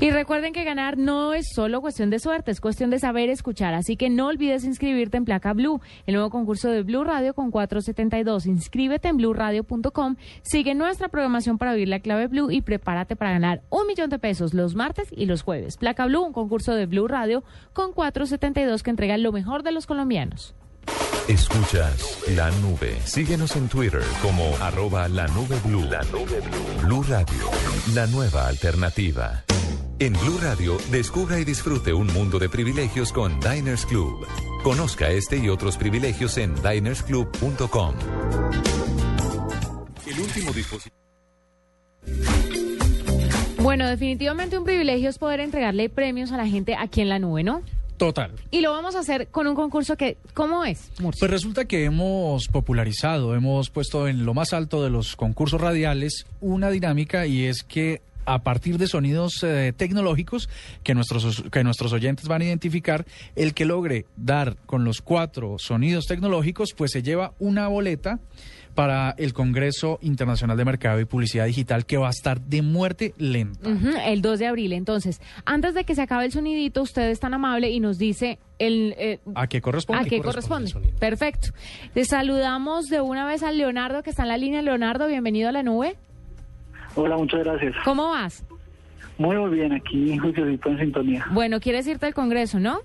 Y 0.03 0.11
recuerden 0.11 0.51
que 0.51 0.65
ganar 0.65 0.97
no 0.97 1.33
es 1.33 1.45
solo 1.55 1.79
cuestión 1.79 2.09
de 2.09 2.19
suerte, 2.19 2.51
es 2.51 2.59
cuestión 2.59 2.89
de 2.89 2.99
saber 2.99 3.29
escuchar. 3.29 3.73
Así 3.73 3.95
que 3.95 4.09
no 4.09 4.27
olvides 4.27 4.65
inscribirte 4.65 5.15
en 5.15 5.23
Placa 5.23 5.53
Blue, 5.53 5.79
el 6.05 6.15
nuevo 6.15 6.29
concurso 6.29 6.67
de 6.67 6.83
Blue 6.83 7.05
Radio 7.05 7.33
con 7.33 7.51
472. 7.51 8.45
Inscríbete 8.45 9.07
en 9.07 9.15
bluradio.com, 9.15 10.17
sigue 10.41 10.75
nuestra 10.75 11.07
programación 11.07 11.57
para 11.57 11.71
oír 11.71 11.87
la 11.87 12.01
clave 12.01 12.27
Blue 12.27 12.51
y 12.51 12.61
prepárate 12.61 13.15
para 13.15 13.31
ganar 13.31 13.61
un 13.69 13.87
millón 13.87 14.09
de 14.09 14.19
pesos 14.19 14.53
los 14.53 14.75
martes 14.75 15.07
y 15.09 15.25
los 15.25 15.41
jueves. 15.41 15.77
Placa 15.77 16.05
Blue, 16.05 16.21
un 16.21 16.33
concurso 16.33 16.73
de 16.73 16.85
Blue 16.85 17.07
Radio 17.07 17.45
con 17.71 17.93
472 17.93 18.83
que 18.83 18.89
entrega 18.89 19.17
lo 19.17 19.31
mejor 19.31 19.63
de 19.63 19.71
los 19.71 19.87
colombianos. 19.87 20.53
Escuchas 21.29 22.19
la 22.35 22.51
nube. 22.59 22.99
Síguenos 23.05 23.55
en 23.55 23.69
Twitter 23.69 24.03
como 24.21 24.53
arroba 24.59 25.07
la 25.07 25.27
nube 25.27 25.57
blue. 25.63 25.85
La 25.89 26.03
nube. 26.11 26.41
Blue 26.81 27.03
Radio, 27.03 27.49
la 27.93 28.05
nueva 28.07 28.47
alternativa. 28.49 29.45
En 29.99 30.13
Blue 30.13 30.39
Radio, 30.41 30.77
descubra 30.89 31.39
y 31.39 31.45
disfrute 31.45 31.93
un 31.93 32.07
mundo 32.07 32.39
de 32.39 32.49
privilegios 32.49 33.13
con 33.13 33.39
Diners 33.39 33.85
Club. 33.85 34.25
Conozca 34.63 35.09
este 35.09 35.37
y 35.37 35.49
otros 35.49 35.77
privilegios 35.77 36.37
en 36.37 36.55
dinersclub.com. 36.55 37.95
El 40.07 40.19
último 40.19 40.51
dispositivo. 40.51 40.95
Bueno, 43.59 43.87
definitivamente 43.87 44.57
un 44.57 44.65
privilegio 44.65 45.09
es 45.09 45.17
poder 45.17 45.39
entregarle 45.39 45.89
premios 45.89 46.31
a 46.31 46.37
la 46.37 46.47
gente 46.47 46.75
aquí 46.75 47.01
en 47.01 47.09
la 47.09 47.19
nube, 47.19 47.43
¿no? 47.43 47.61
Total. 47.97 48.31
Y 48.51 48.61
lo 48.61 48.71
vamos 48.71 48.95
a 48.95 48.99
hacer 48.99 49.27
con 49.27 49.47
un 49.47 49.55
concurso 49.55 49.95
que, 49.95 50.17
¿cómo 50.33 50.65
es? 50.65 50.91
Pues 50.97 51.31
resulta 51.31 51.65
que 51.65 51.85
hemos 51.85 52.47
popularizado, 52.47 53.35
hemos 53.35 53.69
puesto 53.69 54.07
en 54.07 54.25
lo 54.25 54.33
más 54.33 54.51
alto 54.53 54.83
de 54.83 54.89
los 54.89 55.15
concursos 55.15 55.61
radiales 55.61 56.25
una 56.41 56.71
dinámica 56.71 57.27
y 57.27 57.45
es 57.45 57.63
que 57.63 58.01
a 58.25 58.43
partir 58.43 58.77
de 58.77 58.87
sonidos 58.87 59.43
eh, 59.43 59.73
tecnológicos 59.75 60.49
que 60.83 60.93
nuestros, 60.93 61.43
que 61.51 61.63
nuestros 61.63 61.93
oyentes 61.93 62.27
van 62.27 62.41
a 62.41 62.45
identificar, 62.45 63.05
el 63.35 63.53
que 63.53 63.65
logre 63.65 64.05
dar 64.15 64.57
con 64.65 64.83
los 64.83 65.01
cuatro 65.01 65.57
sonidos 65.59 66.05
tecnológicos, 66.05 66.73
pues 66.75 66.91
se 66.91 67.03
lleva 67.03 67.33
una 67.39 67.67
boleta 67.67 68.19
para 68.75 69.13
el 69.17 69.33
Congreso 69.33 69.99
Internacional 70.01 70.57
de 70.57 70.65
Mercado 70.65 70.99
y 70.99 71.05
Publicidad 71.05 71.45
Digital 71.45 71.85
que 71.85 71.97
va 71.97 72.07
a 72.07 72.11
estar 72.11 72.41
de 72.41 72.61
muerte 72.61 73.13
lenta. 73.17 73.69
El 74.07 74.21
2 74.21 74.39
de 74.39 74.47
abril. 74.47 74.73
Entonces, 74.73 75.21
antes 75.45 75.73
de 75.75 75.83
que 75.83 75.95
se 75.95 76.01
acabe 76.01 76.25
el 76.25 76.31
sonidito, 76.31 76.81
usted 76.81 77.09
es 77.09 77.19
tan 77.19 77.33
amable 77.33 77.69
y 77.69 77.79
nos 77.79 77.97
dice 77.97 78.39
el... 78.59 78.95
eh, 78.97 79.19
¿A 79.35 79.47
qué 79.47 79.61
corresponde? 79.61 80.01
¿A 80.01 80.09
qué 80.09 80.21
corresponde? 80.21 80.71
Perfecto. 80.99 81.49
Le 81.93 82.05
saludamos 82.05 82.85
de 82.87 83.01
una 83.01 83.27
vez 83.27 83.43
a 83.43 83.51
Leonardo, 83.51 84.01
que 84.01 84.09
está 84.09 84.23
en 84.23 84.29
la 84.29 84.37
línea. 84.37 84.61
Leonardo, 84.61 85.07
bienvenido 85.07 85.49
a 85.49 85.51
la 85.51 85.61
nube. 85.61 85.95
Hola, 86.95 87.17
muchas 87.17 87.43
gracias. 87.43 87.73
¿Cómo 87.83 88.09
vas? 88.09 88.43
Muy, 89.17 89.35
muy 89.37 89.51
bien, 89.51 89.73
aquí 89.73 90.17
juiciosito 90.17 90.69
en 90.69 90.79
sintonía. 90.79 91.25
Bueno, 91.31 91.59
quieres 91.59 91.85
irte 91.87 92.05
al 92.05 92.13
Congreso, 92.13 92.59
¿no? 92.59 92.79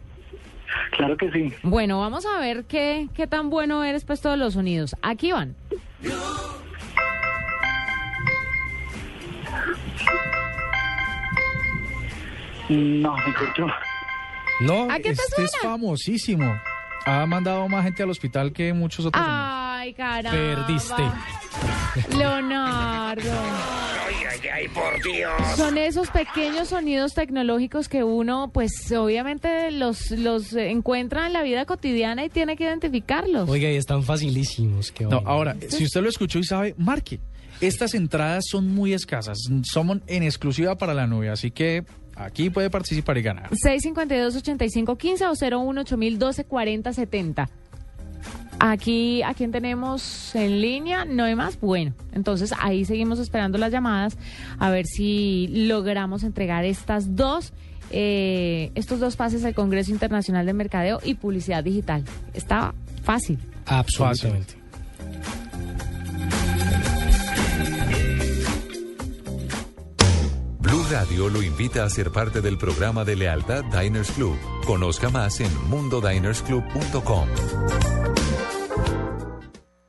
Claro 0.93 1.17
que 1.17 1.31
sí. 1.31 1.53
Bueno, 1.63 1.99
vamos 2.01 2.27
a 2.27 2.39
ver 2.41 2.65
qué, 2.65 3.09
qué 3.15 3.27
tan 3.27 3.49
bueno 3.51 3.85
eres 3.85 4.05
pues 4.05 4.21
todos 4.21 4.39
los 4.39 4.55
sonidos. 4.55 4.95
Aquí 5.03 5.33
van. 5.33 5.57
No, 12.69 13.17
me 13.17 13.35
cortó. 13.35 13.67
No, 14.61 14.91
¿A 14.91 14.97
qué 14.97 15.03
te 15.05 15.11
este 15.13 15.45
es 15.45 15.51
suena? 15.53 15.71
famosísimo. 15.77 16.61
Ha 17.07 17.25
mandado 17.27 17.67
más 17.69 17.85
gente 17.85 18.03
al 18.03 18.11
hospital 18.11 18.53
que 18.53 18.73
muchos 18.75 19.07
otros. 19.07 19.25
Ay, 19.27 19.95
caramba. 19.95 20.31
Perdiste. 20.33 21.03
Leonardo. 22.17 23.23
Ay, 24.43 24.49
ay, 24.53 24.63
ay, 24.63 24.69
por 24.69 25.03
Dios. 25.03 25.33
Son 25.57 25.79
esos 25.79 26.11
pequeños 26.11 26.69
sonidos 26.69 27.15
tecnológicos 27.15 27.89
que 27.89 28.05
uno, 28.05 28.51
pues 28.53 28.71
obviamente 28.93 29.71
los, 29.71 30.11
los 30.11 30.53
encuentra 30.53 31.27
en 31.27 31.33
la 31.33 31.43
vida 31.43 31.65
cotidiana 31.65 32.25
y 32.25 32.29
tiene 32.29 32.57
que 32.57 32.65
identificarlos. 32.65 33.49
Oiga, 33.49 33.71
y 33.71 33.77
están 33.77 34.03
facilísimos. 34.03 34.93
qué 34.93 35.05
No, 35.05 35.23
ahora, 35.25 35.57
si 35.69 35.85
usted 35.85 36.03
lo 36.03 36.09
escuchó 36.09 36.39
y 36.39 36.45
sabe, 36.45 36.75
marque. 36.79 37.21
Estas 37.61 37.95
entradas 37.95 38.45
son 38.49 38.73
muy 38.73 38.93
escasas, 38.93 39.37
son 39.65 40.03
en 40.07 40.23
exclusiva 40.23 40.79
para 40.79 40.95
la 40.95 41.09
nube, 41.09 41.29
así 41.29 41.51
que 41.51 41.83
aquí 42.15 42.51
puede 42.51 42.71
participar 42.71 43.19
y 43.19 43.23
ganar. 43.23 43.51
652-8515 43.51 45.27
o 45.27 45.35
018-1240-70. 45.35 47.49
Aquí, 48.61 49.23
¿a 49.23 49.35
quién 49.35 49.53
tenemos 49.53 50.35
en 50.35 50.61
línea? 50.61 51.05
No 51.05 51.25
hay 51.25 51.35
más. 51.37 51.61
Bueno, 51.61 51.93
entonces 52.13 52.53
ahí 52.59 52.85
seguimos 52.85 53.21
esperando 53.21 53.57
las 53.57 53.71
llamadas 53.71 54.19
a 54.59 54.71
ver 54.71 54.87
si 54.87 55.47
logramos 55.49 56.25
entregar 56.25 56.65
estas 56.65 57.15
dos, 57.15 57.53
eh, 57.91 58.73
estos 58.75 58.99
dos 58.99 59.17
pases 59.17 59.45
al 59.45 59.55
Congreso 59.55 59.93
Internacional 59.93 60.45
de 60.45 60.53
Mercadeo 60.55 60.99
y 61.05 61.15
Publicidad 61.15 61.63
Digital. 61.63 62.05
Está 62.35 62.75
fácil. 63.05 63.39
Absolutamente. 63.67 64.55
Blue 70.59 70.85
Radio 70.91 71.29
lo 71.29 71.43
invita 71.43 71.85
a 71.85 71.91
ser 71.91 72.11
parte 72.11 72.41
del 72.41 72.59
programa 72.59 73.05
de 73.05 73.15
lealtad 73.15 73.65
Diners 73.65 74.11
Club. 74.11 74.37
Conozca 74.67 75.11
más 75.11 75.41
en 75.41 75.51
mundodinersclub.com. 75.69 77.29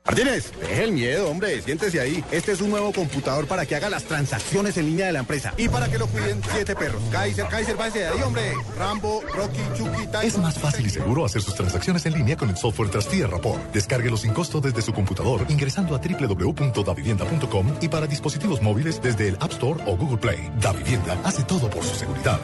Martínez, 0.04 0.52
deje 0.60 0.84
el 0.84 0.92
miedo, 0.92 1.28
hombre, 1.28 1.60
siéntese 1.62 2.00
ahí. 2.00 2.24
Este 2.32 2.52
es 2.52 2.60
un 2.60 2.70
nuevo 2.70 2.92
computador 2.92 3.46
para 3.46 3.66
que 3.66 3.76
haga 3.76 3.90
las 3.90 4.04
transacciones 4.04 4.76
en 4.76 4.86
línea 4.86 5.06
de 5.06 5.12
la 5.12 5.20
empresa 5.20 5.52
y 5.56 5.68
para 5.68 5.88
que 5.88 5.98
lo 5.98 6.06
cuiden 6.06 6.40
siete 6.52 6.74
perros. 6.74 7.02
Kaiser, 7.12 7.46
Kaiser, 7.46 7.76
váyase 7.76 8.00
de 8.00 8.06
ahí, 8.08 8.22
hombre. 8.22 8.54
Rambo, 8.76 9.22
Rocky, 9.34 9.60
Chucky, 9.76 10.06
Tyson. 10.06 10.24
Es 10.24 10.38
más 10.38 10.58
fácil 10.58 10.86
y 10.86 10.90
seguro 10.90 11.24
hacer 11.24 11.42
sus 11.42 11.54
transacciones 11.54 12.06
en 12.06 12.14
línea 12.14 12.36
con 12.36 12.48
el 12.48 12.56
software 12.56 12.90
Trastía 12.90 13.26
Rapport. 13.26 13.72
Descárguelo 13.72 14.16
sin 14.16 14.32
costo 14.32 14.60
desde 14.60 14.82
su 14.82 14.92
computador 14.92 15.44
ingresando 15.48 15.94
a 15.94 15.98
www.davivienda.com 15.98 17.76
y 17.80 17.88
para 17.88 18.06
dispositivos 18.06 18.62
móviles 18.62 19.00
desde 19.02 19.28
el 19.28 19.36
App 19.38 19.52
Store 19.52 19.82
o 19.86 19.96
Google 19.96 20.18
Play. 20.18 20.50
Da 20.60 20.72
Vivienda 20.72 21.20
hace 21.24 21.44
todo 21.44 21.68
por 21.68 21.84
su 21.84 21.94
seguridad. 21.94 22.40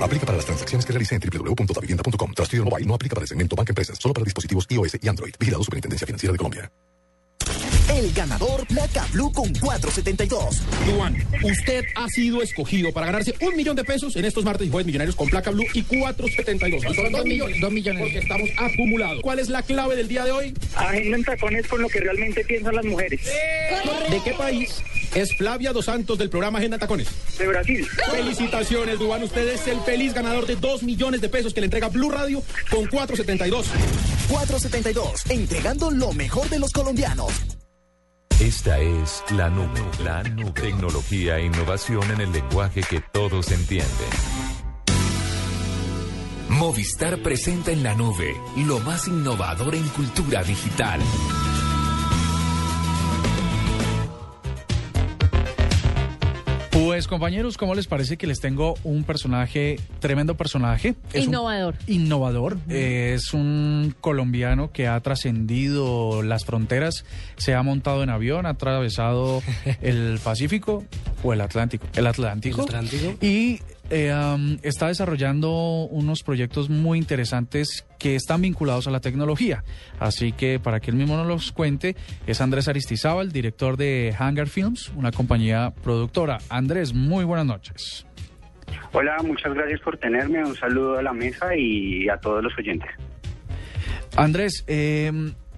Aplica 0.00 0.26
para 0.26 0.36
las 0.36 0.46
transacciones 0.46 0.84
que 0.84 0.92
realice 0.92 1.14
en 1.14 1.20
www.davivienda.com. 1.20 2.32
Trustee 2.34 2.60
Mobile 2.60 2.86
no 2.86 2.94
aplica 2.94 3.14
para 3.14 3.24
el 3.24 3.28
segmento 3.28 3.56
Banca 3.56 3.72
Empresas, 3.72 3.98
solo 3.98 4.14
para 4.14 4.24
dispositivos 4.24 4.66
iOS 4.70 4.98
y 5.00 5.08
Android. 5.08 5.34
Vigilado 5.38 5.64
Superintendencia 5.64 6.06
Financiera 6.06 6.32
de 6.32 6.38
Colombia. 6.38 6.70
El 7.96 8.12
ganador 8.12 8.66
Placa 8.66 9.06
Blue 9.14 9.32
con 9.32 9.50
472. 9.54 10.60
Duan, 10.86 11.16
usted 11.42 11.82
ha 11.94 12.06
sido 12.08 12.42
escogido 12.42 12.92
para 12.92 13.06
ganarse 13.06 13.34
un 13.40 13.56
millón 13.56 13.74
de 13.74 13.84
pesos 13.84 14.14
en 14.16 14.26
estos 14.26 14.44
martes 14.44 14.66
y 14.66 14.70
jueves 14.70 14.84
millonarios 14.84 15.16
con 15.16 15.30
placa 15.30 15.50
blue 15.50 15.64
y 15.72 15.80
472. 15.82 16.94
Son 16.94 17.10
dos 17.10 17.24
millones. 17.24 17.58
Dos 17.58 17.72
millones. 17.72 18.02
Porque 18.02 18.18
estamos 18.18 18.50
acumulados. 18.58 19.22
¿Cuál 19.22 19.38
es 19.38 19.48
la 19.48 19.62
clave 19.62 19.96
del 19.96 20.08
día 20.08 20.26
de 20.26 20.30
hoy? 20.30 20.54
Agenda 20.74 21.16
en 21.16 21.24
tacones 21.24 21.66
con 21.68 21.80
lo 21.80 21.88
que 21.88 22.00
realmente 22.00 22.44
piensan 22.44 22.74
las 22.74 22.84
mujeres. 22.84 23.18
¿De 24.10 24.20
qué 24.22 24.32
país 24.32 24.82
es 25.14 25.34
Flavia 25.38 25.72
Dos 25.72 25.86
Santos 25.86 26.18
del 26.18 26.28
programa 26.28 26.58
Agenda 26.58 26.76
en 26.76 26.80
Tacones? 26.80 27.08
De 27.38 27.46
Brasil. 27.46 27.86
Felicitaciones, 28.10 28.98
Duan. 28.98 29.22
Usted 29.22 29.48
es 29.48 29.66
el 29.68 29.80
feliz 29.80 30.12
ganador 30.12 30.46
de 30.46 30.56
dos 30.56 30.82
millones 30.82 31.22
de 31.22 31.30
pesos 31.30 31.54
que 31.54 31.62
le 31.62 31.66
entrega 31.68 31.88
Blue 31.88 32.10
Radio 32.10 32.42
con 32.70 32.86
472. 32.88 33.66
472, 34.28 35.30
entregando 35.30 35.90
lo 35.90 36.12
mejor 36.12 36.46
de 36.50 36.58
los 36.58 36.72
colombianos. 36.72 37.32
Esta 38.40 38.78
es 38.78 39.24
la 39.30 39.48
nube, 39.48 39.80
la 40.04 40.22
nube. 40.22 40.50
Tecnología 40.50 41.38
e 41.38 41.46
innovación 41.46 42.02
en 42.10 42.20
el 42.20 42.32
lenguaje 42.32 42.82
que 42.82 43.00
todos 43.00 43.50
entienden. 43.50 44.10
Movistar 46.50 47.22
presenta 47.22 47.72
en 47.72 47.82
la 47.82 47.94
nube 47.94 48.36
lo 48.58 48.78
más 48.80 49.08
innovador 49.08 49.74
en 49.74 49.88
cultura 49.88 50.42
digital. 50.42 51.00
Pues 56.76 57.08
compañeros, 57.08 57.56
¿cómo 57.56 57.74
les 57.74 57.86
parece 57.86 58.18
que 58.18 58.26
les 58.26 58.38
tengo 58.38 58.74
un 58.84 59.04
personaje, 59.04 59.80
tremendo 59.98 60.36
personaje? 60.36 60.94
Es 61.14 61.22
un 61.26 61.32
Innovador. 61.32 61.74
innovador. 61.86 62.58
Es 62.68 63.32
un 63.32 63.94
colombiano 64.02 64.70
que 64.72 64.86
ha 64.86 65.00
trascendido 65.00 66.22
las 66.22 66.44
fronteras, 66.44 67.06
se 67.38 67.54
ha 67.54 67.62
montado 67.62 68.02
en 68.02 68.10
avión, 68.10 68.44
ha 68.44 68.50
atravesado 68.50 69.42
el 69.80 70.20
Pacífico 70.22 70.84
o 71.24 71.32
el 71.32 71.40
Atlántico. 71.40 71.86
El 71.96 72.06
Atlántico. 72.06 72.60
El 72.60 72.66
Atlántico. 72.66 73.14
Y 73.24 73.60
eh, 73.90 74.12
um, 74.12 74.58
está 74.62 74.88
desarrollando 74.88 75.86
unos 75.90 76.22
proyectos 76.22 76.68
muy 76.68 76.98
interesantes 76.98 77.86
que 77.98 78.16
están 78.16 78.42
vinculados 78.42 78.86
a 78.86 78.90
la 78.90 79.00
tecnología. 79.00 79.64
Así 79.98 80.32
que 80.32 80.58
para 80.58 80.80
que 80.80 80.90
él 80.90 80.96
mismo 80.96 81.16
nos 81.16 81.26
los 81.26 81.52
cuente, 81.52 81.96
es 82.26 82.40
Andrés 82.40 82.68
Aristizábal, 82.68 83.32
director 83.32 83.76
de 83.76 84.14
Hangar 84.18 84.48
Films, 84.48 84.92
una 84.96 85.12
compañía 85.12 85.72
productora. 85.82 86.38
Andrés, 86.48 86.94
muy 86.94 87.24
buenas 87.24 87.46
noches. 87.46 88.06
Hola, 88.92 89.16
muchas 89.22 89.54
gracias 89.54 89.80
por 89.80 89.96
tenerme. 89.98 90.44
Un 90.44 90.56
saludo 90.56 90.98
a 90.98 91.02
la 91.02 91.12
mesa 91.12 91.54
y 91.54 92.08
a 92.08 92.16
todos 92.16 92.42
los 92.42 92.56
oyentes. 92.58 92.90
Andrés, 94.16 94.64
eh, 94.66 95.12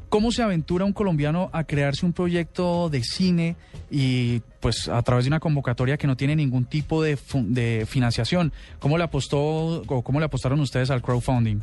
¿cómo 0.09 0.33
se 0.33 0.43
aventura 0.43 0.85
un 0.85 0.93
colombiano 0.93 1.51
a 1.53 1.65
crearse 1.65 2.07
un 2.07 2.13
proyecto 2.13 2.89
de 2.89 3.03
cine 3.03 3.57
y 3.91 4.41
pues 4.61 4.89
a 4.89 5.03
través 5.03 5.25
de 5.25 5.29
una 5.29 5.41
convocatoria 5.41 5.97
que 5.97 6.07
no 6.07 6.17
tiene 6.17 6.37
ningún 6.37 6.65
tipo 6.65 7.03
de, 7.03 7.19
de 7.35 7.87
financiación? 7.87 8.53
¿Cómo 8.79 8.99
le 8.99 9.05
apostó 9.05 9.83
o 9.87 10.03
cómo 10.03 10.19
le 10.19 10.27
apostaron 10.27 10.61
ustedes 10.61 10.91
al 10.91 11.03
crowdfunding? 11.03 11.61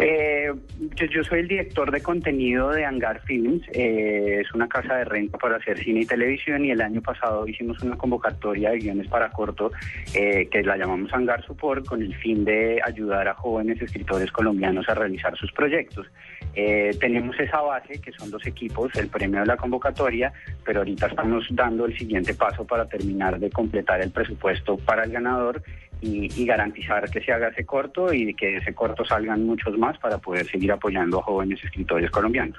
Eh, 0.00 0.52
yo, 0.94 1.06
yo 1.06 1.24
soy 1.24 1.40
el 1.40 1.48
director 1.48 1.90
de 1.90 2.00
contenido 2.00 2.70
de 2.70 2.84
Hangar 2.84 3.20
Films. 3.22 3.66
eh, 3.72 4.42
es 4.42 4.54
una 4.54 4.68
casa 4.68 4.96
de 4.96 5.04
renta 5.04 5.38
para 5.38 5.56
hacer 5.56 5.78
cine 5.78 6.00
y 6.00 6.06
televisión 6.06 6.64
y 6.64 6.70
el 6.70 6.80
año 6.80 7.02
pasado 7.02 7.46
hicimos 7.48 7.82
una 7.82 7.96
convocatoria 7.96 8.70
de 8.70 8.78
guiones 8.78 9.08
para 9.08 9.30
corto 9.30 9.72
eh, 10.14 10.48
que 10.50 10.62
la 10.62 10.76
llamamos 10.76 11.12
Hangar 11.12 11.44
Support 11.44 11.86
con 11.86 12.02
el 12.02 12.14
fin 12.14 12.44
de 12.44 12.80
ayudar 12.84 13.26
a 13.26 13.34
jóvenes 13.34 13.82
escritores 13.82 14.30
colombianos 14.30 14.88
a 14.88 14.94
realizar 14.94 15.36
sus 15.36 15.50
proyectos. 15.52 16.06
Eh, 16.54 16.96
tenemos 17.00 17.38
esa 17.38 17.60
base 17.60 18.00
que 18.00 18.12
son 18.12 18.30
dos 18.30 18.46
equipos, 18.46 18.94
el 18.96 19.08
premio 19.08 19.40
de 19.40 19.46
la 19.46 19.56
convocatoria, 19.56 20.32
pero 20.64 20.80
ahorita 20.80 21.06
estamos 21.06 21.46
dando 21.50 21.86
el 21.86 21.96
siguiente 21.98 22.34
paso 22.34 22.64
para 22.64 22.86
terminar 22.88 23.38
de 23.38 23.50
completar 23.50 24.00
el 24.00 24.10
presupuesto 24.10 24.76
para 24.78 25.04
el 25.04 25.12
ganador 25.12 25.62
y, 26.00 26.30
y 26.40 26.46
garantizar 26.46 27.08
que 27.10 27.20
se 27.20 27.32
haga 27.32 27.48
ese 27.48 27.64
corto 27.66 28.12
y 28.12 28.34
que 28.34 28.46
de 28.46 28.56
ese 28.58 28.74
corto 28.74 29.04
salgan 29.04 29.44
muchos 29.46 29.76
más 29.78 29.98
para 29.98 30.18
poder 30.18 30.46
seguir 30.46 30.72
apoyando 30.72 31.18
a 31.20 31.22
jóvenes 31.22 31.62
escritores 31.64 32.10
colombianos. 32.10 32.58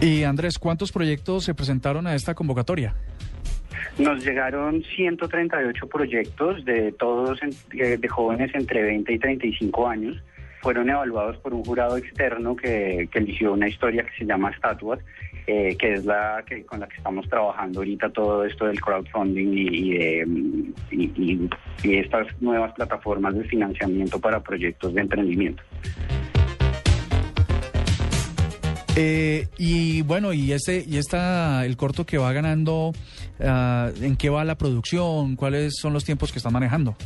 Y 0.00 0.24
Andrés, 0.24 0.58
¿cuántos 0.58 0.92
proyectos 0.92 1.44
se 1.44 1.54
presentaron 1.54 2.06
a 2.06 2.14
esta 2.14 2.34
convocatoria? 2.34 2.94
Nos 3.98 4.22
llegaron 4.24 4.82
138 4.94 5.86
proyectos 5.88 6.64
de 6.66 6.92
todos 6.92 7.42
en- 7.42 7.54
eh, 7.80 7.96
de 7.96 8.08
jóvenes 8.08 8.50
entre 8.54 8.82
20 8.82 9.12
y 9.14 9.18
35 9.18 9.88
años. 9.88 10.22
Fueron 10.60 10.90
evaluados 10.90 11.38
por 11.38 11.54
un 11.54 11.64
jurado 11.64 11.96
externo 11.96 12.56
que, 12.56 13.08
que 13.10 13.18
eligió 13.20 13.52
una 13.52 13.68
historia 13.68 14.02
que 14.02 14.10
se 14.18 14.26
llama 14.26 14.50
Estatuas, 14.50 14.98
eh, 15.46 15.76
que 15.78 15.92
es 15.94 16.04
la 16.04 16.42
que 16.46 16.64
con 16.64 16.80
la 16.80 16.88
que 16.88 16.96
estamos 16.96 17.28
trabajando 17.28 17.80
ahorita 17.80 18.10
todo 18.10 18.44
esto 18.44 18.66
del 18.66 18.80
crowdfunding 18.80 19.52
y, 19.52 19.68
y, 19.68 19.98
de, 19.98 20.26
y- 20.92 21.48
estas 21.98 22.26
nuevas 22.40 22.72
plataformas 22.72 23.34
de 23.36 23.44
financiamiento 23.44 24.18
para 24.18 24.40
proyectos 24.42 24.92
de 24.94 25.00
emprendimiento. 25.02 25.62
Eh, 28.98 29.46
y 29.58 30.00
bueno, 30.02 30.32
y 30.32 30.52
este, 30.52 30.82
y 30.86 30.96
esta, 30.96 31.66
el 31.66 31.76
corto 31.76 32.06
que 32.06 32.16
va 32.16 32.32
ganando, 32.32 32.92
ah, 33.40 33.90
¿en 34.00 34.16
qué 34.16 34.30
va 34.30 34.42
la 34.44 34.56
producción? 34.56 35.36
¿Cuáles 35.36 35.74
son 35.78 35.92
los 35.92 36.04
tiempos 36.04 36.32
que 36.32 36.38
están 36.38 36.54
manejando? 36.54 36.96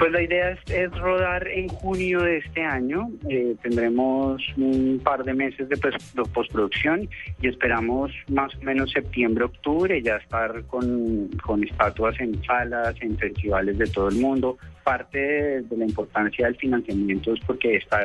Pues 0.00 0.12
la 0.12 0.22
idea 0.22 0.56
es, 0.68 0.90
rodar 0.98 1.46
en 1.46 1.68
junio 1.68 2.22
de 2.22 2.38
este 2.38 2.64
año. 2.64 3.10
Eh, 3.28 3.54
tendremos 3.62 4.42
un 4.56 4.98
par 5.04 5.22
de 5.24 5.34
meses 5.34 5.68
de, 5.68 5.76
pos- 5.76 6.14
de 6.14 6.22
postproducción 6.32 7.06
y 7.42 7.48
esperamos 7.48 8.10
más 8.30 8.54
o 8.54 8.62
menos 8.62 8.90
septiembre, 8.92 9.44
octubre 9.44 10.00
ya 10.00 10.16
estar 10.16 10.64
con, 10.68 11.28
estatuas 11.62 12.18
en 12.18 12.42
salas, 12.44 12.94
en 13.02 13.18
festivales 13.18 13.76
de 13.76 13.88
todo 13.88 14.08
el 14.08 14.16
mundo. 14.16 14.56
Parte 14.84 15.18
de, 15.18 15.76
la 15.76 15.84
importancia 15.84 16.46
del 16.46 16.56
financiamiento 16.56 17.34
es 17.34 17.40
porque 17.40 17.76
esta, 17.76 18.00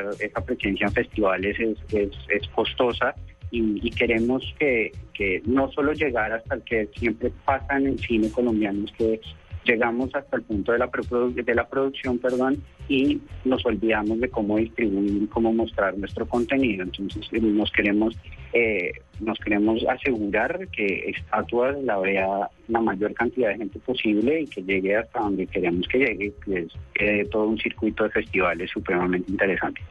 presencia 0.45 0.87
en 0.87 0.93
festivales 0.93 1.57
es, 1.61 2.47
costosa 2.49 3.15
y, 3.51 3.89
queremos 3.91 4.43
que, 4.59 4.91
que 5.13 5.41
no 5.45 5.71
solo 5.71 5.93
llegar 5.93 6.33
hasta 6.33 6.55
el 6.55 6.61
que 6.63 6.89
siempre 6.97 7.31
pasa 7.45 7.77
en 7.77 7.97
cine 7.99 8.29
colombiano, 8.31 8.83
que 8.97 9.21
llegamos 9.65 10.13
hasta 10.13 10.37
el 10.37 10.43
punto 10.43 10.71
de 10.71 10.79
la, 10.79 10.89
de 10.89 11.55
la 11.55 11.67
producción 11.67 12.17
perdón, 12.19 12.61
y 12.87 13.19
nos 13.43 13.65
olvidamos 13.65 14.19
de 14.19 14.29
cómo 14.29 14.57
distribuir 14.57 15.23
y 15.23 15.27
cómo 15.27 15.53
mostrar 15.53 15.97
nuestro 15.97 16.27
contenido. 16.27 16.83
Entonces 16.83 17.27
eh, 17.31 17.41
nos 17.41 17.71
queremos, 17.71 18.15
eh, 18.53 18.91
nos 19.19 19.37
queremos 19.39 19.83
asegurar 19.87 20.67
que 20.69 21.09
Estatuas 21.09 21.81
la 21.83 21.97
vea 21.97 22.49
la 22.67 22.81
mayor 22.81 23.13
cantidad 23.13 23.49
de 23.49 23.57
gente 23.57 23.79
posible 23.79 24.41
y 24.41 24.47
que 24.47 24.61
llegue 24.61 24.95
hasta 24.95 25.19
donde 25.19 25.47
queremos 25.47 25.87
que 25.87 25.99
llegue, 25.99 26.33
que 26.45 26.67
es 26.95 27.29
todo 27.29 27.47
un 27.47 27.57
circuito 27.57 28.03
de 28.03 28.11
festivales 28.11 28.69
supremamente 28.71 29.31
interesante. 29.31 29.81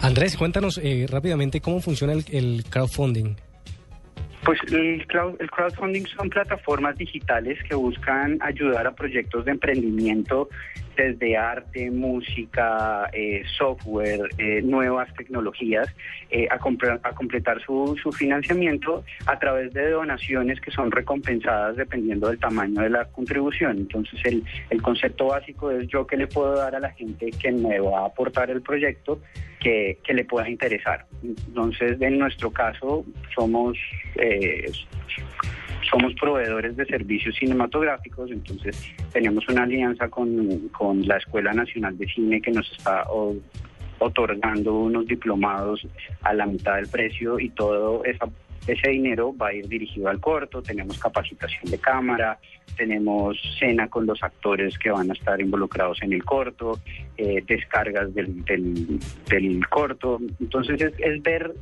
Andrés, 0.00 0.36
cuéntanos 0.36 0.78
eh, 0.82 1.06
rápidamente 1.08 1.60
cómo 1.60 1.80
funciona 1.80 2.12
el 2.12 2.64
crowdfunding. 2.68 3.36
Pues 4.46 4.60
el, 4.72 5.04
crowd- 5.08 5.36
el 5.40 5.50
crowdfunding 5.50 6.06
son 6.06 6.30
plataformas 6.30 6.96
digitales 6.96 7.58
que 7.68 7.74
buscan 7.74 8.38
ayudar 8.40 8.86
a 8.86 8.94
proyectos 8.94 9.44
de 9.44 9.50
emprendimiento 9.50 10.48
desde 10.96 11.36
arte, 11.36 11.90
música, 11.90 13.08
eh, 13.12 13.42
software, 13.56 14.28
eh, 14.38 14.62
nuevas 14.62 15.12
tecnologías, 15.14 15.88
eh, 16.30 16.48
a, 16.50 16.58
completar 16.58 17.62
su, 17.62 17.96
financiamiento 18.16 19.04
a 19.26 19.38
través 19.38 19.72
de 19.74 19.90
donaciones 19.90 20.60
que 20.60 20.70
son 20.70 20.90
recompensadas 20.90 21.76
dependiendo 21.76 22.28
del 22.28 22.38
tamaño 22.38 22.80
de 22.80 22.90
la 22.90 23.04
contribución. 23.04 23.78
Entonces 23.78 24.20
el, 24.24 24.82
concepto 24.82 25.26
básico 25.26 25.70
es 25.70 25.88
yo 25.88 26.06
que 26.06 26.16
le 26.16 26.26
puedo 26.26 26.56
dar 26.56 26.74
a 26.74 26.80
la 26.80 26.90
gente 26.90 27.30
que 27.30 27.50
me 27.50 27.80
va 27.80 28.00
a 28.00 28.06
aportar 28.06 28.50
el 28.50 28.62
proyecto 28.62 29.20
que 29.60 29.98
le 30.14 30.24
pueda 30.24 30.48
interesar. 30.48 31.06
Entonces 31.24 32.00
en 32.00 32.18
nuestro 32.18 32.52
caso 32.52 33.04
somos... 33.34 33.76
somos 35.90 36.14
proveedores 36.14 36.76
de 36.76 36.84
servicios 36.86 37.34
cinematográficos, 37.36 38.30
entonces 38.30 38.92
tenemos 39.12 39.48
una 39.48 39.62
alianza 39.62 40.08
con, 40.08 40.68
con 40.68 41.06
la 41.06 41.16
Escuela 41.16 41.52
Nacional 41.52 41.96
de 41.96 42.06
Cine 42.06 42.40
que 42.40 42.50
nos 42.50 42.70
está 42.72 43.04
otorgando 43.98 44.74
unos 44.74 45.06
diplomados 45.06 45.86
a 46.22 46.34
la 46.34 46.46
mitad 46.46 46.76
del 46.76 46.88
precio 46.88 47.40
y 47.40 47.50
todo 47.50 48.04
esa, 48.04 48.26
ese 48.66 48.90
dinero 48.90 49.34
va 49.36 49.48
a 49.48 49.54
ir 49.54 49.66
dirigido 49.68 50.08
al 50.08 50.20
corto. 50.20 50.62
Tenemos 50.62 50.98
capacitación 50.98 51.70
de 51.70 51.78
cámara, 51.78 52.38
tenemos 52.76 53.38
cena 53.58 53.88
con 53.88 54.06
los 54.06 54.22
actores 54.22 54.78
que 54.78 54.90
van 54.90 55.10
a 55.10 55.14
estar 55.14 55.40
involucrados 55.40 56.02
en 56.02 56.12
el 56.12 56.24
corto, 56.24 56.78
eh, 57.16 57.42
descargas 57.46 58.12
del, 58.14 58.44
del, 58.44 58.98
del 59.30 59.66
corto. 59.68 60.18
Entonces 60.40 60.80
es, 60.80 60.92
es 60.98 61.22
ver 61.22 61.54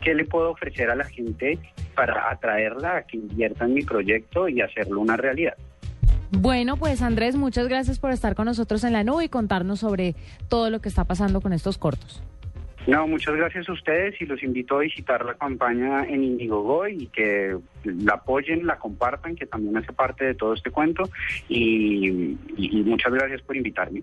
qué 0.00 0.14
le 0.14 0.24
puedo 0.24 0.50
ofrecer 0.50 0.90
a 0.90 0.94
la 0.96 1.04
gente 1.04 1.58
para 1.94 2.30
atraerla 2.30 2.96
a 2.98 3.02
que 3.02 3.16
invierta 3.18 3.64
en 3.64 3.74
mi 3.74 3.82
proyecto 3.82 4.48
y 4.48 4.60
hacerlo 4.60 5.00
una 5.00 5.16
realidad. 5.16 5.54
Bueno, 6.32 6.76
pues 6.76 7.02
Andrés, 7.02 7.34
muchas 7.36 7.66
gracias 7.68 7.98
por 7.98 8.12
estar 8.12 8.34
con 8.34 8.46
nosotros 8.46 8.84
en 8.84 8.92
la 8.92 9.02
nube 9.04 9.24
y 9.24 9.28
contarnos 9.28 9.80
sobre 9.80 10.14
todo 10.48 10.70
lo 10.70 10.80
que 10.80 10.88
está 10.88 11.04
pasando 11.04 11.40
con 11.40 11.52
estos 11.52 11.76
cortos. 11.76 12.22
No, 12.86 13.06
muchas 13.06 13.34
gracias 13.34 13.68
a 13.68 13.72
ustedes 13.72 14.14
y 14.22 14.26
los 14.26 14.42
invito 14.42 14.76
a 14.76 14.80
visitar 14.80 15.22
la 15.24 15.34
campaña 15.34 16.02
en 16.04 16.24
Indiegogo 16.24 16.88
y 16.88 17.08
que 17.08 17.56
la 17.84 18.14
apoyen, 18.14 18.66
la 18.66 18.78
compartan, 18.78 19.36
que 19.36 19.44
también 19.46 19.76
hace 19.76 19.92
parte 19.92 20.24
de 20.24 20.34
todo 20.34 20.54
este 20.54 20.70
cuento 20.70 21.10
y, 21.48 22.08
y- 22.08 22.38
y 22.56 22.82
muchas 22.84 23.12
gracias 23.12 23.42
por 23.42 23.56
invitarme. 23.56 24.02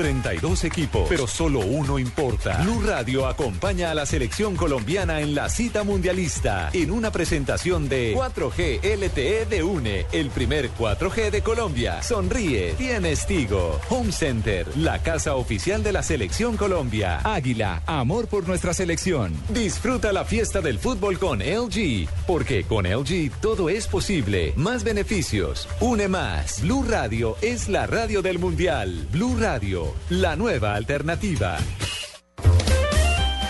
32 0.00 0.64
equipos, 0.64 1.06
pero 1.10 1.26
solo 1.26 1.60
uno 1.60 1.98
importa. 1.98 2.62
Blue 2.62 2.80
Radio 2.86 3.26
acompaña 3.26 3.90
a 3.90 3.94
la 3.94 4.06
selección 4.06 4.56
colombiana 4.56 5.20
en 5.20 5.34
la 5.34 5.50
cita 5.50 5.84
mundialista 5.84 6.70
en 6.72 6.90
una 6.90 7.12
presentación 7.12 7.86
de 7.86 8.16
4G 8.16 8.80
LTE 8.82 9.44
de 9.44 9.62
UNE, 9.62 10.06
el 10.12 10.30
primer 10.30 10.70
4G 10.70 11.30
de 11.30 11.42
Colombia. 11.42 12.02
Sonríe, 12.02 12.72
tienes 12.78 13.26
Tigo. 13.26 13.78
Home 13.90 14.10
Center, 14.10 14.74
la 14.78 15.02
casa 15.02 15.34
oficial 15.34 15.82
de 15.82 15.92
la 15.92 16.02
selección 16.02 16.56
Colombia. 16.56 17.20
Águila, 17.22 17.82
amor 17.84 18.26
por 18.26 18.48
nuestra 18.48 18.72
selección. 18.72 19.34
Disfruta 19.50 20.14
la 20.14 20.24
fiesta 20.24 20.62
del 20.62 20.78
fútbol 20.78 21.18
con 21.18 21.40
LG, 21.40 22.08
porque 22.26 22.64
con 22.64 22.86
LG 22.86 23.30
todo 23.42 23.68
es 23.68 23.86
posible. 23.86 24.54
Más 24.56 24.82
beneficios, 24.82 25.68
une 25.78 26.08
más. 26.08 26.62
Blue 26.62 26.86
Radio 26.88 27.36
es 27.42 27.68
la 27.68 27.86
radio 27.86 28.22
del 28.22 28.38
mundial. 28.38 29.06
Blue 29.12 29.36
Radio, 29.38 29.89
la 30.08 30.36
nueva 30.36 30.74
alternativa. 30.74 31.58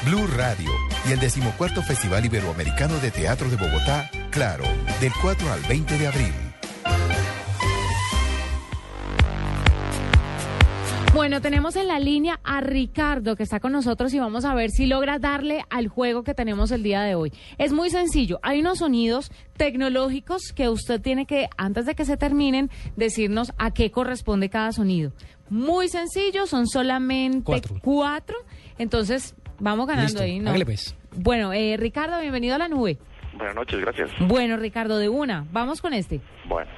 Blue 0.05 0.27
Radio 0.37 0.71
y 1.09 1.13
el 1.13 1.21
decimocuarto 1.21 1.83
Festival 1.83 2.25
Iberoamericano 2.25 2.99
de 2.99 3.11
Teatro 3.11 3.49
de 3.49 3.57
Bogotá, 3.57 4.11
Claro, 4.31 4.65
del 5.01 5.13
4 5.21 5.53
al 5.53 5.61
20 5.63 5.99
de 5.99 6.07
abril. 6.07 6.50
Bueno, 11.13 11.41
tenemos 11.41 11.75
en 11.75 11.89
la 11.89 11.99
línea 11.99 12.39
a 12.45 12.61
Ricardo 12.61 13.35
que 13.35 13.43
está 13.43 13.59
con 13.59 13.73
nosotros 13.73 14.15
y 14.15 14.21
vamos 14.21 14.45
a 14.45 14.55
ver 14.55 14.71
si 14.71 14.87
logra 14.87 15.19
darle 15.19 15.65
al 15.69 15.89
juego 15.89 16.23
que 16.23 16.35
tenemos 16.35 16.71
el 16.71 16.85
día 16.85 17.03
de 17.03 17.17
hoy. 17.17 17.33
Es 17.59 17.73
muy 17.73 17.91
sencillo, 17.91 18.39
hay 18.43 18.61
unos 18.61 18.79
sonidos 18.79 19.33
tecnológicos 19.57 20.53
que 20.55 20.69
usted 20.69 21.01
tiene 21.01 21.27
que, 21.27 21.49
antes 21.57 21.85
de 21.87 21.97
que 21.97 22.05
se 22.05 22.17
terminen, 22.17 22.71
decirnos 22.97 23.53
a 23.59 23.73
qué 23.73 23.91
corresponde 23.91 24.51
cada 24.51 24.71
sonido. 24.71 25.13
Muy 25.49 25.89
sencillo, 25.89 26.47
son 26.47 26.69
solamente 26.69 27.43
Cuatro. 27.45 27.77
cuatro. 27.83 28.37
Entonces, 28.79 29.35
vamos 29.59 29.89
ganando 29.89 30.07
Listo, 30.13 30.23
ahí, 30.23 30.39
¿no? 30.39 30.51
hágale 30.51 30.65
pues. 30.65 30.95
Bueno, 31.17 31.53
eh, 31.53 31.77
Ricardo, 31.77 32.21
bienvenido 32.21 32.55
a 32.55 32.59
la 32.59 32.69
nube. 32.69 32.99
Buenas 33.37 33.57
noches, 33.57 33.81
gracias. 33.81 34.11
Bueno, 34.29 34.57
Ricardo, 34.57 34.97
de 34.99 35.09
una, 35.09 35.45
vamos 35.51 35.81
con 35.81 35.93
este. 35.93 36.21
Bueno. 36.49 36.71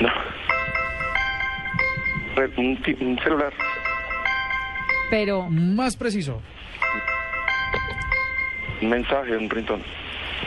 No. 0.00 0.08
Un, 2.56 3.18
celular. 3.22 3.52
Pero. 5.10 5.46
Más 5.50 5.96
preciso. 5.96 6.40
Un 8.80 8.88
mensaje, 8.88 9.36
un 9.36 9.50
rintón. 9.50 9.82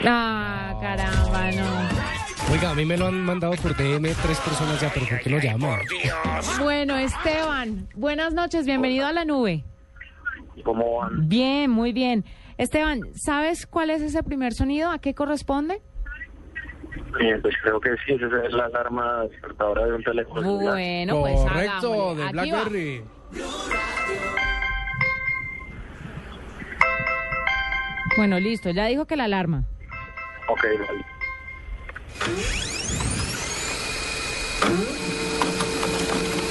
Ah, 0.04 0.76
caramba, 0.80 1.52
no. 1.52 2.52
Oiga, 2.52 2.70
a 2.70 2.74
mí 2.74 2.84
me 2.84 2.96
lo 2.96 3.06
han 3.06 3.24
mandado 3.24 3.54
por 3.62 3.76
DM 3.76 4.02
tres 4.22 4.38
personas 4.40 4.80
ya, 4.80 4.90
pero 4.92 5.06
¿por 5.06 5.20
qué 5.20 5.30
no 5.30 5.38
llaman? 5.38 5.80
Bueno, 6.58 6.96
Esteban, 6.96 7.88
buenas 7.94 8.34
noches, 8.34 8.66
bienvenido 8.66 9.06
a 9.06 9.12
la 9.12 9.24
nube. 9.24 9.64
¿Cómo 10.64 10.98
van? 10.98 11.28
Bien, 11.28 11.70
muy 11.70 11.92
bien. 11.92 12.24
Esteban, 12.58 13.00
¿sabes 13.14 13.66
cuál 13.66 13.90
es 13.90 14.02
ese 14.02 14.22
primer 14.22 14.52
sonido? 14.52 14.90
¿A 14.90 14.98
qué 14.98 15.14
corresponde? 15.14 15.80
Eh, 17.20 17.38
pues 17.42 17.54
creo 17.62 17.80
que 17.80 17.90
sí, 18.06 18.12
esa 18.14 18.26
es 18.46 18.52
la 18.52 18.64
alarma 18.66 19.22
despertadora 19.30 19.86
de 19.86 19.92
un 19.94 20.02
teléfono. 20.04 20.40
celular. 20.42 20.72
Bueno, 20.74 21.20
pues 21.20 21.40
Correcto, 21.40 21.92
hagámosle. 22.10 22.22
de 22.22 22.28
Aquí 22.40 22.50
va. 22.50 22.64
BlackBerry. 22.64 23.04
Bueno, 28.16 28.38
listo, 28.38 28.70
ya 28.70 28.86
dijo 28.86 29.06
que 29.06 29.16
la 29.16 29.24
alarma. 29.24 29.64
Ok, 30.48 30.64
vale. 30.86 31.04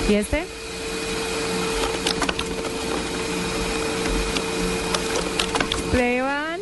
¿Y 0.09 0.15
este? 0.15 0.43
Esteban. 5.85 6.59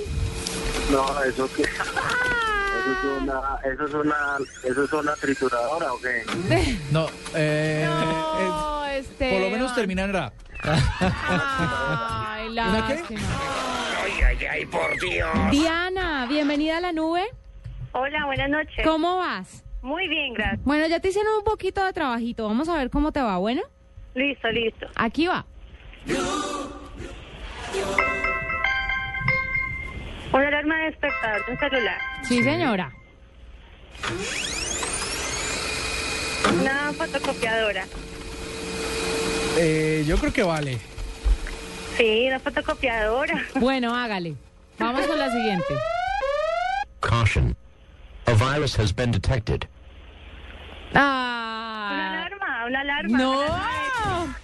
No, 0.91 1.23
eso 1.23 1.49
que... 1.55 1.63
Eso 3.01 3.15
es 3.17 3.21
una, 3.23 3.57
eso 3.63 3.85
es 3.85 3.93
una, 3.95 4.37
eso 4.63 4.83
es 4.83 4.93
una 4.93 5.15
trituradora, 5.15 5.91
¿o 5.93 5.99
qué? 5.99 6.23
No, 6.91 7.07
eh, 7.33 7.83
No, 7.87 8.81
por 9.17 9.41
lo 9.41 9.49
menos 9.49 9.73
termina 9.73 10.03
en 10.03 10.13
rap. 10.13 10.33
Ay, 10.61 12.49
¿Una 12.51 12.87
qué? 12.87 13.15
Ay, 14.03 14.11
ay, 14.23 14.45
ay, 14.45 14.65
por 14.67 14.99
Dios. 14.99 15.29
Diana, 15.49 16.27
bienvenida 16.27 16.77
a 16.77 16.81
la 16.81 16.91
nube. 16.91 17.25
Hola, 17.93 18.25
buenas 18.27 18.49
noches. 18.49 18.85
¿Cómo 18.85 19.17
vas? 19.17 19.63
Muy 19.81 20.07
bien, 20.07 20.35
gracias. 20.35 20.63
Bueno, 20.63 20.85
ya 20.85 20.99
te 20.99 21.09
hicieron 21.09 21.33
un 21.39 21.43
poquito 21.43 21.83
de 21.83 21.93
trabajito. 21.93 22.45
Vamos 22.45 22.69
a 22.69 22.77
ver 22.77 22.91
cómo 22.91 23.11
te 23.11 23.21
va, 23.21 23.37
¿bueno? 23.37 23.63
Listo, 24.13 24.47
listo. 24.49 24.85
Aquí 24.95 25.25
va. 25.25 25.45
Una 30.33 30.47
alarma 30.47 30.77
de 30.77 30.83
despertador 30.85 31.45
de 31.45 31.51
un 31.51 31.59
celular. 31.59 31.97
Sí, 32.23 32.43
señora. 32.43 32.91
Una 36.59 36.93
fotocopiadora. 36.93 37.85
Eh, 39.57 40.03
yo 40.07 40.17
creo 40.17 40.31
que 40.31 40.43
vale. 40.43 40.77
Sí, 41.97 42.27
una 42.27 42.39
fotocopiadora. 42.39 43.41
Bueno, 43.59 43.95
hágale. 43.95 44.35
Vamos 44.79 45.05
con 45.05 45.19
la 45.19 45.29
siguiente. 45.31 45.75
Caution. 47.01 47.55
A 48.25 48.33
virus 48.33 48.79
has 48.79 48.95
been 48.95 49.11
detected. 49.11 49.67
Ah. 50.93 51.91
Una 51.93 52.23
alarma, 52.23 52.65
una 52.65 52.79
alarma. 52.81 53.17
No. 53.17 54.41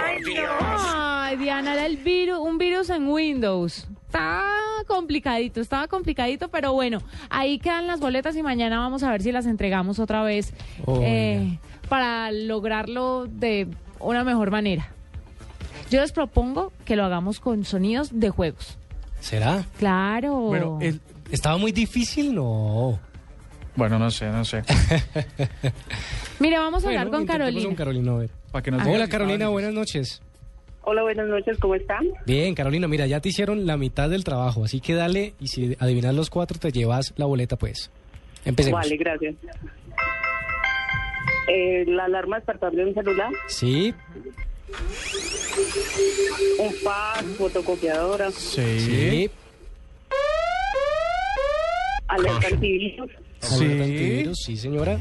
Por 0.00 0.24
Dios. 0.24 0.48
Ay, 0.94 1.36
Diana, 1.36 1.74
era 1.74 1.86
el 1.86 1.96
virus, 1.98 2.38
un 2.40 2.58
virus 2.58 2.90
en 2.90 3.08
Windows. 3.08 3.86
Está 4.06 4.42
complicadito, 4.88 5.60
estaba 5.60 5.86
complicadito, 5.86 6.48
pero 6.48 6.72
bueno, 6.72 7.00
ahí 7.28 7.58
quedan 7.58 7.86
las 7.86 8.00
boletas 8.00 8.34
y 8.36 8.42
mañana 8.42 8.78
vamos 8.80 9.02
a 9.04 9.10
ver 9.12 9.22
si 9.22 9.30
las 9.30 9.46
entregamos 9.46 9.98
otra 10.00 10.22
vez 10.22 10.52
Oiga. 10.84 11.06
eh, 11.06 11.58
para 11.88 12.32
lograrlo 12.32 13.26
de 13.26 13.68
una 14.00 14.24
mejor 14.24 14.50
manera. 14.50 14.88
Yo 15.90 16.00
les 16.00 16.10
propongo 16.12 16.72
que 16.84 16.96
lo 16.96 17.04
hagamos 17.04 17.38
con 17.40 17.64
sonidos 17.64 18.10
de 18.12 18.30
juegos. 18.30 18.78
¿Será? 19.20 19.64
Claro. 19.78 20.34
Bueno, 20.34 20.78
el- 20.80 21.00
¿estaba 21.30 21.56
muy 21.56 21.70
difícil? 21.72 22.34
No. 22.34 22.98
Bueno, 23.76 23.98
no 23.98 24.10
sé, 24.10 24.26
no 24.30 24.44
sé. 24.44 24.62
Mira, 26.40 26.60
vamos 26.60 26.82
a 26.82 26.86
Bueno, 26.88 27.00
hablar 27.00 27.14
con 27.16 27.26
Carolina. 27.26 27.64
con 27.64 27.74
Carolina, 27.76 28.12
a 28.12 28.16
ver. 28.18 28.30
Para 28.50 28.62
que 28.62 28.70
nos 28.70 28.86
Hola 28.86 29.08
Carolina, 29.08 29.48
buenas 29.48 29.72
noches. 29.72 30.22
Hola, 30.82 31.02
buenas 31.02 31.28
noches, 31.28 31.58
¿cómo 31.60 31.74
están? 31.74 32.08
Bien, 32.26 32.54
Carolina, 32.54 32.88
mira, 32.88 33.06
ya 33.06 33.20
te 33.20 33.28
hicieron 33.28 33.66
la 33.66 33.76
mitad 33.76 34.08
del 34.08 34.24
trabajo, 34.24 34.64
así 34.64 34.80
que 34.80 34.94
dale 34.94 35.34
y 35.38 35.48
si 35.48 35.76
adivinas 35.78 36.14
los 36.14 36.30
cuatro 36.30 36.58
te 36.58 36.72
llevas 36.72 37.12
la 37.16 37.26
boleta, 37.26 37.56
pues. 37.56 37.90
Empecemos. 38.44 38.80
Vale, 38.80 38.96
gracias. 38.96 39.34
Eh, 41.48 41.84
la 41.86 42.06
alarma 42.06 42.36
despertable 42.36 42.82
de 42.82 42.88
un 42.88 42.94
celular, 42.94 43.30
Sí, 43.48 43.94
un 46.58 46.72
fax, 46.74 47.24
fotocopiadora, 47.36 48.30
sí, 48.30 49.30
alerta 52.08 52.48
antivirus, 52.52 53.10
sí. 53.40 53.64
antivirus, 53.64 54.38
sí, 54.44 54.56
señora. 54.56 54.98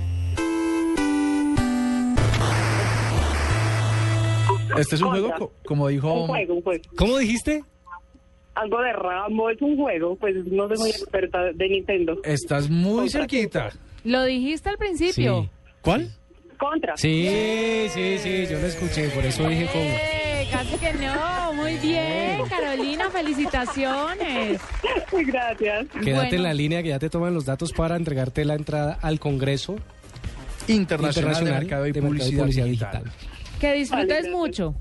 Este 4.78 4.96
es 4.96 5.02
un 5.02 5.10
juego, 5.10 5.30
Contra. 5.30 5.48
como 5.66 5.88
dijo... 5.88 6.14
un 6.14 6.28
juego, 6.28 6.54
un 6.56 6.62
juego. 6.62 6.84
¿Cómo 6.96 7.18
dijiste? 7.18 7.64
Algo 8.56 8.82
de 8.82 8.92
Rambo, 8.94 9.50
es 9.50 9.62
un 9.62 9.78
juego, 9.78 10.16
pues 10.18 10.36
no 10.48 10.68
soy 10.68 10.78
muy 10.78 10.90
experta 10.90 11.40
de 11.54 11.70
Nintendo. 11.70 12.18
Estás 12.24 12.70
muy 12.70 13.10
cerquita. 13.10 13.70
Lo 14.04 14.24
dijiste 14.26 14.70
al 14.70 14.78
principio. 14.78 15.50
¿Cuál? 15.82 16.12
Contra. 16.58 16.98
Sí, 16.98 17.88
sí, 17.90 18.18
sí, 18.18 18.46
yo 18.50 18.60
lo 18.60 18.68
escuché, 18.68 19.08
por 19.10 19.24
eso 19.26 19.48
dije. 19.48 19.66
Eh, 19.74 20.48
casi 20.52 20.76
que 20.78 20.92
no. 20.94 21.54
Muy 21.54 21.76
bien, 21.78 22.42
Carolina, 22.50 23.10
felicitaciones. 23.10 24.60
Gracias. 25.26 25.88
Quédate 25.88 26.12
Bueno. 26.14 26.36
en 26.36 26.44
la 26.44 26.54
línea 26.54 26.84
que 26.84 26.90
ya 26.90 27.00
te 27.00 27.10
toman 27.10 27.34
los 27.34 27.46
datos 27.46 27.72
para 27.72 27.96
entregarte 27.96 28.44
la 28.44 28.56
entrada 28.56 28.98
al 29.02 29.20
Congreso 29.22 29.78
Internacional, 30.68 31.46
de 31.46 31.52
Mercado 31.52 31.88
y 31.88 31.94
Publicidad 31.94 32.46
Digital. 32.46 33.04
Que 33.60 33.74
disfrutes 33.74 34.30
mucho. 34.30 34.76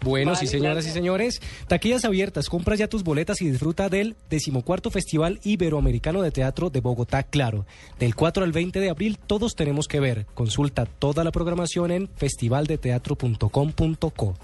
Bueno, 0.00 0.30
Vale, 0.32 0.40
sí, 0.40 0.46
señoras 0.46 0.74
gracias. 0.76 0.94
y 0.94 0.98
señores. 0.98 1.40
Taquillas 1.66 2.04
abiertas, 2.04 2.48
compra 2.48 2.76
ya 2.76 2.86
tus 2.88 3.02
boletas 3.02 3.42
y 3.42 3.50
disfruta 3.50 3.88
del 3.88 4.14
decimocuarto 4.30 4.90
Festival 4.90 5.40
Iberoamericano 5.42 6.22
de 6.22 6.30
Teatro 6.30 6.70
de 6.70 6.78
Bogotá, 6.80 7.24
claro. 7.24 7.66
Del 7.98 8.14
4 8.14 8.44
al 8.44 8.52
20 8.52 8.78
de 8.78 8.90
abril, 8.90 9.18
todos 9.18 9.56
tenemos 9.56 9.88
que 9.88 9.98
ver. 9.98 10.26
Consulta 10.34 10.86
toda 10.86 11.24
la 11.24 11.32
programación 11.32 11.90
en 11.90 12.08
festivaldeteatro.com.co. 12.14 14.34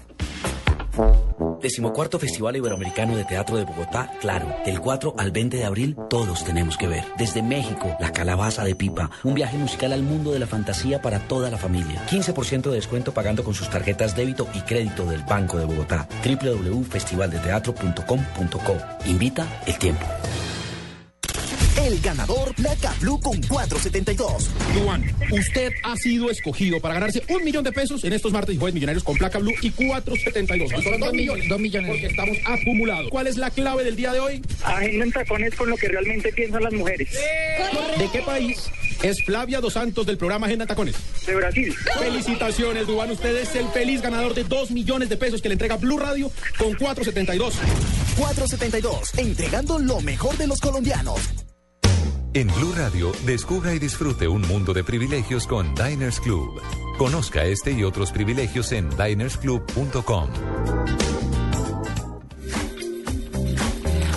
Decimocuarto 1.61 2.19
Festival 2.19 2.55
Iberoamericano 2.55 3.15
de 3.15 3.25
Teatro 3.25 3.57
de 3.57 3.65
Bogotá, 3.65 4.11
claro. 4.21 4.47
Del 4.65 4.79
4 4.79 5.15
al 5.17 5.31
20 5.31 5.57
de 5.57 5.65
abril, 5.65 5.97
todos 6.09 6.43
tenemos 6.43 6.77
que 6.77 6.87
ver. 6.87 7.03
Desde 7.17 7.41
México, 7.41 7.95
La 7.99 8.11
Calabaza 8.11 8.63
de 8.63 8.75
Pipa. 8.75 9.09
Un 9.23 9.33
viaje 9.33 9.57
musical 9.57 9.93
al 9.93 10.03
mundo 10.03 10.31
de 10.31 10.39
la 10.39 10.47
fantasía 10.47 11.01
para 11.01 11.19
toda 11.19 11.49
la 11.49 11.57
familia. 11.57 12.05
15% 12.07 12.69
de 12.69 12.75
descuento 12.75 13.13
pagando 13.13 13.43
con 13.43 13.53
sus 13.53 13.69
tarjetas 13.69 14.15
débito 14.15 14.47
y 14.53 14.61
crédito 14.61 15.05
del 15.05 15.23
Banco 15.23 15.57
de 15.57 15.65
Bogotá. 15.65 16.07
www.festivaldeteatro.com.co. 16.23 18.77
Invita 19.05 19.61
el 19.65 19.77
tiempo. 19.77 20.05
El 21.95 22.01
ganador 22.01 22.53
Placa 22.55 22.93
Blue 22.99 23.17
con 23.21 23.41
472. 23.41 24.49
Duan, 24.73 25.15
usted 25.31 25.71
ha 25.81 25.95
sido 25.95 26.29
escogido 26.29 26.81
para 26.81 26.95
ganarse 26.95 27.23
un 27.29 27.41
millón 27.45 27.63
de 27.63 27.71
pesos 27.71 28.03
en 28.03 28.11
estos 28.11 28.33
martes 28.33 28.53
y 28.53 28.57
jueves 28.57 28.73
millonarios 28.73 29.01
con 29.01 29.15
placa 29.15 29.39
blue 29.39 29.53
y 29.61 29.69
472. 29.69 30.73
Hoy 30.73 30.83
son 30.83 30.99
dos 30.99 31.13
millones. 31.13 31.47
Dos 31.47 31.57
millones. 31.57 31.89
Porque 31.89 32.07
estamos 32.07 32.37
acumulados. 32.43 33.09
¿Cuál 33.09 33.27
es 33.27 33.37
la 33.37 33.49
clave 33.49 33.85
del 33.85 33.95
día 33.95 34.11
de 34.11 34.19
hoy? 34.19 34.41
Agenden 34.65 35.09
tacones 35.13 35.55
con 35.55 35.69
lo 35.69 35.77
que 35.77 35.87
realmente 35.87 36.33
piensan 36.33 36.63
las 36.63 36.73
mujeres. 36.73 37.09
¿De 37.97 38.09
qué 38.11 38.19
país 38.23 38.69
es 39.01 39.23
Flavia 39.23 39.61
Dos 39.61 39.73
Santos 39.73 40.05
del 40.05 40.17
programa 40.17 40.47
Agenda 40.47 40.65
Tacones? 40.65 40.95
De 41.25 41.33
Brasil. 41.33 41.73
Felicitaciones, 41.97 42.87
Duan. 42.87 43.11
Usted 43.11 43.37
es 43.37 43.55
el 43.55 43.69
feliz 43.69 44.01
ganador 44.01 44.33
de 44.33 44.43
dos 44.43 44.69
millones 44.69 45.07
de 45.07 45.15
pesos 45.15 45.41
que 45.41 45.47
le 45.47 45.53
entrega 45.53 45.77
Blue 45.77 45.97
Radio 45.97 46.29
con 46.57 46.73
472. 46.73 47.53
472. 48.17 49.11
Entregando 49.15 49.79
lo 49.79 50.01
mejor 50.01 50.35
de 50.35 50.47
los 50.47 50.59
colombianos. 50.59 51.21
En 52.35 52.47
Blue 52.47 52.73
Radio, 52.75 53.13
descubra 53.25 53.73
y 53.73 53.79
disfrute 53.79 54.27
un 54.27 54.41
mundo 54.41 54.73
de 54.73 54.83
privilegios 54.83 55.47
con 55.47 55.73
Diners 55.73 56.19
Club. 56.19 56.61
Conozca 56.97 57.45
este 57.45 57.71
y 57.71 57.81
otros 57.85 58.11
privilegios 58.11 58.73
en 58.73 58.89
dinersclub.com. 58.89 60.27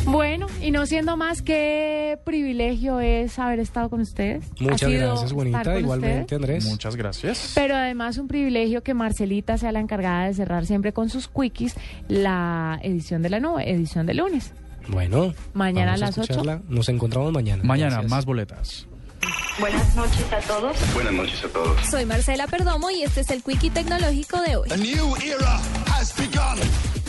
Bueno, 0.06 0.48
y 0.60 0.72
no 0.72 0.84
siendo 0.86 1.16
más, 1.16 1.42
qué 1.42 2.18
privilegio 2.24 2.98
es 2.98 3.38
haber 3.38 3.60
estado 3.60 3.88
con 3.88 4.00
ustedes. 4.00 4.46
Ha 4.58 4.64
Muchas 4.64 4.90
gracias, 4.90 5.32
bonita. 5.32 5.78
Igualmente, 5.78 6.22
ustedes. 6.22 6.42
Andrés. 6.42 6.64
Muchas 6.64 6.96
gracias. 6.96 7.52
Pero 7.54 7.76
además 7.76 8.18
un 8.18 8.26
privilegio 8.26 8.82
que 8.82 8.94
Marcelita 8.94 9.58
sea 9.58 9.70
la 9.70 9.78
encargada 9.78 10.24
de 10.24 10.34
cerrar 10.34 10.66
siempre 10.66 10.92
con 10.92 11.08
sus 11.08 11.28
quickies 11.28 11.76
la 12.08 12.80
edición 12.82 13.22
de 13.22 13.30
la 13.30 13.38
nube, 13.38 13.70
edición 13.70 14.06
de 14.06 14.14
lunes. 14.14 14.52
Bueno, 14.88 15.34
Mañana 15.54 15.92
vamos 15.92 16.02
a 16.02 16.06
las 16.06 16.18
ocho. 16.18 16.22
escucharla. 16.32 16.62
Nos 16.68 16.88
encontramos 16.88 17.32
mañana. 17.32 17.62
Mañana, 17.64 17.90
Gracias. 17.96 18.10
más 18.10 18.24
boletas. 18.24 18.86
Buenas 19.60 19.94
noches 19.96 20.32
a 20.32 20.38
todos. 20.40 20.76
Buenas 20.94 21.12
noches 21.12 21.44
a 21.44 21.48
todos. 21.48 21.80
Soy 21.86 22.06
Marcela 22.06 22.46
Perdomo 22.46 22.90
y 22.90 23.02
este 23.02 23.20
es 23.22 23.30
el 23.30 23.42
Quickie 23.42 23.70
Tecnológico 23.70 24.40
de 24.42 24.56
hoy. 24.56 24.68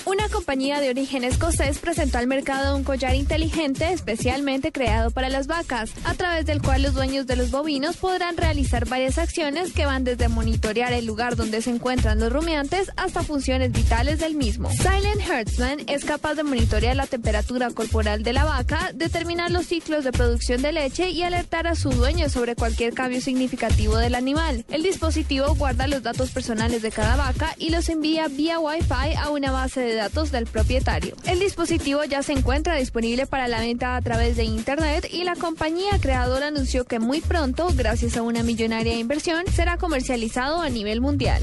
Una 0.06 0.30
compañía 0.30 0.80
de 0.80 0.90
origen 0.90 1.24
escocés 1.24 1.80
presentó 1.80 2.18
al 2.18 2.28
mercado 2.28 2.76
un 2.76 2.84
collar 2.84 3.16
inteligente 3.16 3.92
especialmente 3.92 4.72
creado 4.72 5.12
para 5.12 5.30
las 5.30 5.48
vacas, 5.48 5.92
a 6.04 6.14
través 6.14 6.46
del 6.46 6.62
cual 6.62 6.84
los 6.84 6.94
dueños 6.94 7.28
de 7.28 7.36
los 7.36 7.52
bovinos 7.52 7.98
podrán 7.98 8.38
realizar 8.38 8.88
varias 8.88 9.18
acciones 9.18 9.74
que 9.74 9.86
van 9.86 10.04
desde 10.04 10.30
monitorear 10.30 10.94
el 10.94 11.06
lugar 11.06 11.36
donde 11.36 11.62
se 11.62 11.70
encuentran 11.70 12.20
los 12.20 12.32
rumiantes 12.32 12.92
hasta 12.98 13.24
funciones 13.24 13.72
vitales 13.72 14.20
del 14.20 14.36
mismo. 14.36 14.70
Silent 14.72 15.22
Herdsman 15.28 15.80
es 15.88 16.06
capaz 16.06 16.36
de 16.36 16.44
monitorear 16.44 16.96
la 16.96 17.08
temperatura 17.08 17.70
corporal 17.72 18.24
de 18.24 18.34
la 18.34 18.46
vaca, 18.46 18.92
determinar 18.94 19.52
los 19.52 19.68
ciclos 19.68 20.04
de 20.04 20.12
producción 20.12 20.62
de 20.62 20.72
leche 20.72 21.10
y 21.10 21.24
alertar 21.24 21.68
a 21.68 21.76
su 21.76 21.90
dueño 21.92 22.30
sobre 22.30 22.56
cualquier 22.56 22.94
cambio 22.94 23.22
significativo 23.22 23.98
del 23.98 24.16
animal. 24.16 24.66
El 24.70 24.84
dispositivo 24.84 25.56
guarda 25.56 25.88
los 25.88 26.04
datos 26.04 26.32
personales 26.32 26.82
de 26.82 26.92
cada 26.92 27.16
vaca 27.16 27.56
y 27.58 27.70
los 27.70 27.90
envía 27.90 28.28
vía 28.28 28.60
Wi-Fi 28.60 29.16
a 29.18 29.30
una 29.30 29.52
base 29.52 29.82
de 29.82 29.89
datos 29.94 30.32
del 30.32 30.46
propietario. 30.46 31.16
El 31.26 31.40
dispositivo 31.40 32.04
ya 32.04 32.24
se 32.24 32.34
encuentra 32.34 32.76
disponible 32.76 33.26
para 33.26 33.48
la 33.48 33.60
venta 33.60 33.96
a 33.96 34.02
través 34.02 34.36
de 34.36 34.44
Internet 34.44 35.08
y 35.12 35.24
la 35.24 35.36
compañía 35.36 36.00
creadora 36.00 36.48
anunció 36.48 36.86
que 36.86 37.00
muy 37.00 37.22
pronto, 37.22 37.70
gracias 37.76 38.18
a 38.18 38.22
una 38.22 38.44
millonaria 38.44 38.98
inversión, 38.98 39.44
será 39.54 39.78
comercializado 39.78 40.62
a 40.62 40.70
nivel 40.70 41.02
mundial. 41.02 41.42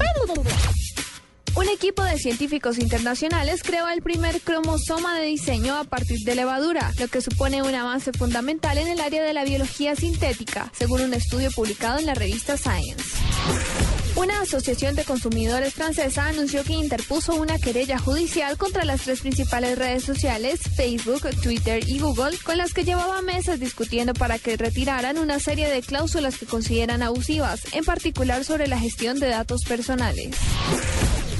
Un 1.57 1.67
equipo 1.69 2.03
de 2.03 2.19
científicos 2.19 2.77
internacionales 2.77 3.63
creó 3.63 3.87
el 3.89 4.03
primer 4.03 4.41
cromosoma 4.41 5.17
de 5.17 5.25
diseño 5.25 5.75
a 5.75 5.85
partir 5.85 6.19
de 6.19 6.35
levadura, 6.35 6.91
lo 6.99 7.07
que 7.07 7.19
supone 7.19 7.63
un 7.63 7.73
avance 7.73 8.11
fundamental 8.11 8.77
en 8.77 8.87
el 8.87 8.99
área 8.99 9.23
de 9.23 9.33
la 9.33 9.43
biología 9.43 9.95
sintética, 9.95 10.71
según 10.77 11.01
un 11.01 11.15
estudio 11.15 11.49
publicado 11.49 11.97
en 11.97 12.05
la 12.05 12.13
revista 12.13 12.57
Science. 12.57 13.96
Una 14.17 14.41
asociación 14.41 14.95
de 14.95 15.03
consumidores 15.03 15.75
francesa 15.75 16.25
anunció 16.27 16.63
que 16.63 16.73
interpuso 16.73 17.35
una 17.35 17.59
querella 17.59 17.99
judicial 17.99 18.57
contra 18.57 18.83
las 18.83 19.01
tres 19.01 19.21
principales 19.21 19.77
redes 19.77 20.05
sociales, 20.05 20.59
Facebook, 20.75 21.21
Twitter 21.43 21.87
y 21.87 21.99
Google, 21.99 22.35
con 22.43 22.57
las 22.57 22.73
que 22.73 22.83
llevaba 22.83 23.21
meses 23.21 23.59
discutiendo 23.59 24.15
para 24.15 24.39
que 24.39 24.57
retiraran 24.57 25.19
una 25.19 25.39
serie 25.39 25.69
de 25.69 25.83
cláusulas 25.83 26.39
que 26.39 26.47
consideran 26.47 27.03
abusivas, 27.03 27.61
en 27.73 27.85
particular 27.85 28.43
sobre 28.43 28.65
la 28.65 28.79
gestión 28.79 29.19
de 29.19 29.27
datos 29.27 29.61
personales. 29.65 30.35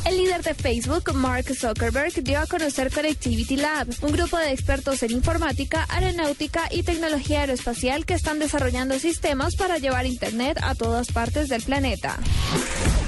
El 0.07 0.15
líder 0.15 0.41
de 0.41 0.53
Facebook, 0.53 1.13
Mark 1.13 1.53
Zuckerberg, 1.53 2.13
dio 2.23 2.39
a 2.39 2.47
conocer 2.47 2.93
Connectivity 2.93 3.57
Lab, 3.57 3.89
un 4.01 4.13
grupo 4.13 4.37
de 4.37 4.53
expertos 4.53 5.03
en 5.03 5.11
informática, 5.11 5.85
aeronáutica 5.89 6.61
y 6.71 6.83
tecnología 6.83 7.41
aeroespacial 7.41 8.05
que 8.05 8.13
están 8.13 8.39
desarrollando 8.39 8.97
sistemas 8.99 9.57
para 9.57 9.79
llevar 9.79 10.05
Internet 10.05 10.59
a 10.63 10.75
todas 10.75 11.11
partes 11.11 11.49
del 11.49 11.61
planeta. 11.61 12.17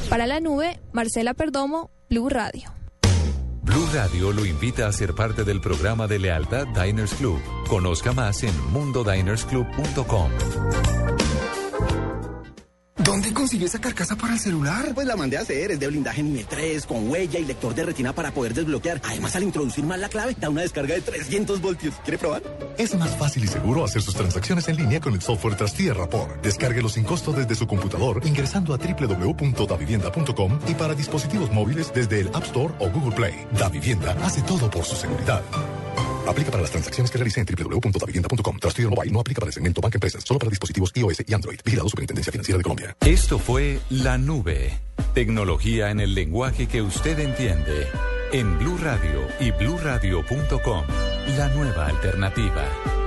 Para 0.10 0.28
la 0.28 0.42
nube, 0.42 0.78
Marcela 0.92 1.34
Perdomo, 1.34 1.90
Blue 2.10 2.28
Radio. 2.28 2.74
Blue 3.62 3.88
Radio 3.94 4.34
lo 4.34 4.46
invita 4.46 4.86
a 4.86 4.92
ser 4.92 5.16
parte 5.16 5.46
del 5.46 5.62
programa 5.62 6.06
de 6.06 6.20
lealtad 6.20 6.68
Diners 6.68 7.14
Club. 7.14 7.40
Conozca 7.70 8.12
más 8.12 8.44
en 8.44 8.54
mundodinersclub.com. 8.72 10.32
¿Dónde 13.10 13.34
consiguió 13.34 13.66
esa 13.66 13.82
carcasa 13.82 14.16
para 14.16 14.34
el 14.34 14.40
celular? 14.40 14.92
Pues 14.94 15.08
la 15.08 15.16
mandé 15.16 15.36
a 15.38 15.42
hacer, 15.42 15.72
es 15.72 15.80
de 15.80 15.88
blindaje 15.88 16.22
M3, 16.22 16.86
con 16.86 17.10
huella 17.10 17.40
y 17.40 17.46
lector 17.46 17.74
de 17.74 17.84
retina 17.84 18.14
para 18.14 18.32
poder 18.32 18.54
desbloquear. 18.54 19.02
Además, 19.04 19.36
al 19.36 19.42
introducir 19.42 19.84
mal 19.84 20.00
la 20.00 20.10
clave, 20.10 20.36
da 20.40 20.48
una 20.48 20.62
descarga 20.62 20.94
de 20.94 21.02
300 21.02 21.60
voltios. 21.60 21.96
¿Quiere 22.04 22.20
probar? 22.20 22.44
Es 22.78 22.94
más 22.94 23.18
fácil 23.18 23.46
y 23.46 23.48
seguro 23.48 23.84
hacer 23.84 24.04
sus 24.04 24.14
transacciones 24.14 24.68
en 24.68 24.76
línea 24.76 25.00
con 25.00 25.16
el 25.16 25.24
software 25.24 25.56
Trastilla 25.56 25.96
Rapport. 25.96 26.40
Descárguelo 26.44 26.88
sin 26.88 27.04
costo 27.04 27.32
desde 27.32 27.56
su 27.56 27.66
computador 27.66 28.22
ingresando 28.24 28.76
a 28.76 28.78
www.davivienda.com 28.78 30.60
y 30.68 30.76
para 30.76 30.94
dispositivos 30.94 31.52
móviles 31.52 31.92
desde 31.92 32.20
el 32.20 32.28
App 32.28 32.44
Store 32.44 32.76
o 32.78 32.92
Google 32.92 33.16
Play. 33.16 33.34
Da 33.58 33.70
Vivienda 33.70 34.16
hace 34.24 34.44
todo 34.44 34.70
por 34.70 34.86
su 34.86 34.96
seguridad. 34.96 35.42
Aplica 36.28 36.52
para 36.52 36.62
las 36.62 36.72
transacciones 36.72 37.10
que 37.12 37.18
realice 37.18 37.40
en 37.40 37.46
www.davivienda.com. 37.46 38.60
Trastilla 38.60 38.90
Mobile 38.90 39.12
no 39.12 39.20
aplica 39.20 39.40
para 39.40 39.50
el 39.50 39.54
segmento 39.54 39.82
Banca 39.82 39.98
Empresas, 39.98 40.24
solo 40.24 40.40
para 40.40 40.50
dispositivos 40.50 40.92
iOS 40.96 41.24
y 41.28 41.34
Android. 41.34 41.60
Vigilado 41.64 41.90
Superintendencia 41.90 42.32
Financiera 42.32 42.58
de 42.58 42.64
Colombia. 42.64 42.96
Esto 43.02 43.40
fue 43.40 43.80
La 43.90 44.18
Nube. 44.18 44.78
Tecnología 45.14 45.90
en 45.90 46.00
el 46.00 46.14
lenguaje 46.14 46.68
que 46.68 46.82
usted 46.82 47.20
entiende. 47.20 47.88
En 48.32 48.60
Blue 48.60 48.78
Radio 48.78 49.28
y 49.40 49.52
bluradio.com, 49.52 50.84
la 51.36 51.50
nueva 51.50 51.88
alternativa. 51.88 52.99